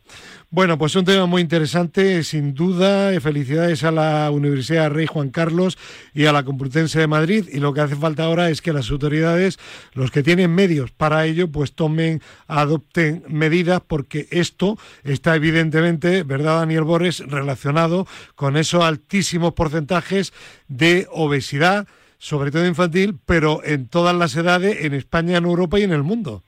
Bueno, 0.48 0.78
pues 0.78 0.94
un 0.94 1.04
tema 1.04 1.26
muy 1.26 1.42
interesante, 1.42 2.22
sin 2.22 2.54
duda. 2.54 3.20
Felicidades 3.20 3.82
a 3.82 3.90
la 3.90 4.30
Universidad 4.30 4.90
Rey 4.90 5.06
Juan 5.06 5.30
Carlos 5.30 5.76
y 6.14 6.26
a 6.26 6.32
la 6.32 6.44
Complutense 6.44 7.00
de 7.00 7.08
Madrid. 7.08 7.48
Y 7.52 7.58
lo 7.58 7.74
que 7.74 7.80
hace 7.80 7.96
falta 7.96 8.24
ahora 8.24 8.48
es 8.48 8.62
que 8.62 8.72
las 8.72 8.90
autoridades, 8.90 9.58
los 9.92 10.12
que 10.12 10.22
tienen 10.22 10.54
medios 10.54 10.92
para 10.92 11.26
ello, 11.26 11.50
pues 11.50 11.74
tomen, 11.74 12.22
adopten 12.46 13.24
medidas, 13.28 13.82
porque 13.86 14.28
esto 14.30 14.78
está 15.02 15.34
evidentemente, 15.34 16.22
¿verdad, 16.22 16.60
Daniel 16.60 16.84
Borges, 16.84 17.18
relacionado 17.26 18.06
con 18.36 18.56
esos 18.56 18.84
altísimos 18.84 19.52
porcentajes 19.54 20.32
de 20.68 21.08
obesidad, 21.10 21.88
sobre 22.18 22.50
todo 22.50 22.66
infantil, 22.66 23.18
pero 23.26 23.60
en 23.64 23.88
todas 23.88 24.14
las 24.14 24.36
edades, 24.36 24.84
en 24.84 24.94
España, 24.94 25.38
en 25.38 25.44
Europa 25.44 25.78
y 25.78 25.82
en 25.82 25.92
el 25.92 26.02
mundo. 26.02 26.42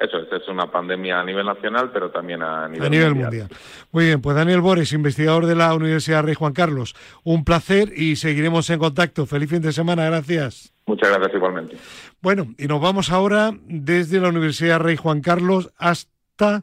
Eso 0.00 0.16
es, 0.18 0.32
es 0.32 0.48
una 0.48 0.70
pandemia 0.70 1.20
a 1.20 1.24
nivel 1.24 1.44
nacional, 1.44 1.90
pero 1.92 2.10
también 2.10 2.42
a 2.42 2.66
nivel, 2.68 3.14
mundial. 3.14 3.48
Muy 3.92 4.06
bien, 4.06 4.22
pues 4.22 4.34
Daniel 4.34 4.62
Bores, 4.62 4.92
investigador 4.94 5.44
de 5.44 5.54
la 5.54 5.74
Universidad 5.74 6.24
Rey 6.24 6.34
Juan 6.34 6.54
Carlos, 6.54 6.94
un 7.22 7.44
placer 7.44 7.92
y 7.94 8.16
seguiremos 8.16 8.70
en 8.70 8.78
contacto. 8.78 9.26
Feliz 9.26 9.50
fin 9.50 9.60
de 9.60 9.72
semana, 9.72 10.06
gracias. 10.06 10.72
Muchas 10.86 11.10
gracias 11.10 11.34
igualmente. 11.34 11.76
Bueno, 12.22 12.46
y 12.56 12.66
nos 12.66 12.80
vamos 12.80 13.10
ahora 13.12 13.52
desde 13.66 14.20
la 14.20 14.28
Universidad 14.28 14.80
Rey 14.80 14.96
Juan 14.96 15.20
Carlos 15.20 15.70
hasta 15.76 16.62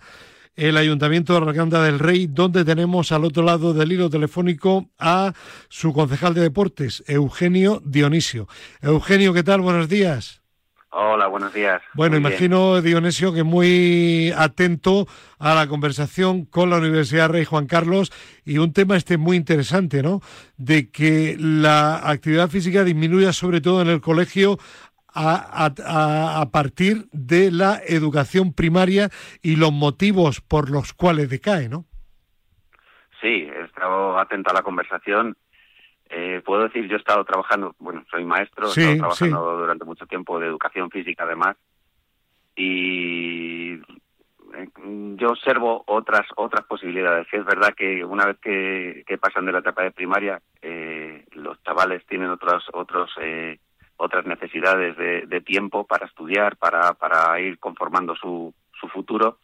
el 0.58 0.76
Ayuntamiento 0.76 1.34
de 1.34 1.48
Arganda 1.48 1.84
del 1.84 2.00
Rey, 2.00 2.28
donde 2.28 2.66
tenemos 2.66 3.12
al 3.12 3.24
otro 3.24 3.44
lado 3.44 3.74
del 3.74 3.92
hilo 3.92 4.10
telefónico 4.10 4.90
a 4.98 5.34
su 5.70 5.94
concejal 5.94 6.34
de 6.34 6.42
deportes, 6.42 7.04
Eugenio 7.08 7.82
Dionisio. 7.86 8.48
Eugenio, 8.82 9.34
¿qué 9.34 9.44
tal? 9.44 9.62
Buenos 9.62 9.88
días. 9.88 10.42
Hola, 10.90 11.28
buenos 11.28 11.54
días. 11.54 11.82
Bueno, 11.94 12.18
imagino, 12.18 12.82
Dionisio, 12.82 13.32
que 13.32 13.44
muy 13.44 14.34
atento 14.36 15.06
a 15.38 15.54
la 15.54 15.68
conversación 15.68 16.46
con 16.46 16.72
la 16.72 16.78
Universidad 16.78 17.30
Rey 17.30 17.46
Juan 17.46 17.68
Carlos 17.68 18.12
y 18.44 18.58
un 18.58 18.74
tema 18.74 18.98
este 18.98 19.18
muy 19.18 19.38
interesante, 19.38 20.02
¿no? 20.02 20.22
De 20.56 20.90
que 20.90 21.36
la 21.38 22.10
actividad 22.10 22.50
física 22.50 22.84
disminuya 22.84 23.32
sobre 23.32 23.62
todo 23.62 23.84
en 23.84 23.90
el 23.90 24.02
colegio 24.02 24.58
a, 25.18 26.42
a, 26.42 26.52
partir 26.52 27.08
de 27.12 27.52
la 27.52 27.82
educación 27.88 28.54
primaria 28.54 29.10
y 29.42 29.56
los 29.56 29.72
motivos 29.72 30.42
por 30.42 30.70
los 30.70 30.94
cuales 30.94 31.30
decae, 31.30 31.70
¿no? 31.70 31.86
Sí, 33.22 33.50
he 33.50 33.66
estado 33.66 34.20
atento 34.20 34.52
a 34.52 34.54
la 34.54 34.62
conversación 34.62 35.36
eh, 36.10 36.42
puedo 36.46 36.64
decir, 36.64 36.88
yo 36.88 36.96
he 36.96 37.00
estado 37.00 37.24
trabajando, 37.26 37.76
bueno, 37.80 38.06
soy 38.10 38.24
maestro, 38.24 38.68
he 38.68 38.70
estado 38.70 38.96
trabajando 38.98 39.58
durante 39.58 39.86
mucho 39.86 40.06
tiempo 40.06 40.40
de 40.40 40.48
educación 40.48 40.90
física 40.90 41.24
además, 41.24 41.58
y 42.56 43.74
eh, 43.74 44.70
yo 45.16 45.28
observo 45.28 45.84
otras 45.86 46.26
otras 46.38 46.66
posibilidades. 46.66 47.28
Es 47.32 47.44
verdad 47.44 47.74
que 47.76 48.06
una 48.06 48.26
vez 48.26 48.38
que, 48.40 49.18
pasan 49.20 49.46
de 49.46 49.52
la 49.52 49.60
etapa 49.60 49.84
de 49.84 49.92
primaria, 49.92 50.42
eh, 50.62 51.26
los 51.34 51.62
chavales 51.64 52.06
tienen 52.06 52.30
otros 52.30 52.64
otros 52.72 53.12
otras 53.98 54.26
necesidades 54.26 54.96
de, 54.98 55.26
de, 55.26 55.42
tiempo 55.42 55.86
para 55.86 56.06
estudiar, 56.06 56.56
para 56.58 56.94
para 56.94 57.40
ir 57.40 57.60
conformando 57.60 58.16
su 58.16 58.54
su 58.80 58.88
futuro. 58.88 59.40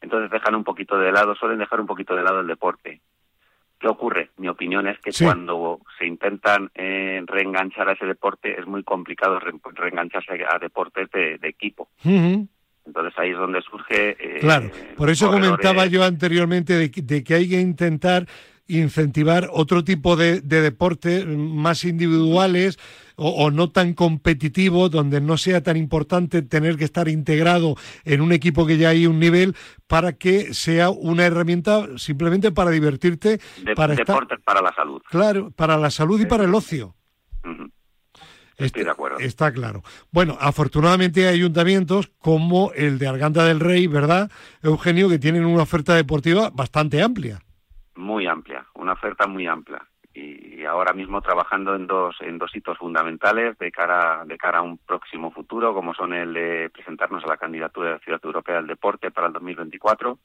Entonces 0.00 0.30
dejan 0.30 0.54
un 0.54 0.64
poquito 0.64 0.96
de 0.98 1.12
lado, 1.12 1.34
suelen 1.34 1.58
dejar 1.58 1.80
un 1.80 1.86
poquito 1.86 2.14
de 2.14 2.22
lado 2.22 2.40
el 2.40 2.46
deporte. 2.46 3.00
¿Qué 3.78 3.86
ocurre? 3.86 4.30
Mi 4.38 4.48
opinión 4.48 4.88
es 4.88 4.98
que 4.98 5.10
cuando 5.24 5.80
se 5.98 6.06
intentan 6.06 6.70
eh, 6.74 7.22
reenganchar 7.26 7.88
a 7.88 7.92
ese 7.92 8.06
deporte 8.06 8.58
es 8.58 8.66
muy 8.66 8.82
complicado 8.82 9.38
reengancharse 9.38 10.32
a 10.50 10.58
deportes 10.58 11.08
de, 11.12 11.38
equipo. 11.42 11.88
Entonces 12.04 13.14
ahí 13.16 13.30
es 13.30 13.38
donde 13.38 13.60
surge... 13.62 14.16
Eh, 14.18 14.40
claro, 14.40 14.70
por 14.96 15.10
eso 15.10 15.30
comentaba 15.30 15.86
yo 15.86 16.02
anteriormente 16.02 16.72
de, 16.72 16.88
de, 16.88 17.22
que 17.22 17.34
hay 17.34 17.48
que 17.48 17.60
intentar 17.60 18.26
incentivar 18.68 19.48
otro 19.50 19.82
tipo 19.82 20.14
de, 20.14 20.40
deportes 20.40 21.26
más 21.26 21.84
individuales 21.84 22.78
o, 23.16 23.50
no 23.50 23.72
tan 23.72 23.94
competitivos, 23.94 24.92
donde 24.92 25.20
no 25.20 25.36
sea 25.38 25.60
tan 25.60 25.76
importante 25.76 26.42
tener 26.42 26.76
que 26.76 26.84
estar 26.84 27.08
integrado 27.08 27.74
en 28.04 28.20
un 28.20 28.30
equipo 28.30 28.64
que 28.64 28.78
ya 28.78 28.90
hay 28.90 29.08
un 29.08 29.18
nivel, 29.18 29.56
para 29.88 30.12
que 30.12 30.54
sea 30.54 30.90
una 30.90 31.24
herramienta 31.26 31.88
simplemente 31.96 32.52
para 32.52 32.70
divertirte. 32.70 33.40
para 33.74 33.96
deportes 33.96 34.38
para 34.44 34.62
la 34.62 34.72
salud. 34.72 35.02
Claro, 35.10 35.50
para 35.50 35.76
la 35.78 35.90
salud 35.90 36.20
y 36.20 36.26
para 36.26 36.44
el 36.44 36.54
ocio. 36.54 36.94
Estoy 38.56 38.84
de 38.84 38.90
acuerdo. 38.90 39.18
Está 39.18 39.50
claro. 39.52 39.82
Bueno, 40.12 40.36
afortunadamente 40.40 41.26
hay 41.26 41.34
ayuntamientos 41.34 42.12
como 42.18 42.70
el 42.74 42.98
de 42.98 43.08
Arganda 43.08 43.44
del 43.44 43.58
Rey, 43.58 43.88
¿verdad, 43.88 44.30
Eugenio, 44.62 45.08
que 45.08 45.18
tienen 45.18 45.44
una 45.44 45.62
oferta 45.62 45.96
deportiva 45.96 46.50
bastante 46.50 47.02
amplia 47.02 47.40
muy 47.98 48.26
amplia, 48.26 48.64
una 48.74 48.92
oferta 48.92 49.26
muy 49.26 49.46
amplia. 49.46 49.84
Y 50.14 50.64
ahora 50.64 50.92
mismo 50.94 51.20
trabajando 51.20 51.76
en 51.76 51.86
dos, 51.86 52.16
en 52.20 52.38
dos 52.38 52.54
hitos 52.54 52.78
fundamentales 52.78 53.56
de 53.58 53.70
cara, 53.70 54.24
de 54.24 54.38
cara 54.38 54.58
a 54.58 54.62
un 54.62 54.78
próximo 54.78 55.30
futuro, 55.30 55.74
como 55.74 55.94
son 55.94 56.12
el 56.12 56.32
de 56.32 56.70
presentarnos 56.70 57.22
a 57.24 57.28
la 57.28 57.36
candidatura 57.36 57.88
de 57.88 57.94
la 57.94 58.00
Ciudad 58.00 58.20
Europea 58.24 58.56
del 58.56 58.66
Deporte 58.66 59.10
para 59.10 59.28
el 59.28 59.32
2024, 59.34 60.18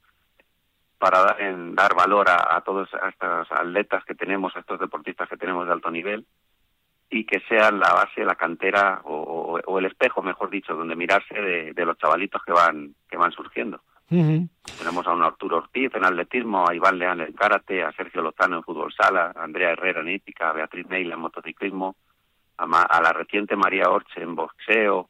para 0.98 1.22
dar, 1.22 1.42
en, 1.42 1.76
dar 1.76 1.94
valor 1.96 2.28
a, 2.30 2.62
todos 2.62 2.90
estos 3.08 3.52
atletas 3.52 4.04
que 4.06 4.16
tenemos, 4.16 4.56
a 4.56 4.62
estos 4.62 4.80
deportistas 4.80 5.30
que 5.30 5.38
tenemos 5.38 5.68
de 5.68 5.74
alto 5.74 5.92
nivel, 5.92 6.26
y 7.10 7.26
que 7.26 7.42
sean 7.42 7.80
la 7.80 7.94
base, 7.94 8.26
la 8.26 8.36
cantera 8.36 9.02
o, 9.04 9.60
el 9.78 9.86
espejo, 9.86 10.24
mejor 10.24 10.50
dicho, 10.50 10.74
donde 10.74 10.96
mirarse 10.96 11.36
de, 11.36 11.74
de, 11.74 11.86
los 11.86 11.98
chavalitos 11.98 12.42
que 12.44 12.54
van, 12.54 12.96
que 13.10 13.18
van 13.18 13.32
surgiendo. 13.32 13.82
Tenemos 14.10 15.08
a 15.08 15.14
un 15.14 15.24
Arturo 15.24 15.58
Ortiz 15.58 15.94
en 15.96 16.06
atletismo, 16.06 16.68
a 16.68 16.76
Iván 16.76 17.00
Leán 17.00 17.22
en 17.22 17.34
karate, 17.34 17.84
a 17.84 17.92
Sergio 17.94 18.22
Lozano 18.22 18.58
en 18.58 18.64
fútbol 18.64 18.94
sala, 18.94 19.32
a 19.36 19.44
Andrea 19.44 19.72
Herrera 19.72 20.02
en 20.02 20.10
hípica, 20.10 20.50
a 20.50 20.54
Beatriz 20.54 20.88
Neila 20.88 21.16
en 21.16 21.22
motociclismo, 21.22 21.96
a, 22.58 23.02
la 23.02 23.14
reciente 23.14 23.56
María 23.56 23.90
Orche 23.90 24.22
en 24.22 24.36
boxeo 24.36 25.10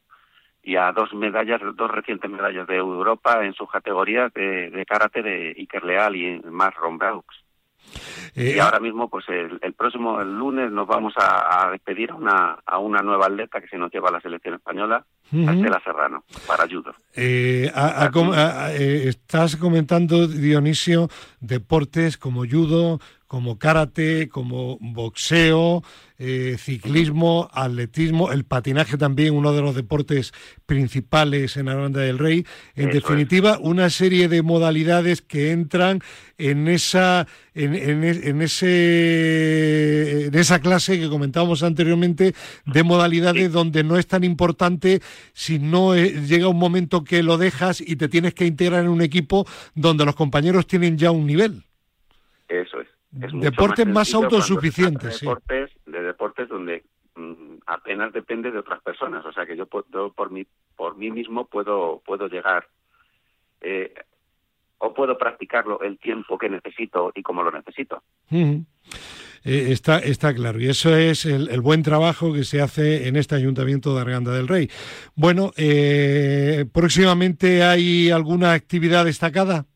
y 0.62 0.76
a 0.76 0.92
dos 0.92 1.12
medallas, 1.12 1.60
dos 1.74 1.90
recientes 1.90 2.30
medallas 2.30 2.66
de 2.66 2.76
Europa 2.76 3.44
en 3.44 3.52
sus 3.52 3.70
categorías 3.70 4.32
de, 4.32 4.84
karate 4.88 5.22
de 5.22 5.54
Iker 5.58 5.84
Leal 5.84 6.16
y 6.16 6.40
Mark 6.40 6.76
Rombraux. 6.78 7.43
Eh, 8.34 8.54
y 8.56 8.58
ahora 8.58 8.80
mismo, 8.80 9.08
pues 9.08 9.24
el, 9.28 9.74
próximo 9.74 10.20
el 10.20 10.36
lunes 10.36 10.70
nos 10.70 10.86
vamos 10.86 11.14
a, 11.16 11.70
despedir 11.70 12.10
a 12.10 12.14
una, 12.14 12.58
a 12.66 12.78
una 12.78 13.00
nueva 13.00 13.26
atleta 13.26 13.60
que 13.60 13.68
se 13.68 13.78
nos 13.78 13.92
lleva 13.92 14.08
a 14.08 14.12
la 14.12 14.20
selección 14.20 14.54
española, 14.54 15.04
Estela 15.32 15.80
Serrano, 15.84 16.24
para 16.46 16.66
judo. 16.66 16.94
Eh, 17.14 17.70
eh, 17.72 19.12
estás 19.26 19.56
comentando, 19.56 20.28
Dionisio, 20.28 21.08
deportes 21.40 22.18
como 22.18 22.44
judo, 22.46 23.00
como 23.26 23.58
karate, 23.58 24.28
como 24.28 24.76
boxeo, 24.80 25.82
eh, 26.16 26.56
ciclismo, 26.58 27.50
atletismo, 27.52 28.30
el 28.30 28.44
patinaje 28.44 28.96
también, 28.96 29.34
uno 29.34 29.52
de 29.52 29.62
los 29.62 29.74
deportes 29.74 30.32
principales 30.66 31.56
en 31.56 31.68
Aranda 31.68 32.02
del 32.02 32.18
Rey. 32.18 32.46
En 32.76 32.90
definitiva, 32.90 33.58
una 33.60 33.90
serie 33.90 34.28
de 34.28 34.42
modalidades 34.42 35.22
que 35.22 35.50
entran 35.50 36.00
en 36.38 36.68
esa, 36.68 37.26
en, 37.54 37.74
en, 37.74 38.42
ese, 38.42 40.26
en 40.26 40.34
esa 40.36 40.60
clase 40.60 41.00
que 41.00 41.08
comentábamos 41.08 41.64
anteriormente 41.64 42.34
de 42.66 42.82
modalidades 42.84 43.50
donde 43.50 43.82
no 43.82 43.98
es 43.98 44.06
tan 44.06 44.22
importante 44.22 45.00
si 45.32 45.58
no 45.58 45.96
eh, 45.96 46.22
llega 46.26 46.46
un 46.46 46.58
momento 46.58 47.02
que 47.02 47.24
lo 47.24 47.38
dejas 47.38 47.80
y 47.80 47.96
te 47.96 48.08
tienes 48.08 48.34
que 48.34 48.46
integrar 48.46 48.84
en 48.84 48.90
un 48.90 49.02
equipo 49.02 49.13
donde 49.74 50.04
los 50.04 50.14
compañeros 50.14 50.66
tienen 50.66 50.96
ya 50.98 51.10
un 51.10 51.26
nivel. 51.26 51.62
Eso 52.48 52.80
es 52.80 52.88
deportes 53.14 53.86
más, 53.86 54.12
autosuficientes. 54.14 55.20
De 55.20 55.26
deportes, 55.26 55.70
de 55.86 56.02
deportes 56.02 56.48
donde 56.48 56.84
mm, 57.14 57.56
apenas 57.66 58.12
depende 58.12 58.50
de 58.50 58.58
otras 58.58 58.82
personas. 58.82 59.24
O 59.24 59.32
sea 59.32 59.46
que 59.46 59.56
yo, 59.56 59.66
puedo, 59.66 60.12
por 60.12 60.30
mí, 60.30 60.46
por 60.76 60.96
mí 60.96 61.10
mismo 61.10 61.46
puedo, 61.46 62.02
puedo 62.04 62.28
llegar 62.28 62.66
eh, 63.60 63.94
o 64.78 64.92
puedo 64.92 65.16
practicarlo 65.16 65.80
el 65.80 65.98
tiempo 65.98 66.36
que 66.38 66.48
necesito 66.48 67.12
y 67.14 67.22
como 67.22 67.42
lo 67.42 67.50
necesito. 67.50 68.02
Eh, 69.44 69.72
está, 69.72 69.98
está 69.98 70.34
claro, 70.34 70.58
y 70.58 70.68
eso 70.68 70.96
es 70.96 71.26
el, 71.26 71.60
buen 71.60 71.82
trabajo 71.82 72.32
que 72.32 72.44
se 72.44 72.62
hace 72.62 73.08
en 73.08 73.16
este 73.16 73.34
Ayuntamiento 73.34 73.94
de 73.94 74.00
Arganda 74.00 74.32
del 74.32 74.48
Rey. 74.48 74.70
Bueno, 75.14 75.50
eh, 75.58 76.64
próximamente 76.72 77.62
hay 77.62 78.10
alguna 78.10 78.52
actividad 78.52 79.04
destacada. 79.04 79.66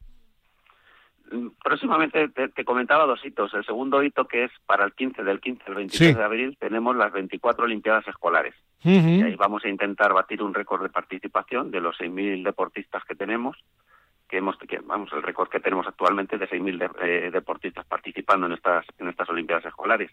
Próximamente 1.62 2.28
te, 2.28 2.64
comentaba 2.64 3.04
dos 3.04 3.22
hitos. 3.22 3.52
El 3.52 3.64
segundo 3.66 4.02
hito 4.02 4.26
que 4.26 4.44
es 4.44 4.50
para 4.64 4.86
el 4.86 4.94
15, 4.94 5.22
del 5.22 5.38
15 5.38 5.64
al 5.66 5.74
23 5.74 6.16
de 6.16 6.24
abril, 6.24 6.56
tenemos 6.58 6.96
las 6.96 7.12
24 7.12 7.64
Olimpiadas 7.64 8.08
Escolares. 8.08 8.54
Y 8.82 9.22
ahí 9.22 9.34
vamos 9.34 9.64
a 9.66 9.68
intentar 9.68 10.14
batir 10.14 10.42
un 10.42 10.54
récord 10.54 10.82
de 10.82 10.88
participación 10.88 11.70
de 11.70 11.80
los 11.82 11.98
6.000 11.98 12.42
deportistas 12.42 13.04
que 13.04 13.14
tenemos. 13.14 13.58
Que 14.28 14.38
hemos, 14.38 14.56
que, 14.58 14.78
vamos, 14.80 15.10
el 15.12 15.22
récord 15.22 15.48
que 15.48 15.60
tenemos 15.60 15.86
actualmente 15.86 16.36
de 16.38 16.48
6.000 16.48 16.90
eh, 17.02 17.30
deportistas 17.30 17.86
participando 17.86 18.46
en 18.46 18.52
estas, 18.52 18.84
en 18.98 19.08
estas 19.08 19.28
Olimpiadas 19.30 19.64
Escolares. 19.66 20.10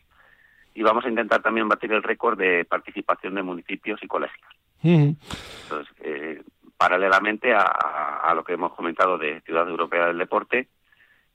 Y 0.74 0.84
vamos 0.84 1.06
a 1.06 1.10
intentar 1.10 1.42
también 1.42 1.68
batir 1.68 1.92
el 1.92 2.04
récord 2.04 2.38
de 2.38 2.66
participación 2.66 3.36
de 3.36 3.44
municipios 3.44 4.02
y 4.04 4.08
colegios. 4.08 4.50
Entonces, 4.84 5.94
eh, 6.02 6.44
paralelamente 6.78 7.54
a, 7.54 8.34
lo 8.36 8.44
que 8.44 8.54
hemos 8.54 8.74
comentado 8.74 9.18
de 9.18 9.42
Ciudad 9.42 9.68
Europea 9.68 10.08
del 10.08 10.18
Deporte 10.18 10.68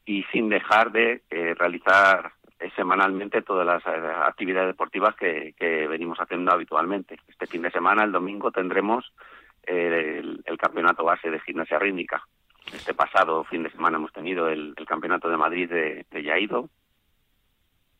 y 0.04 0.22
sin 0.24 0.48
dejar 0.48 0.92
de 0.92 1.22
eh, 1.30 1.54
realizar 1.58 2.32
semanalmente 2.76 3.42
todas 3.42 3.66
las 3.66 3.82
actividades 3.86 4.68
deportivas 4.68 5.16
que, 5.16 5.54
venimos 5.88 6.18
haciendo 6.20 6.52
habitualmente. 6.52 7.18
Este 7.26 7.46
fin 7.46 7.62
de 7.62 7.70
semana, 7.70 8.04
el 8.04 8.12
domingo, 8.12 8.50
tendremos 8.50 9.12
el, 9.62 10.42
campeonato 10.58 11.04
base 11.04 11.30
de 11.30 11.40
gimnasia 11.40 11.78
rítmica. 11.78 12.22
Este 12.72 12.94
pasado 12.94 13.44
fin 13.44 13.62
de 13.62 13.70
semana 13.70 13.96
hemos 13.96 14.12
tenido 14.12 14.48
el, 14.48 14.74
campeonato 14.86 15.28
de 15.28 15.36
Madrid 15.36 15.68
de, 15.68 16.06
de 16.10 16.22
Yaido. 16.22 16.68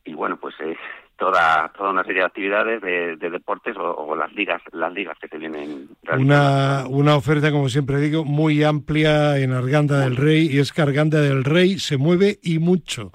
Y 0.03 0.13
bueno, 0.13 0.37
pues 0.37 0.55
es 0.59 0.77
toda 1.21 1.71
toda 1.77 1.91
una 1.91 2.03
serie 2.03 2.21
de 2.21 2.25
actividades 2.25 2.81
de, 2.81 3.29
deportes 3.29 3.75
o, 3.77 4.15
las 4.15 4.33
ligas 4.33 4.59
las 4.71 4.91
ligas 4.91 5.15
que 5.21 5.27
se 5.27 5.37
vienen 5.37 5.89
una 6.17 6.85
una 6.89 7.15
oferta 7.15 7.51
como 7.51 7.69
siempre 7.69 7.99
digo 7.99 8.25
muy 8.25 8.63
amplia 8.63 9.37
en 9.37 9.51
Arganda 9.53 9.99
del 9.99 10.17
Rey 10.17 10.49
y 10.51 10.57
es 10.57 10.73
que 10.73 10.81
Arganda 10.81 11.21
del 11.21 11.43
Rey 11.43 11.77
se 11.77 11.97
mueve 11.97 12.39
y 12.41 12.57
mucho 12.57 13.11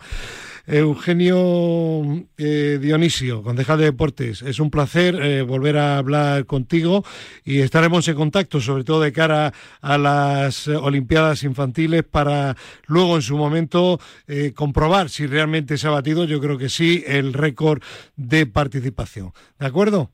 Eugenio 0.67 2.03
eh, 2.39 2.79
Dionisio, 2.81 3.43
concejal 3.43 3.79
de 3.79 3.85
Deportes, 3.85 4.43
es 4.43 4.59
un 4.59 4.71
placer 4.71 5.15
eh, 5.15 5.43
volver 5.43 5.77
a 5.77 5.99
hablar 5.99 6.45
contigo 6.47 7.05
y 7.45 7.61
estaremos 7.61 8.09
en 8.09 8.17
contacto, 8.17 8.61
sobre 8.61 8.85
todo 8.85 9.01
de 9.01 9.13
cara 9.13 9.53
a 9.81 9.97
las 9.99 10.67
Olimpiadas 10.69 11.45
Infantiles, 11.45 12.03
para 12.03 12.57
luego 12.87 13.17
en 13.17 13.23
su 13.23 13.37
momento 13.37 14.01
eh, 14.27 14.53
comprobar 14.55 15.09
si 15.09 15.27
realmente 15.27 15.79
se 15.79 15.87
ha 15.87 15.91
batido, 15.91 16.25
yo 16.25 16.41
creo 16.41 16.59
que 16.59 16.69
sí, 16.69 17.05
el 17.07 17.33
récord 17.33 17.83
de 18.17 18.47
participación. 18.47 19.33
¿De 19.59 19.67
acuerdo? 19.67 20.11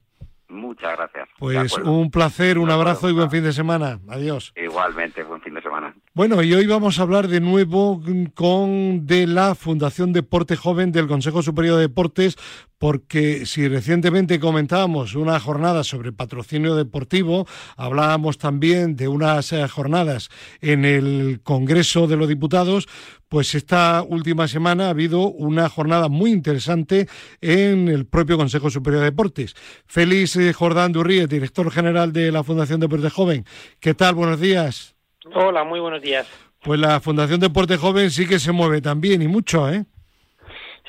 Muchas 0.48 0.96
gracias. 0.98 1.28
Pues 1.38 1.78
un 1.78 2.10
placer, 2.10 2.58
un 2.58 2.70
abrazo 2.70 3.08
y 3.08 3.12
buen 3.14 3.30
fin 3.30 3.42
de 3.42 3.54
semana. 3.54 4.00
Adiós. 4.08 4.52
Igualmente, 4.54 5.22
buen 5.22 5.40
fin 5.40 5.54
de 5.54 5.62
semana. 5.62 5.94
Bueno, 6.14 6.42
y 6.42 6.52
hoy 6.52 6.66
vamos 6.66 6.98
a 6.98 7.02
hablar 7.04 7.26
de 7.26 7.40
nuevo 7.40 8.02
con 8.34 9.06
de 9.06 9.26
la 9.26 9.54
Fundación 9.54 10.12
Deporte 10.12 10.56
Joven 10.56 10.92
del 10.92 11.08
Consejo 11.08 11.42
Superior 11.42 11.76
de 11.76 11.88
Deportes, 11.88 12.36
porque 12.76 13.46
si 13.46 13.66
recientemente 13.66 14.38
comentábamos 14.38 15.14
una 15.14 15.40
jornada 15.40 15.84
sobre 15.84 16.12
patrocinio 16.12 16.74
deportivo, 16.74 17.46
hablábamos 17.78 18.36
también 18.36 18.94
de 18.94 19.08
unas 19.08 19.54
eh, 19.54 19.66
jornadas 19.68 20.28
en 20.60 20.84
el 20.84 21.40
Congreso 21.42 22.06
de 22.06 22.18
los 22.18 22.28
Diputados, 22.28 22.88
pues 23.30 23.54
esta 23.54 24.02
última 24.06 24.48
semana 24.48 24.88
ha 24.88 24.90
habido 24.90 25.30
una 25.30 25.70
jornada 25.70 26.10
muy 26.10 26.30
interesante 26.30 27.08
en 27.40 27.88
el 27.88 28.04
propio 28.04 28.36
Consejo 28.36 28.68
Superior 28.68 29.00
de 29.00 29.12
Deportes. 29.12 29.54
Félix 29.86 30.36
eh, 30.36 30.52
Jordán 30.52 30.92
Durríez, 30.92 31.30
director 31.30 31.70
general 31.70 32.12
de 32.12 32.30
la 32.30 32.44
Fundación 32.44 32.80
Deporte 32.80 33.08
Joven. 33.08 33.46
¿Qué 33.80 33.94
tal? 33.94 34.14
Buenos 34.14 34.40
días. 34.40 34.94
Hola, 35.34 35.64
muy 35.64 35.80
buenos 35.80 36.02
días. 36.02 36.26
Pues 36.62 36.78
la 36.78 37.00
Fundación 37.00 37.40
Deporte 37.40 37.76
Joven 37.76 38.10
sí 38.10 38.26
que 38.26 38.38
se 38.38 38.52
mueve 38.52 38.80
también 38.80 39.22
y 39.22 39.28
mucho, 39.28 39.68
¿eh? 39.68 39.84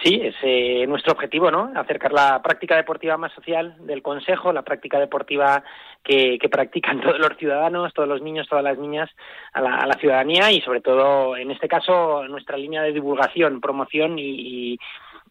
Sí, 0.04 0.20
es 0.22 0.36
eh, 0.42 0.86
nuestro 0.88 1.14
objetivo, 1.14 1.50
¿no? 1.50 1.72
Acercar 1.76 2.12
la 2.12 2.42
práctica 2.42 2.76
deportiva 2.76 3.16
más 3.16 3.32
social 3.34 3.76
del 3.86 4.02
Consejo, 4.02 4.52
la 4.52 4.64
práctica 4.64 5.00
deportiva 5.00 5.64
que, 6.04 6.40
practican 6.52 7.00
todos 7.02 7.20
los 7.20 7.38
ciudadanos, 7.38 7.94
todos 7.94 8.10
los 8.10 8.22
niños, 8.22 8.48
todas 8.50 8.64
las 8.64 8.78
niñas, 8.78 9.10
a 9.54 9.62
la, 9.62 9.98
ciudadanía 10.00 10.52
y, 10.52 10.62
sobre 10.62 10.82
todo, 10.82 11.38
en 11.38 11.52
este 11.52 11.68
caso, 11.68 12.28
nuestra 12.28 12.58
línea 12.58 12.82
de 12.82 12.92
divulgación, 12.92 13.62
promoción 13.62 14.20
y 14.20 14.74
y 14.74 14.80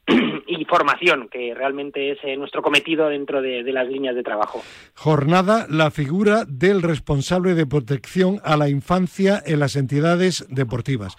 formación, 0.72 1.28
que 1.28 1.52
realmente 1.54 2.12
es 2.12 2.18
eh, 2.22 2.34
nuestro 2.34 2.62
cometido 2.62 3.10
dentro 3.10 3.42
de, 3.42 3.62
las 3.72 3.86
líneas 3.86 4.14
de 4.14 4.22
trabajo. 4.22 4.62
Jornada, 4.94 5.66
la 5.68 5.90
figura 5.90 6.44
del 6.48 6.80
responsable 6.80 7.54
de 7.54 7.66
protección 7.66 8.40
a 8.42 8.56
la 8.56 8.70
infancia 8.70 9.42
en 9.44 9.60
las 9.60 9.76
entidades 9.76 10.46
deportivas. 10.48 11.16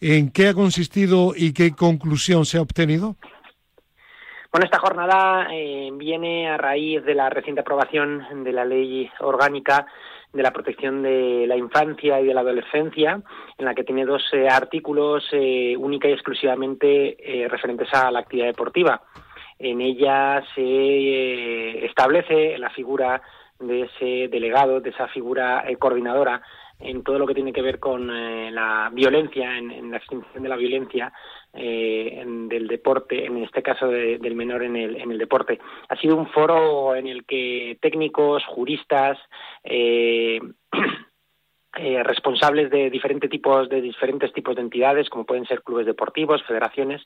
¿En 0.00 0.32
qué 0.32 0.48
ha 0.48 0.54
consistido 0.54 1.34
y 1.36 1.52
qué 1.52 1.70
conclusión 1.70 2.44
se 2.46 2.58
ha 2.58 2.62
obtenido? 2.62 3.14
Bueno, 4.50 4.64
esta 4.64 4.80
jornada 4.80 5.46
eh, 5.52 5.90
viene 5.92 6.48
a 6.48 6.56
raíz 6.56 7.04
de 7.04 7.14
la 7.14 7.30
reciente 7.30 7.60
aprobación 7.60 8.42
de 8.42 8.52
la 8.52 8.64
ley 8.64 9.08
orgánica 9.20 9.86
de 10.36 10.42
la 10.42 10.52
protección 10.52 11.02
de 11.02 11.46
la 11.46 11.56
infancia 11.56 12.20
y 12.20 12.26
de 12.26 12.34
la 12.34 12.42
adolescencia, 12.42 13.20
en 13.58 13.64
la 13.64 13.74
que 13.74 13.84
tiene 13.84 14.04
dos 14.04 14.22
eh, 14.32 14.48
artículos 14.48 15.24
eh, 15.32 15.74
única 15.76 16.08
y 16.08 16.12
exclusivamente 16.12 17.16
eh, 17.18 17.48
referentes 17.48 17.88
a 17.92 18.10
la 18.10 18.20
actividad 18.20 18.46
deportiva. 18.46 19.02
En 19.58 19.80
ella 19.80 20.44
se 20.54 21.86
establece 21.86 22.58
la 22.58 22.70
figura 22.70 23.22
de 23.58 23.82
ese 23.82 24.28
delegado, 24.28 24.80
de 24.80 24.90
esa 24.90 25.08
figura 25.08 25.64
coordinadora 25.78 26.42
en 26.78 27.02
todo 27.02 27.18
lo 27.18 27.26
que 27.26 27.34
tiene 27.34 27.54
que 27.54 27.62
ver 27.62 27.78
con 27.78 28.06
la 28.54 28.90
violencia, 28.92 29.56
en, 29.56 29.90
la 29.90 29.96
extinción 29.96 30.42
de 30.42 30.48
la 30.50 30.56
violencia 30.56 31.10
eh, 31.56 32.22
del 32.26 32.68
deporte, 32.68 33.24
en 33.24 33.42
este 33.42 33.62
caso 33.62 33.88
del 33.88 34.34
menor 34.34 34.62
en 34.62 34.76
el, 34.76 34.96
en 34.96 35.10
el 35.10 35.18
deporte. 35.18 35.58
Ha 35.88 35.96
sido 35.96 36.16
un 36.16 36.28
foro 36.28 36.94
en 36.94 37.06
el 37.06 37.24
que 37.24 37.78
técnicos, 37.80 38.44
juristas, 38.46 39.18
eh, 39.64 40.40
Eh, 41.78 42.02
responsables 42.02 42.70
de 42.70 42.88
diferentes 42.88 43.28
tipos 43.28 43.68
de 43.68 43.82
diferentes 43.82 44.32
tipos 44.32 44.56
de 44.56 44.62
entidades 44.62 45.10
como 45.10 45.26
pueden 45.26 45.44
ser 45.44 45.62
clubes 45.62 45.84
deportivos 45.84 46.42
federaciones 46.44 47.02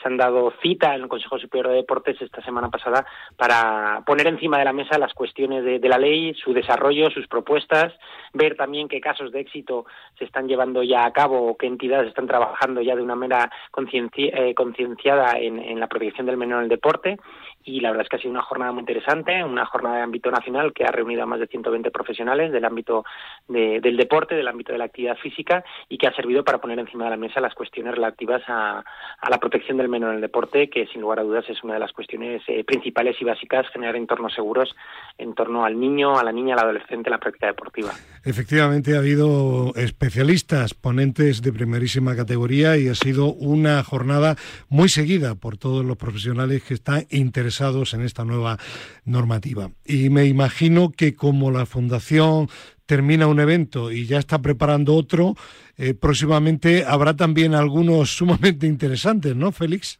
se 0.00 0.08
han 0.08 0.16
dado 0.16 0.50
cita 0.62 0.94
en 0.94 1.02
el 1.02 1.08
Consejo 1.08 1.38
Superior 1.38 1.68
de 1.68 1.76
Deportes 1.76 2.22
esta 2.22 2.42
semana 2.42 2.70
pasada 2.70 3.04
para 3.36 4.02
poner 4.06 4.26
encima 4.28 4.58
de 4.58 4.64
la 4.64 4.72
mesa 4.72 4.98
las 4.98 5.12
cuestiones 5.12 5.62
de, 5.62 5.78
la 5.86 5.98
ley 5.98 6.32
su 6.42 6.54
desarrollo 6.54 7.10
sus 7.10 7.28
propuestas 7.28 7.92
ver 8.32 8.56
también 8.56 8.88
qué 8.88 8.98
casos 8.98 9.30
de 9.30 9.40
éxito 9.40 9.84
se 10.18 10.24
están 10.24 10.48
llevando 10.48 10.82
ya 10.82 11.04
a 11.04 11.12
cabo 11.12 11.46
o 11.46 11.56
qué 11.58 11.66
entidades 11.66 12.08
están 12.08 12.26
trabajando 12.26 12.80
ya 12.80 12.96
de 12.96 13.02
una 13.02 13.16
manera 13.16 13.50
eh, 13.92 14.54
concienciada 14.54 15.38
en, 15.38 15.58
en 15.58 15.78
la 15.78 15.88
protección 15.88 16.24
del 16.26 16.38
menor 16.38 16.60
en 16.60 16.64
el 16.64 16.70
deporte 16.70 17.18
y 17.64 17.80
la 17.80 17.90
verdad 17.90 18.02
es 18.04 18.08
que 18.10 18.16
ha 18.16 18.18
sido 18.20 18.30
una 18.30 18.42
jornada 18.42 18.72
muy 18.72 18.80
interesante, 18.80 19.42
una 19.42 19.64
jornada 19.64 19.96
de 19.96 20.02
ámbito 20.02 20.30
nacional 20.30 20.72
que 20.74 20.84
ha 20.84 20.90
reunido 20.90 21.22
a 21.22 21.26
más 21.26 21.40
de 21.40 21.46
120 21.46 21.90
profesionales 21.90 22.52
del 22.52 22.64
ámbito 22.64 23.04
del 23.48 23.96
deporte, 23.96 24.34
del 24.34 24.48
ámbito 24.48 24.72
de 24.72 24.78
la 24.78 24.84
actividad 24.84 25.16
física 25.16 25.64
y 25.88 25.96
que 25.96 26.06
ha 26.06 26.14
servido 26.14 26.44
para 26.44 26.58
poner 26.58 26.78
encima 26.78 27.04
de 27.04 27.10
la 27.10 27.16
mesa 27.16 27.40
las 27.40 27.54
cuestiones 27.54 27.94
relativas 27.94 28.42
a, 28.48 28.84
la 29.28 29.38
protección 29.38 29.78
del 29.78 29.88
menor 29.88 30.10
en 30.10 30.16
el 30.16 30.20
deporte, 30.20 30.68
que 30.68 30.86
sin 30.88 31.00
lugar 31.00 31.20
a 31.20 31.22
dudas 31.22 31.44
es 31.48 31.62
una 31.64 31.74
de 31.74 31.80
las 31.80 31.92
cuestiones 31.92 32.42
eh, 32.48 32.62
principales 32.64 33.16
y 33.20 33.24
básicas, 33.24 33.66
generar 33.72 33.96
entornos 33.96 34.34
seguros 34.34 34.74
en 35.16 35.34
torno 35.34 35.64
al 35.64 35.80
niño, 35.80 36.18
a 36.18 36.24
la 36.24 36.32
niña, 36.32 36.54
al 36.54 36.64
adolescente 36.64 37.08
en 37.08 37.12
la 37.12 37.18
práctica 37.18 37.46
deportiva. 37.46 37.92
Efectivamente 38.24 38.94
ha 38.94 38.98
habido 38.98 39.72
especialistas, 39.76 40.74
ponentes 40.74 41.40
de 41.42 41.52
primerísima 41.52 42.14
categoría 42.14 42.76
y 42.76 42.88
ha 42.88 42.94
sido 42.94 43.32
una 43.32 43.82
jornada 43.82 44.36
muy 44.68 44.88
seguida 44.88 45.34
por 45.34 45.56
todos 45.56 45.84
los 45.84 45.96
profesionales 45.96 46.62
que 46.62 46.74
están 46.74 47.06
interesados 47.10 47.53
en 47.60 48.02
esta 48.02 48.24
nueva 48.24 48.58
normativa. 49.04 49.70
Y 49.84 50.10
me 50.10 50.26
imagino 50.26 50.90
que 50.90 51.14
como 51.14 51.50
la 51.50 51.66
Fundación 51.66 52.48
termina 52.86 53.26
un 53.26 53.40
evento 53.40 53.90
y 53.90 54.06
ya 54.06 54.18
está 54.18 54.40
preparando 54.42 54.94
otro, 54.94 55.36
eh, 55.76 55.94
próximamente 55.94 56.84
habrá 56.84 57.14
también 57.14 57.54
algunos 57.54 58.10
sumamente 58.16 58.66
interesantes, 58.66 59.36
¿no, 59.36 59.52
Félix? 59.52 59.98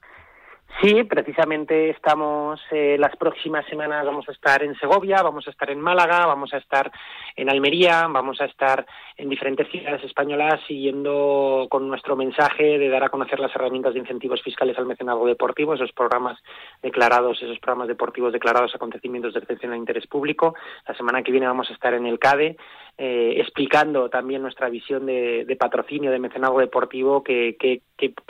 Sí, 0.81 1.05
precisamente 1.05 1.91
estamos 1.91 2.61
eh, 2.73 2.97
las 2.99 3.15
próximas 3.17 3.65
semanas 3.67 4.05
vamos 4.05 4.29
a 4.29 4.33
estar 4.33 4.63
en 4.63 4.75
Segovia, 4.75 5.23
vamos 5.23 5.47
a 5.47 5.51
estar 5.51 5.71
en 5.71 5.81
Málaga, 5.81 6.27
vamos 6.27 6.53
a 6.53 6.59
estar 6.59 6.91
en 7.37 7.49
Almería, 7.49 8.07
vamos 8.09 8.41
a 8.41 8.47
estar 8.47 8.85
en 9.17 9.29
diferentes 9.29 9.69
ciudades 9.71 10.03
españolas 10.03 10.61
siguiendo 10.67 11.69
con 11.71 11.89
nuestro 11.89 12.17
mensaje 12.17 12.79
de 12.79 12.89
dar 12.89 13.05
a 13.05 13.09
conocer 13.09 13.39
las 13.39 13.55
herramientas 13.55 13.95
de 13.95 14.01
incentivos 14.01 14.43
fiscales 14.43 14.77
al 14.77 14.87
mecenazgo 14.87 15.27
deportivo, 15.27 15.75
esos 15.75 15.93
programas 15.93 16.39
declarados, 16.83 17.41
esos 17.41 17.61
programas 17.61 17.89
deportivos 17.89 18.33
declarados 18.33 18.75
acontecimientos 18.75 19.33
de 19.33 19.41
excepcional 19.41 19.79
interés 19.79 20.09
público. 20.09 20.55
La 20.89 20.95
semana 20.97 21.23
que 21.23 21.31
viene 21.31 21.47
vamos 21.47 21.71
a 21.71 21.75
estar 21.75 21.95
en 21.95 22.07
el 22.07 22.19
CADE 22.19 22.57
eh, 22.97 23.35
explicando 23.39 24.09
también 24.09 24.43
nuestra 24.43 24.69
visión 24.69 25.07
de, 25.07 25.57
patrocinio, 25.59 26.11
de 26.11 26.19
mecenazgo 26.19 26.61
deportivo, 26.61 27.23
qué 27.25 27.81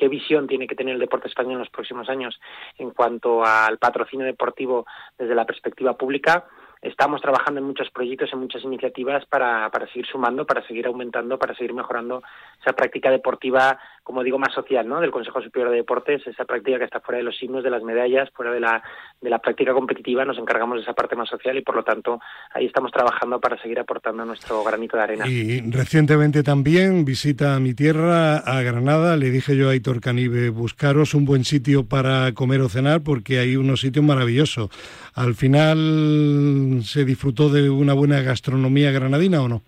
visión 0.08 0.46
tiene 0.46 0.66
que 0.66 0.74
tener 0.74 0.94
el 0.94 1.00
deporte 1.00 1.28
español 1.28 1.54
en 1.54 1.58
los 1.60 1.70
próximos 1.70 2.08
años 2.08 2.40
en 2.78 2.90
cuanto 2.90 3.44
al 3.44 3.78
patrocinio 3.78 4.24
deportivo 4.24 4.86
desde 5.18 5.34
la 5.34 5.44
perspectiva 5.44 5.96
pública. 5.96 6.46
Estamos 6.84 7.22
trabajando 7.22 7.60
en 7.60 7.66
muchos 7.66 7.90
proyectos, 7.90 8.30
en 8.34 8.40
muchas 8.40 8.62
iniciativas 8.62 9.24
para, 9.24 9.70
para 9.70 9.86
seguir 9.86 10.04
sumando, 10.04 10.44
para 10.44 10.66
seguir 10.66 10.86
aumentando, 10.86 11.38
para 11.38 11.54
seguir 11.54 11.72
mejorando 11.72 12.22
esa 12.60 12.74
práctica 12.74 13.10
deportiva, 13.10 13.78
como 14.04 14.22
digo, 14.22 14.38
más 14.38 14.52
social, 14.52 14.86
¿no? 14.86 15.00
Del 15.00 15.10
Consejo 15.10 15.40
Superior 15.40 15.70
de 15.70 15.78
Deportes, 15.78 16.26
esa 16.26 16.44
práctica 16.44 16.78
que 16.78 16.84
está 16.84 17.00
fuera 17.00 17.18
de 17.18 17.24
los 17.24 17.36
signos, 17.38 17.64
de 17.64 17.70
las 17.70 17.82
medallas, 17.82 18.28
fuera 18.34 18.52
de 18.52 18.60
la, 18.60 18.82
de 19.18 19.30
la 19.30 19.38
práctica 19.38 19.72
competitiva, 19.72 20.26
nos 20.26 20.36
encargamos 20.36 20.76
de 20.76 20.82
esa 20.82 20.92
parte 20.92 21.16
más 21.16 21.28
social 21.28 21.56
y 21.56 21.62
por 21.62 21.74
lo 21.74 21.82
tanto 21.82 22.20
ahí 22.52 22.66
estamos 22.66 22.92
trabajando 22.92 23.40
para 23.40 23.60
seguir 23.62 23.80
aportando 23.80 24.26
nuestro 24.26 24.62
granito 24.62 24.98
de 24.98 25.02
arena. 25.02 25.26
Y 25.26 25.62
recientemente 25.70 26.42
también 26.42 27.06
visita 27.06 27.56
a 27.56 27.60
mi 27.60 27.72
tierra, 27.72 28.36
a 28.36 28.60
Granada, 28.60 29.16
le 29.16 29.30
dije 29.30 29.56
yo 29.56 29.68
a 29.68 29.72
Aitor 29.72 30.02
Canibe, 30.02 30.50
buscaros 30.50 31.14
un 31.14 31.24
buen 31.24 31.44
sitio 31.44 31.88
para 31.88 32.32
comer 32.34 32.60
o 32.60 32.68
cenar 32.68 33.02
porque 33.02 33.38
hay 33.38 33.56
unos 33.56 33.80
sitios 33.80 34.04
maravillosos. 34.04 34.68
¿Al 35.14 35.34
final 35.34 36.80
se 36.82 37.06
disfrutó 37.06 37.48
de 37.48 37.70
una 37.70 37.94
buena 37.94 38.20
gastronomía 38.20 38.92
granadina 38.92 39.40
o 39.40 39.48
no? 39.48 39.62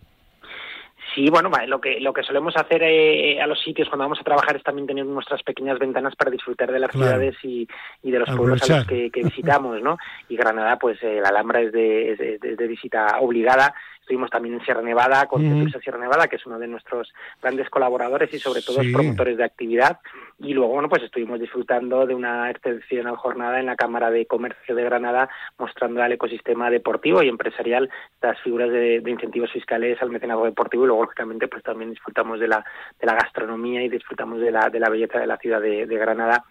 Sí, 1.17 1.31
bueno, 1.31 1.51
lo 1.67 1.81
que 1.81 1.99
lo 1.99 2.13
que 2.13 2.23
solemos 2.23 2.55
hacer 2.59 2.83
eh, 2.83 3.41
a 3.41 3.47
los 3.47 3.59
sitios 3.63 3.89
cuando 3.89 4.05
vamos 4.05 4.21
a 4.21 4.23
trabajar 4.23 4.55
es 4.57 4.63
también 4.63 4.87
tener 4.87 5.07
nuestras 5.07 5.43
pequeñas 5.43 5.79
ventanas 5.79 6.15
para 6.15 6.31
disfrutar 6.31 6.71
de 6.71 6.79
las 6.79 6.93
ciudades 6.93 7.35
y, 7.43 7.67
de 8.03 8.19
los 8.19 8.29
pueblos 8.37 8.63
a 8.69 8.77
los 8.77 8.87
que, 8.87 9.11
visitamos, 9.25 9.81
¿no? 9.81 9.97
Y 10.29 10.37
Granada, 10.37 10.79
pues 10.79 11.03
eh, 11.03 11.19
la 11.23 11.31
Alhambra 11.31 11.63
es 11.63 11.73
de, 11.73 12.39
de 12.39 12.67
visita 12.67 13.19
obligada 13.21 13.75
Estuvimos 14.07 14.31
también 14.31 14.55
en 14.55 14.65
Sierra 14.65 14.83
Nevada 14.83 15.27
con 15.27 15.43
mm. 15.43 15.73
Sierra 15.83 15.99
Nevada, 15.99 16.29
que 16.29 16.37
es 16.37 16.47
uno 16.47 16.61
de 16.61 16.69
nuestros 16.69 17.13
grandes 17.43 17.69
colaboradores 17.69 18.33
y 18.33 18.39
sobre 18.39 18.63
todo 18.63 18.79
promotores 18.93 19.37
de 19.37 19.43
actividad. 19.43 19.99
Y 20.39 20.53
luego, 20.53 20.75
bueno, 20.75 20.89
pues 20.89 21.03
estuvimos 21.03 21.41
disfrutando 21.41 22.07
de 22.07 22.15
una 22.15 22.51
excepcional 22.51 23.17
jornada 23.17 23.59
en 23.59 23.67
la 23.67 23.77
Cámara 23.77 24.11
de 24.11 24.27
Comercio 24.27 24.75
de 24.75 24.85
Granada, 24.85 25.31
mostrando 25.59 26.03
al 26.03 26.13
ecosistema 26.13 26.69
deportivo 26.71 27.23
y 27.23 27.29
empresarial 27.29 27.89
las 28.21 28.39
figuras 28.43 28.71
de, 28.71 29.03
incentivos 29.07 29.51
fiscales 29.51 30.01
al 30.03 30.11
mecenazgo 30.11 30.45
deportivo 30.45 30.85
y 30.85 30.89
luego, 30.89 31.05
lógicamente, 31.05 31.49
pues 31.49 31.63
también 31.63 31.91
disfrutamos 31.91 32.39
de 32.39 32.49
la, 32.49 32.65
de 33.01 33.07
la 33.07 33.15
gastronomía 33.15 33.83
y 33.83 33.89
disfrutamos 33.89 34.41
de 34.41 34.51
la, 34.51 34.69
de 34.69 34.81
la 34.81 34.91
belleza 34.91 35.19
de 35.19 35.27
la 35.27 35.39
ciudad 35.39 35.61
de 35.61 35.87
Granada 35.87 36.45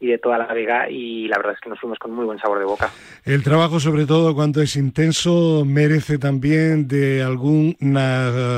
y 0.00 0.06
de 0.06 0.18
toda 0.18 0.38
la 0.38 0.52
Vega 0.52 0.88
y 0.90 1.28
la 1.28 1.38
verdad 1.38 1.54
es 1.54 1.60
que 1.60 1.68
nos 1.68 1.80
fuimos 1.80 1.98
con 1.98 2.12
muy 2.12 2.24
buen 2.24 2.38
sabor 2.38 2.58
de 2.58 2.64
boca. 2.64 2.90
El 3.24 3.42
trabajo, 3.42 3.80
sobre 3.80 4.06
todo 4.06 4.34
cuando 4.34 4.62
es 4.62 4.76
intenso, 4.76 5.64
merece 5.66 6.18
también 6.18 6.88
de 6.88 7.22
algún 7.22 7.76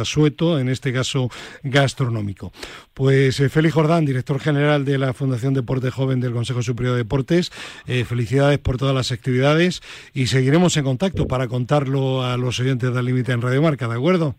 sueto, 0.04 0.58
en 0.58 0.68
este 0.68 0.92
caso 0.92 1.28
gastronómico. 1.62 2.52
Pues 2.94 3.40
eh, 3.40 3.48
Félix 3.48 3.74
Jordán, 3.74 4.04
director 4.04 4.38
general 4.40 4.84
de 4.84 4.98
la 4.98 5.12
Fundación 5.12 5.54
Deporte 5.54 5.90
Joven 5.90 6.20
del 6.20 6.32
Consejo 6.32 6.62
Superior 6.62 6.94
de 6.94 7.02
Deportes, 7.02 7.50
eh, 7.86 8.04
felicidades 8.04 8.58
por 8.58 8.76
todas 8.76 8.94
las 8.94 9.12
actividades 9.12 9.82
y 10.12 10.26
seguiremos 10.26 10.76
en 10.76 10.84
contacto 10.84 11.26
para 11.26 11.48
contarlo 11.48 12.22
a 12.24 12.36
los 12.36 12.60
oyentes 12.60 12.94
del 12.94 13.04
Límite 13.04 13.32
en 13.32 13.42
Radio 13.42 13.62
Marca, 13.62 13.88
¿de 13.88 13.94
acuerdo? 13.94 14.34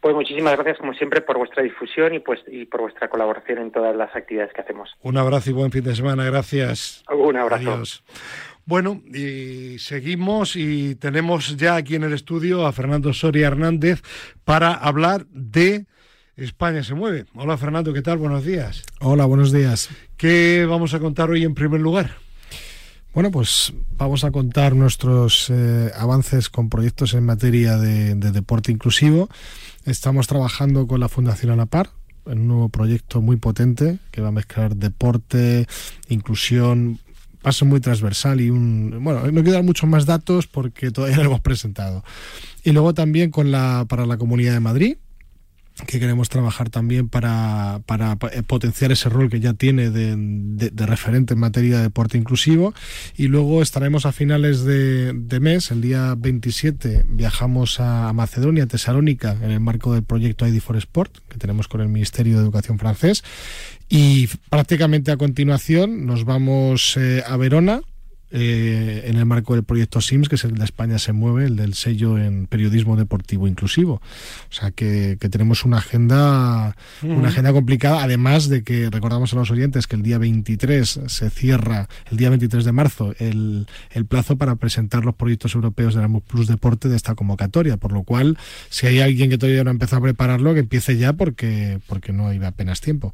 Pues 0.00 0.14
muchísimas 0.14 0.54
gracias, 0.54 0.78
como 0.78 0.94
siempre, 0.94 1.20
por 1.20 1.36
vuestra 1.36 1.62
difusión 1.62 2.14
y, 2.14 2.20
pues, 2.20 2.40
y 2.46 2.64
por 2.64 2.80
vuestra 2.80 3.08
colaboración 3.08 3.58
en 3.58 3.70
todas 3.70 3.94
las 3.94 4.14
actividades 4.16 4.52
que 4.54 4.62
hacemos. 4.62 4.90
Un 5.02 5.18
abrazo 5.18 5.50
y 5.50 5.52
buen 5.52 5.70
fin 5.70 5.84
de 5.84 5.94
semana. 5.94 6.24
Gracias. 6.24 7.04
Un 7.10 7.36
abrazo. 7.36 7.82
Bueno, 8.64 9.02
y 9.12 9.78
seguimos 9.78 10.56
y 10.56 10.94
tenemos 10.94 11.56
ya 11.56 11.76
aquí 11.76 11.96
en 11.96 12.04
el 12.04 12.12
estudio 12.12 12.66
a 12.66 12.72
Fernando 12.72 13.12
Soria 13.12 13.48
Hernández 13.48 14.02
para 14.44 14.72
hablar 14.72 15.26
de 15.26 15.86
España 16.36 16.82
se 16.82 16.94
mueve. 16.94 17.26
Hola 17.34 17.58
Fernando, 17.58 17.92
¿qué 17.92 18.00
tal? 18.00 18.18
Buenos 18.18 18.44
días. 18.44 18.84
Hola, 19.00 19.26
buenos 19.26 19.52
días. 19.52 19.90
¿Qué 20.16 20.66
vamos 20.68 20.94
a 20.94 21.00
contar 21.00 21.30
hoy 21.30 21.44
en 21.44 21.54
primer 21.54 21.80
lugar? 21.80 22.12
Bueno, 23.12 23.30
pues 23.32 23.72
vamos 23.96 24.22
a 24.22 24.30
contar 24.30 24.74
nuestros 24.76 25.50
eh, 25.50 25.90
avances 25.96 26.48
con 26.48 26.70
proyectos 26.70 27.12
en 27.14 27.26
materia 27.26 27.76
de, 27.76 28.14
deporte 28.14 28.70
inclusivo. 28.70 29.28
Estamos 29.84 30.26
trabajando 30.26 30.86
con 30.86 31.00
la 31.00 31.08
Fundación 31.08 31.52
Anapar 31.52 31.90
en 32.26 32.40
un 32.40 32.48
nuevo 32.48 32.68
proyecto 32.68 33.22
muy 33.22 33.36
potente 33.36 33.98
que 34.10 34.20
va 34.20 34.28
a 34.28 34.32
mezclar 34.32 34.76
deporte, 34.76 35.66
inclusión, 36.08 36.98
paso 37.40 37.64
muy 37.64 37.80
transversal 37.80 38.40
y 38.42 38.50
un 38.50 38.98
bueno 39.02 39.30
no 39.32 39.42
quiero 39.42 39.62
muchos 39.62 39.88
más 39.88 40.04
datos 40.04 40.46
porque 40.46 40.90
todavía 40.90 41.16
lo 41.18 41.24
hemos 41.24 41.40
presentado. 41.40 42.04
Y 42.62 42.72
luego 42.72 42.92
también 42.92 43.30
con 43.30 43.50
la 43.50 43.86
para 43.88 44.04
la 44.04 44.18
Comunidad 44.18 44.52
de 44.52 44.60
Madrid 44.60 44.96
que 45.86 46.00
queremos 46.00 46.28
trabajar 46.28 46.70
también 46.70 47.08
para, 47.08 47.80
para, 47.86 48.16
eh, 48.32 48.42
potenciar 48.42 48.92
ese 48.92 49.08
rol 49.08 49.30
que 49.30 49.40
ya 49.40 49.52
tiene 49.54 49.90
de, 49.90 50.14
de, 50.16 50.86
referente 50.86 51.34
en 51.34 51.40
materia 51.40 51.78
de 51.78 51.82
deporte 51.84 52.18
inclusivo. 52.18 52.74
Y 53.16 53.28
luego 53.28 53.62
estaremos 53.62 54.06
a 54.06 54.12
finales 54.12 54.64
de, 54.64 55.12
mes, 55.40 55.70
el 55.70 55.80
día 55.80 56.14
27, 56.16 57.04
viajamos 57.08 57.80
a 57.80 58.12
Macedonia, 58.12 58.66
Tesalónica, 58.66 59.36
en 59.42 59.50
el 59.50 59.60
marco 59.60 59.94
del 59.94 60.02
proyecto 60.02 60.46
ID 60.46 60.60
for 60.60 60.76
Sport, 60.76 61.18
que 61.28 61.38
tenemos 61.38 61.68
con 61.68 61.80
el 61.80 61.88
Ministerio 61.88 62.36
de 62.36 62.42
Educación 62.42 62.78
francés. 62.78 63.24
Y 63.88 64.28
prácticamente 64.48 65.10
a 65.10 65.16
continuación 65.16 66.06
nos 66.06 66.24
vamos 66.24 66.96
eh, 66.96 67.24
a 67.26 67.36
Verona 67.36 67.82
eh, 68.32 69.04
en 69.06 69.16
el 69.16 69.26
marco 69.26 69.54
del 69.54 69.64
proyecto 69.64 70.00
SIMS, 70.00 70.28
que 70.28 70.36
es 70.36 70.44
el 70.44 70.54
de 70.54 70.64
España 70.64 70.98
se 70.98 71.12
mueve, 71.12 71.46
el 71.46 71.56
del 71.56 71.74
sello 71.74 72.18
en 72.18 72.46
periodismo 72.46 72.96
deportivo 72.96 73.48
inclusivo. 73.48 73.94
O 73.94 74.52
sea 74.52 74.70
que, 74.70 75.16
tenemos 75.30 75.64
una 75.64 75.78
agenda, 75.78 76.76
una 77.02 77.28
agenda 77.28 77.52
complicada, 77.52 78.02
además 78.02 78.48
de 78.48 78.62
que 78.62 78.90
recordamos 78.90 79.32
a 79.32 79.36
los 79.36 79.50
oyentes 79.50 79.86
que 79.86 79.96
el 79.96 80.02
día 80.02 80.18
23 80.18 81.00
se 81.06 81.30
cierra, 81.30 81.88
el 82.10 82.16
día 82.16 82.30
23 82.30 82.64
de 82.64 82.72
marzo, 82.72 83.14
el, 83.18 83.66
el 83.90 84.06
plazo 84.06 84.36
para 84.36 84.56
presentar 84.56 85.04
los 85.04 85.14
proyectos 85.14 85.54
europeos 85.54 85.94
de 85.94 86.00
Erasmus 86.00 86.22
Plus 86.22 86.46
Deporte 86.46 86.88
de 86.88 86.96
esta 86.96 87.14
convocatoria, 87.14 87.76
por 87.76 87.92
lo 87.92 88.02
cual, 88.02 88.38
si 88.68 88.86
hay 88.86 89.00
alguien 89.00 89.30
que 89.30 89.38
todavía 89.38 89.64
no 89.64 89.70
ha 89.70 89.72
empezado 89.72 90.00
a 90.00 90.04
prepararlo, 90.04 90.54
que 90.54 90.60
empiece 90.60 90.96
ya 90.96 91.12
porque, 91.12 91.80
porque 91.86 92.12
no 92.12 92.28
hay 92.28 92.42
apenas 92.44 92.80
tiempo. 92.80 93.12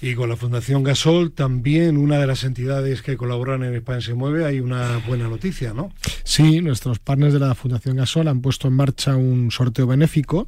Y 0.00 0.14
con 0.14 0.28
la 0.28 0.36
Fundación 0.36 0.84
Gasol, 0.84 1.32
también 1.32 1.96
una 1.96 2.18
de 2.18 2.26
las 2.28 2.44
entidades 2.44 3.02
que 3.02 3.16
colaboran 3.16 3.64
en 3.64 3.74
España 3.74 4.00
se 4.00 4.14
mueve, 4.14 4.44
hay 4.44 4.60
una 4.60 4.98
buena 5.08 5.26
noticia, 5.26 5.74
¿no? 5.74 5.92
Sí, 6.22 6.60
nuestros 6.60 7.00
partners 7.00 7.32
de 7.32 7.40
la 7.40 7.56
Fundación 7.56 7.96
Gasol 7.96 8.28
han 8.28 8.40
puesto 8.40 8.68
en 8.68 8.74
marcha 8.74 9.16
un 9.16 9.50
sorteo 9.50 9.88
benéfico 9.88 10.46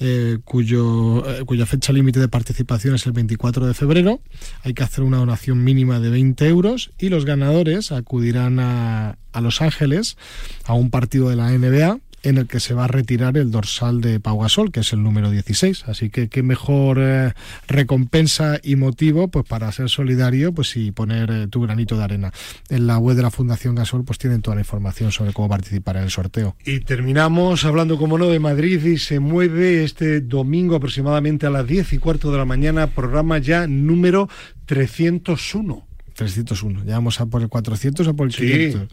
eh, 0.00 0.38
cuyo, 0.44 1.24
eh, 1.30 1.44
cuya 1.44 1.64
fecha 1.64 1.92
límite 1.92 2.18
de 2.18 2.26
participación 2.26 2.96
es 2.96 3.06
el 3.06 3.12
24 3.12 3.68
de 3.68 3.74
febrero. 3.74 4.20
Hay 4.64 4.74
que 4.74 4.82
hacer 4.82 5.04
una 5.04 5.18
donación 5.18 5.62
mínima 5.62 6.00
de 6.00 6.10
20 6.10 6.48
euros 6.48 6.90
y 6.98 7.08
los 7.08 7.24
ganadores 7.24 7.92
acudirán 7.92 8.58
a, 8.58 9.16
a 9.32 9.40
Los 9.40 9.62
Ángeles 9.62 10.16
a 10.64 10.74
un 10.74 10.90
partido 10.90 11.28
de 11.28 11.36
la 11.36 11.50
NBA 11.50 12.00
en 12.22 12.38
el 12.38 12.46
que 12.46 12.60
se 12.60 12.74
va 12.74 12.84
a 12.84 12.88
retirar 12.88 13.36
el 13.36 13.50
dorsal 13.50 14.00
de 14.00 14.20
Pau 14.20 14.40
Gasol, 14.40 14.72
que 14.72 14.80
es 14.80 14.92
el 14.92 15.02
número 15.02 15.30
16. 15.30 15.84
Así 15.86 16.10
que 16.10 16.28
qué 16.28 16.42
mejor 16.42 16.98
eh, 17.00 17.32
recompensa 17.66 18.58
y 18.62 18.76
motivo 18.76 19.28
pues 19.28 19.46
para 19.46 19.70
ser 19.72 19.88
solidario 19.88 20.52
pues 20.52 20.76
y 20.76 20.90
poner 20.90 21.30
eh, 21.30 21.46
tu 21.48 21.60
granito 21.62 21.96
de 21.96 22.04
arena. 22.04 22.32
En 22.68 22.86
la 22.86 22.98
web 22.98 23.16
de 23.16 23.22
la 23.22 23.30
Fundación 23.30 23.74
Gasol 23.74 24.04
pues 24.04 24.18
tienen 24.18 24.42
toda 24.42 24.56
la 24.56 24.62
información 24.62 25.12
sobre 25.12 25.32
cómo 25.32 25.48
participar 25.48 25.96
en 25.96 26.04
el 26.04 26.10
sorteo. 26.10 26.56
Y 26.64 26.80
terminamos 26.80 27.64
hablando 27.64 27.98
como 27.98 28.18
no 28.18 28.28
de 28.28 28.38
Madrid 28.40 28.84
y 28.84 28.98
se 28.98 29.20
mueve 29.20 29.84
este 29.84 30.20
domingo 30.20 30.76
aproximadamente 30.76 31.46
a 31.46 31.50
las 31.50 31.66
10 31.66 31.92
y 31.92 31.98
cuarto 31.98 32.32
de 32.32 32.38
la 32.38 32.44
mañana 32.44 32.88
programa 32.88 33.38
ya 33.38 33.66
número 33.66 34.28
301. 34.66 35.84
301, 36.14 36.84
ya 36.84 36.94
vamos 36.94 37.20
a 37.20 37.26
por 37.26 37.42
el 37.42 37.48
400 37.48 38.06
o 38.08 38.16
por 38.16 38.26
el 38.26 38.34
500. 38.34 38.88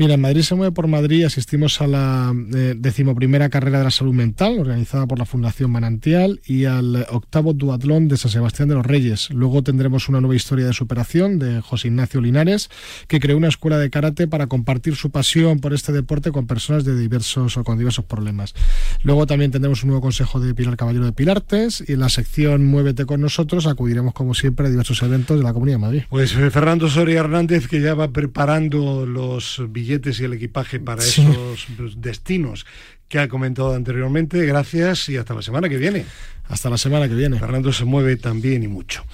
Mira, 0.00 0.14
en 0.14 0.22
Madrid 0.22 0.40
se 0.40 0.54
mueve 0.54 0.72
por 0.72 0.86
Madrid. 0.86 1.26
Asistimos 1.26 1.78
a 1.82 1.86
la 1.86 2.34
eh, 2.54 2.74
decimoprimera 2.74 3.50
carrera 3.50 3.80
de 3.80 3.84
la 3.84 3.90
salud 3.90 4.14
mental, 4.14 4.58
organizada 4.58 5.06
por 5.06 5.18
la 5.18 5.26
Fundación 5.26 5.70
Manantial, 5.70 6.40
y 6.46 6.64
al 6.64 7.06
octavo 7.10 7.52
duatlón 7.52 8.08
de 8.08 8.16
San 8.16 8.30
Sebastián 8.30 8.70
de 8.70 8.76
los 8.76 8.86
Reyes. 8.86 9.28
Luego 9.28 9.62
tendremos 9.62 10.08
una 10.08 10.22
nueva 10.22 10.34
historia 10.34 10.64
de 10.64 10.72
superación 10.72 11.38
de 11.38 11.60
José 11.60 11.88
Ignacio 11.88 12.22
Linares, 12.22 12.70
que 13.08 13.20
creó 13.20 13.36
una 13.36 13.48
escuela 13.48 13.76
de 13.76 13.90
karate 13.90 14.26
para 14.26 14.46
compartir 14.46 14.96
su 14.96 15.10
pasión 15.10 15.58
por 15.58 15.74
este 15.74 15.92
deporte 15.92 16.32
con 16.32 16.46
personas 16.46 16.86
de 16.86 16.96
diversos 16.96 17.58
o 17.58 17.62
con 17.62 17.76
diversos 17.76 18.06
problemas. 18.06 18.54
Luego 19.02 19.26
también 19.26 19.50
tendremos 19.50 19.82
un 19.82 19.88
nuevo 19.88 20.00
consejo 20.00 20.40
de 20.40 20.54
Pilar 20.54 20.78
Caballero 20.78 21.04
de 21.04 21.12
Pilartes 21.12 21.84
y 21.86 21.92
en 21.92 22.00
la 22.00 22.08
sección 22.08 22.64
Muévete 22.64 23.04
con 23.04 23.20
nosotros 23.20 23.66
acudiremos 23.66 24.14
como 24.14 24.32
siempre 24.32 24.66
a 24.66 24.70
diversos 24.70 25.02
eventos 25.02 25.36
de 25.36 25.44
la 25.44 25.52
Comunidad 25.52 25.76
de 25.76 25.82
Madrid. 25.82 26.02
Pues 26.08 26.34
eh, 26.36 26.50
Fernando 26.50 26.88
Soria 26.88 27.20
Hernández 27.20 27.68
que 27.68 27.82
ya 27.82 27.92
va 27.92 28.08
preparando 28.08 29.04
los 29.04 29.62
billetes 29.68 29.89
y 30.20 30.24
el 30.24 30.34
equipaje 30.34 30.78
para 30.78 31.02
esos 31.02 31.68
destinos 31.96 32.66
que 33.08 33.18
ha 33.18 33.28
comentado 33.28 33.74
anteriormente. 33.74 34.44
Gracias 34.46 35.08
y 35.08 35.16
hasta 35.16 35.34
la 35.34 35.42
semana 35.42 35.68
que 35.68 35.76
viene. 35.76 36.06
Hasta 36.48 36.70
la 36.70 36.78
semana 36.78 37.08
que 37.08 37.14
viene. 37.14 37.38
Fernando 37.38 37.72
se 37.72 37.84
mueve 37.84 38.16
también 38.16 38.62
y 38.62 38.68
mucho. 38.68 39.04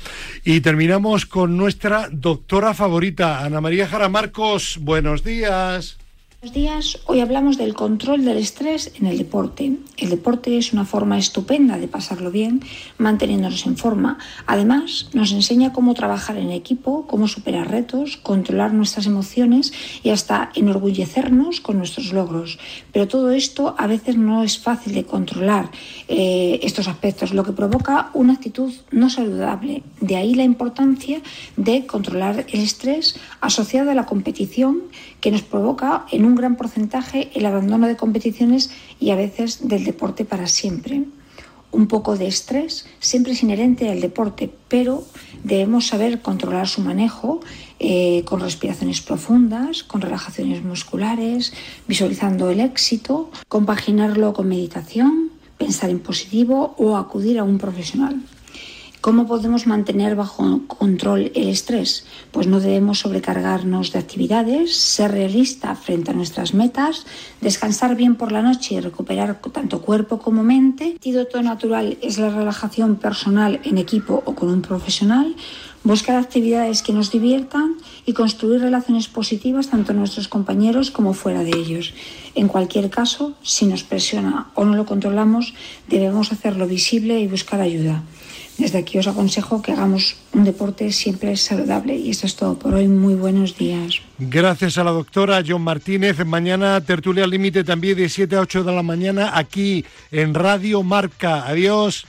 Y 0.45 0.61
terminamos 0.61 1.27
con 1.27 1.57
nuestra 1.57 2.09
doctora 2.11 2.74
favorita, 2.74 3.45
Ana 3.45 3.61
María 3.61 3.89
Jara 3.89 4.09
Marcos. 4.09 4.79
Buenos 4.81 5.24
días. 5.24 5.99
Días. 6.53 6.99
Hoy 7.07 7.20
hablamos 7.20 7.57
del 7.57 7.74
control 7.74 8.24
del 8.24 8.36
estrés 8.36 8.92
en 9.01 9.07
el 9.07 9.18
deporte. 9.18 9.78
El 9.97 10.11
deporte 10.11 10.59
es 10.59 10.72
una 10.72 10.84
forma 10.84 11.18
estupenda 11.18 11.78
de 11.78 11.88
pasarlo 11.88 12.30
bien, 12.30 12.62
manteniéndonos 12.99 13.66
en 13.66 13.76
forma. 13.76 14.18
Además, 14.47 15.09
nos 15.12 15.32
enseña 15.32 15.72
cómo 15.72 15.94
trabajar 15.94 16.36
en 16.36 16.51
equipo, 16.51 17.07
cómo 17.07 17.26
superar 17.26 17.70
retos, 17.70 18.16
controlar 18.16 18.72
nuestras 18.74 19.07
emociones 19.07 19.72
y 20.03 20.11
hasta 20.11 20.51
enorgullecernos 20.55 21.61
con 21.61 21.78
nuestros 21.78 22.12
logros. 22.12 22.59
Pero 22.92 23.09
todo 23.09 23.30
esto 23.30 23.74
a 23.78 23.86
veces 23.86 24.16
no 24.16 24.42
es 24.42 24.59
fácil 24.59 24.94
de 24.94 25.05
controlar 25.05 25.70
eh, 26.09 26.61
estos 26.62 26.86
aspectos, 26.86 27.32
lo 27.32 27.44
que 27.44 27.53
provoca 27.53 28.11
una 28.14 28.34
actitud 28.34 28.72
no 28.90 29.11
saludable. 29.11 29.82
De 30.01 30.16
ahí 30.16 30.34
la 30.34 30.44
importancia 30.44 31.20
de 31.57 31.86
controlar 31.86 32.47
el 32.49 32.61
estrés 32.61 33.16
asociado 33.40 33.90
a 33.90 33.94
la 33.94 34.07
competición 34.07 34.82
que 35.21 35.31
nos 35.31 35.43
provoca 35.43 36.07
en 36.11 36.25
un 36.25 36.35
gran 36.35 36.57
porcentaje 36.57 37.31
el 37.35 37.47
abandono 37.47 37.87
de 37.87 37.97
competiciones 37.97 38.71
y 39.01 39.11
a 39.11 39.17
veces 39.17 39.69
del 39.69 39.85
deporte 39.85 40.25
para 40.25 40.47
siempre. 40.47 41.05
Un 41.73 41.89
poco 41.89 42.17
de 42.17 42.27
estrés 42.27 42.87
siempre 43.01 43.33
es 43.33 43.43
inherente 43.43 43.91
al 43.91 44.01
deporte, 44.01 44.51
pero 44.69 45.05
debemos 45.43 45.89
saber 45.89 46.23
controlar 46.23 46.69
su 46.69 46.81
manejo 46.81 47.41
eh, 47.79 48.23
con 48.25 48.41
respiraciones 48.41 49.01
profundas, 49.03 49.83
con 49.83 50.01
relajaciones 50.01 50.64
musculares, 50.64 51.53
visualizando 51.87 52.51
el 52.51 52.61
éxito, 52.61 53.31
compaginarlo 53.49 54.33
con 54.33 54.49
meditación, 54.49 55.31
pensar 55.59 55.91
en 55.91 55.99
positivo 55.99 56.75
o 56.79 56.97
acudir 56.97 57.39
a 57.39 57.45
un 57.45 57.59
profesional. 57.59 58.23
¿Cómo 59.07 59.28
podemos 59.28 59.68
mantener 59.68 60.16
bajo 60.16 60.62
control 60.66 61.30
el 61.36 61.48
estrés? 61.48 62.04
Pues 62.32 62.48
no 62.48 62.59
debemos 62.59 62.98
sobrecargarnos 62.98 63.92
de 63.92 64.00
actividades, 64.00 64.76
ser 64.76 65.12
realista 65.12 65.76
frente 65.76 66.11
a 66.11 66.14
nuestras 66.14 66.54
metas, 66.54 67.07
descansar 67.40 67.94
bien 67.94 68.16
por 68.16 68.32
la 68.32 68.42
noche 68.42 68.74
y 68.74 68.80
recuperar 68.80 69.40
tanto 69.52 69.80
cuerpo 69.80 70.18
como 70.18 70.42
mente. 70.42 70.86
El 70.86 70.92
antídoto 70.94 71.40
natural 71.40 71.98
es 72.02 72.18
la 72.18 72.30
relajación 72.30 72.96
personal 72.96 73.61
en 73.62 73.78
equipo 73.78 74.24
o 74.26 74.34
con 74.34 74.48
un 74.48 74.61
profesional, 74.61 75.36
buscar 75.84 76.16
actividades 76.16 76.82
que 76.82 76.92
nos 76.92 77.12
diviertan 77.12 77.76
y 78.07 78.12
construir 78.12 78.61
relaciones 78.61 79.07
positivas 79.07 79.68
tanto 79.68 79.92
en 79.92 79.98
nuestros 79.98 80.26
compañeros 80.26 80.90
como 80.90 81.14
fuera 81.14 81.44
de 81.44 81.57
ellos. 81.57 81.94
En 82.34 82.48
cualquier 82.48 82.90
caso, 82.90 83.34
si 83.44 83.66
nos 83.66 83.84
presiona 83.84 84.48
o 84.57 84.64
no 84.64 84.74
lo 84.74 84.84
controlamos, 84.84 85.54
debemos 85.86 86.32
hacerlo 86.32 86.66
visible 86.66 87.20
y 87.20 87.28
buscar 87.28 87.61
ayuda. 87.61 88.02
Desde 88.59 88.78
aquí 88.78 88.98
os 88.98 89.07
aconsejo 89.07 89.61
que 89.61 89.72
hagamos 89.72 90.16
un 90.32 90.44
deporte 90.44 90.90
siempre 90.90 91.36
saludable 91.36 91.94
y 91.94 92.11
esto 92.11 92.26
es 92.26 92.36
todo 92.36 92.59
por 92.59 92.74
hoy. 92.74 92.88
Muy 92.88 93.14
buenos 93.14 93.57
días. 93.57 94.00
Gracias 94.18 94.78
a 94.78 94.84
la 94.84 94.92
doctora 94.92 95.42
John 95.46 95.62
Martínez. 95.62 96.24
Mañana 96.24 96.80
tertulia 96.80 97.26
límite 97.26 97.64
también 97.64 97.98
de 97.98 98.09
7 98.09 98.36
a 98.36 98.40
8 98.40 98.64
de 98.64 98.72
la 98.72 98.82
mañana 98.82 99.32
aquí 99.34 99.84
en 100.11 100.32
Radio 100.32 100.82
Marca. 100.82 101.46
Adiós. 101.46 102.07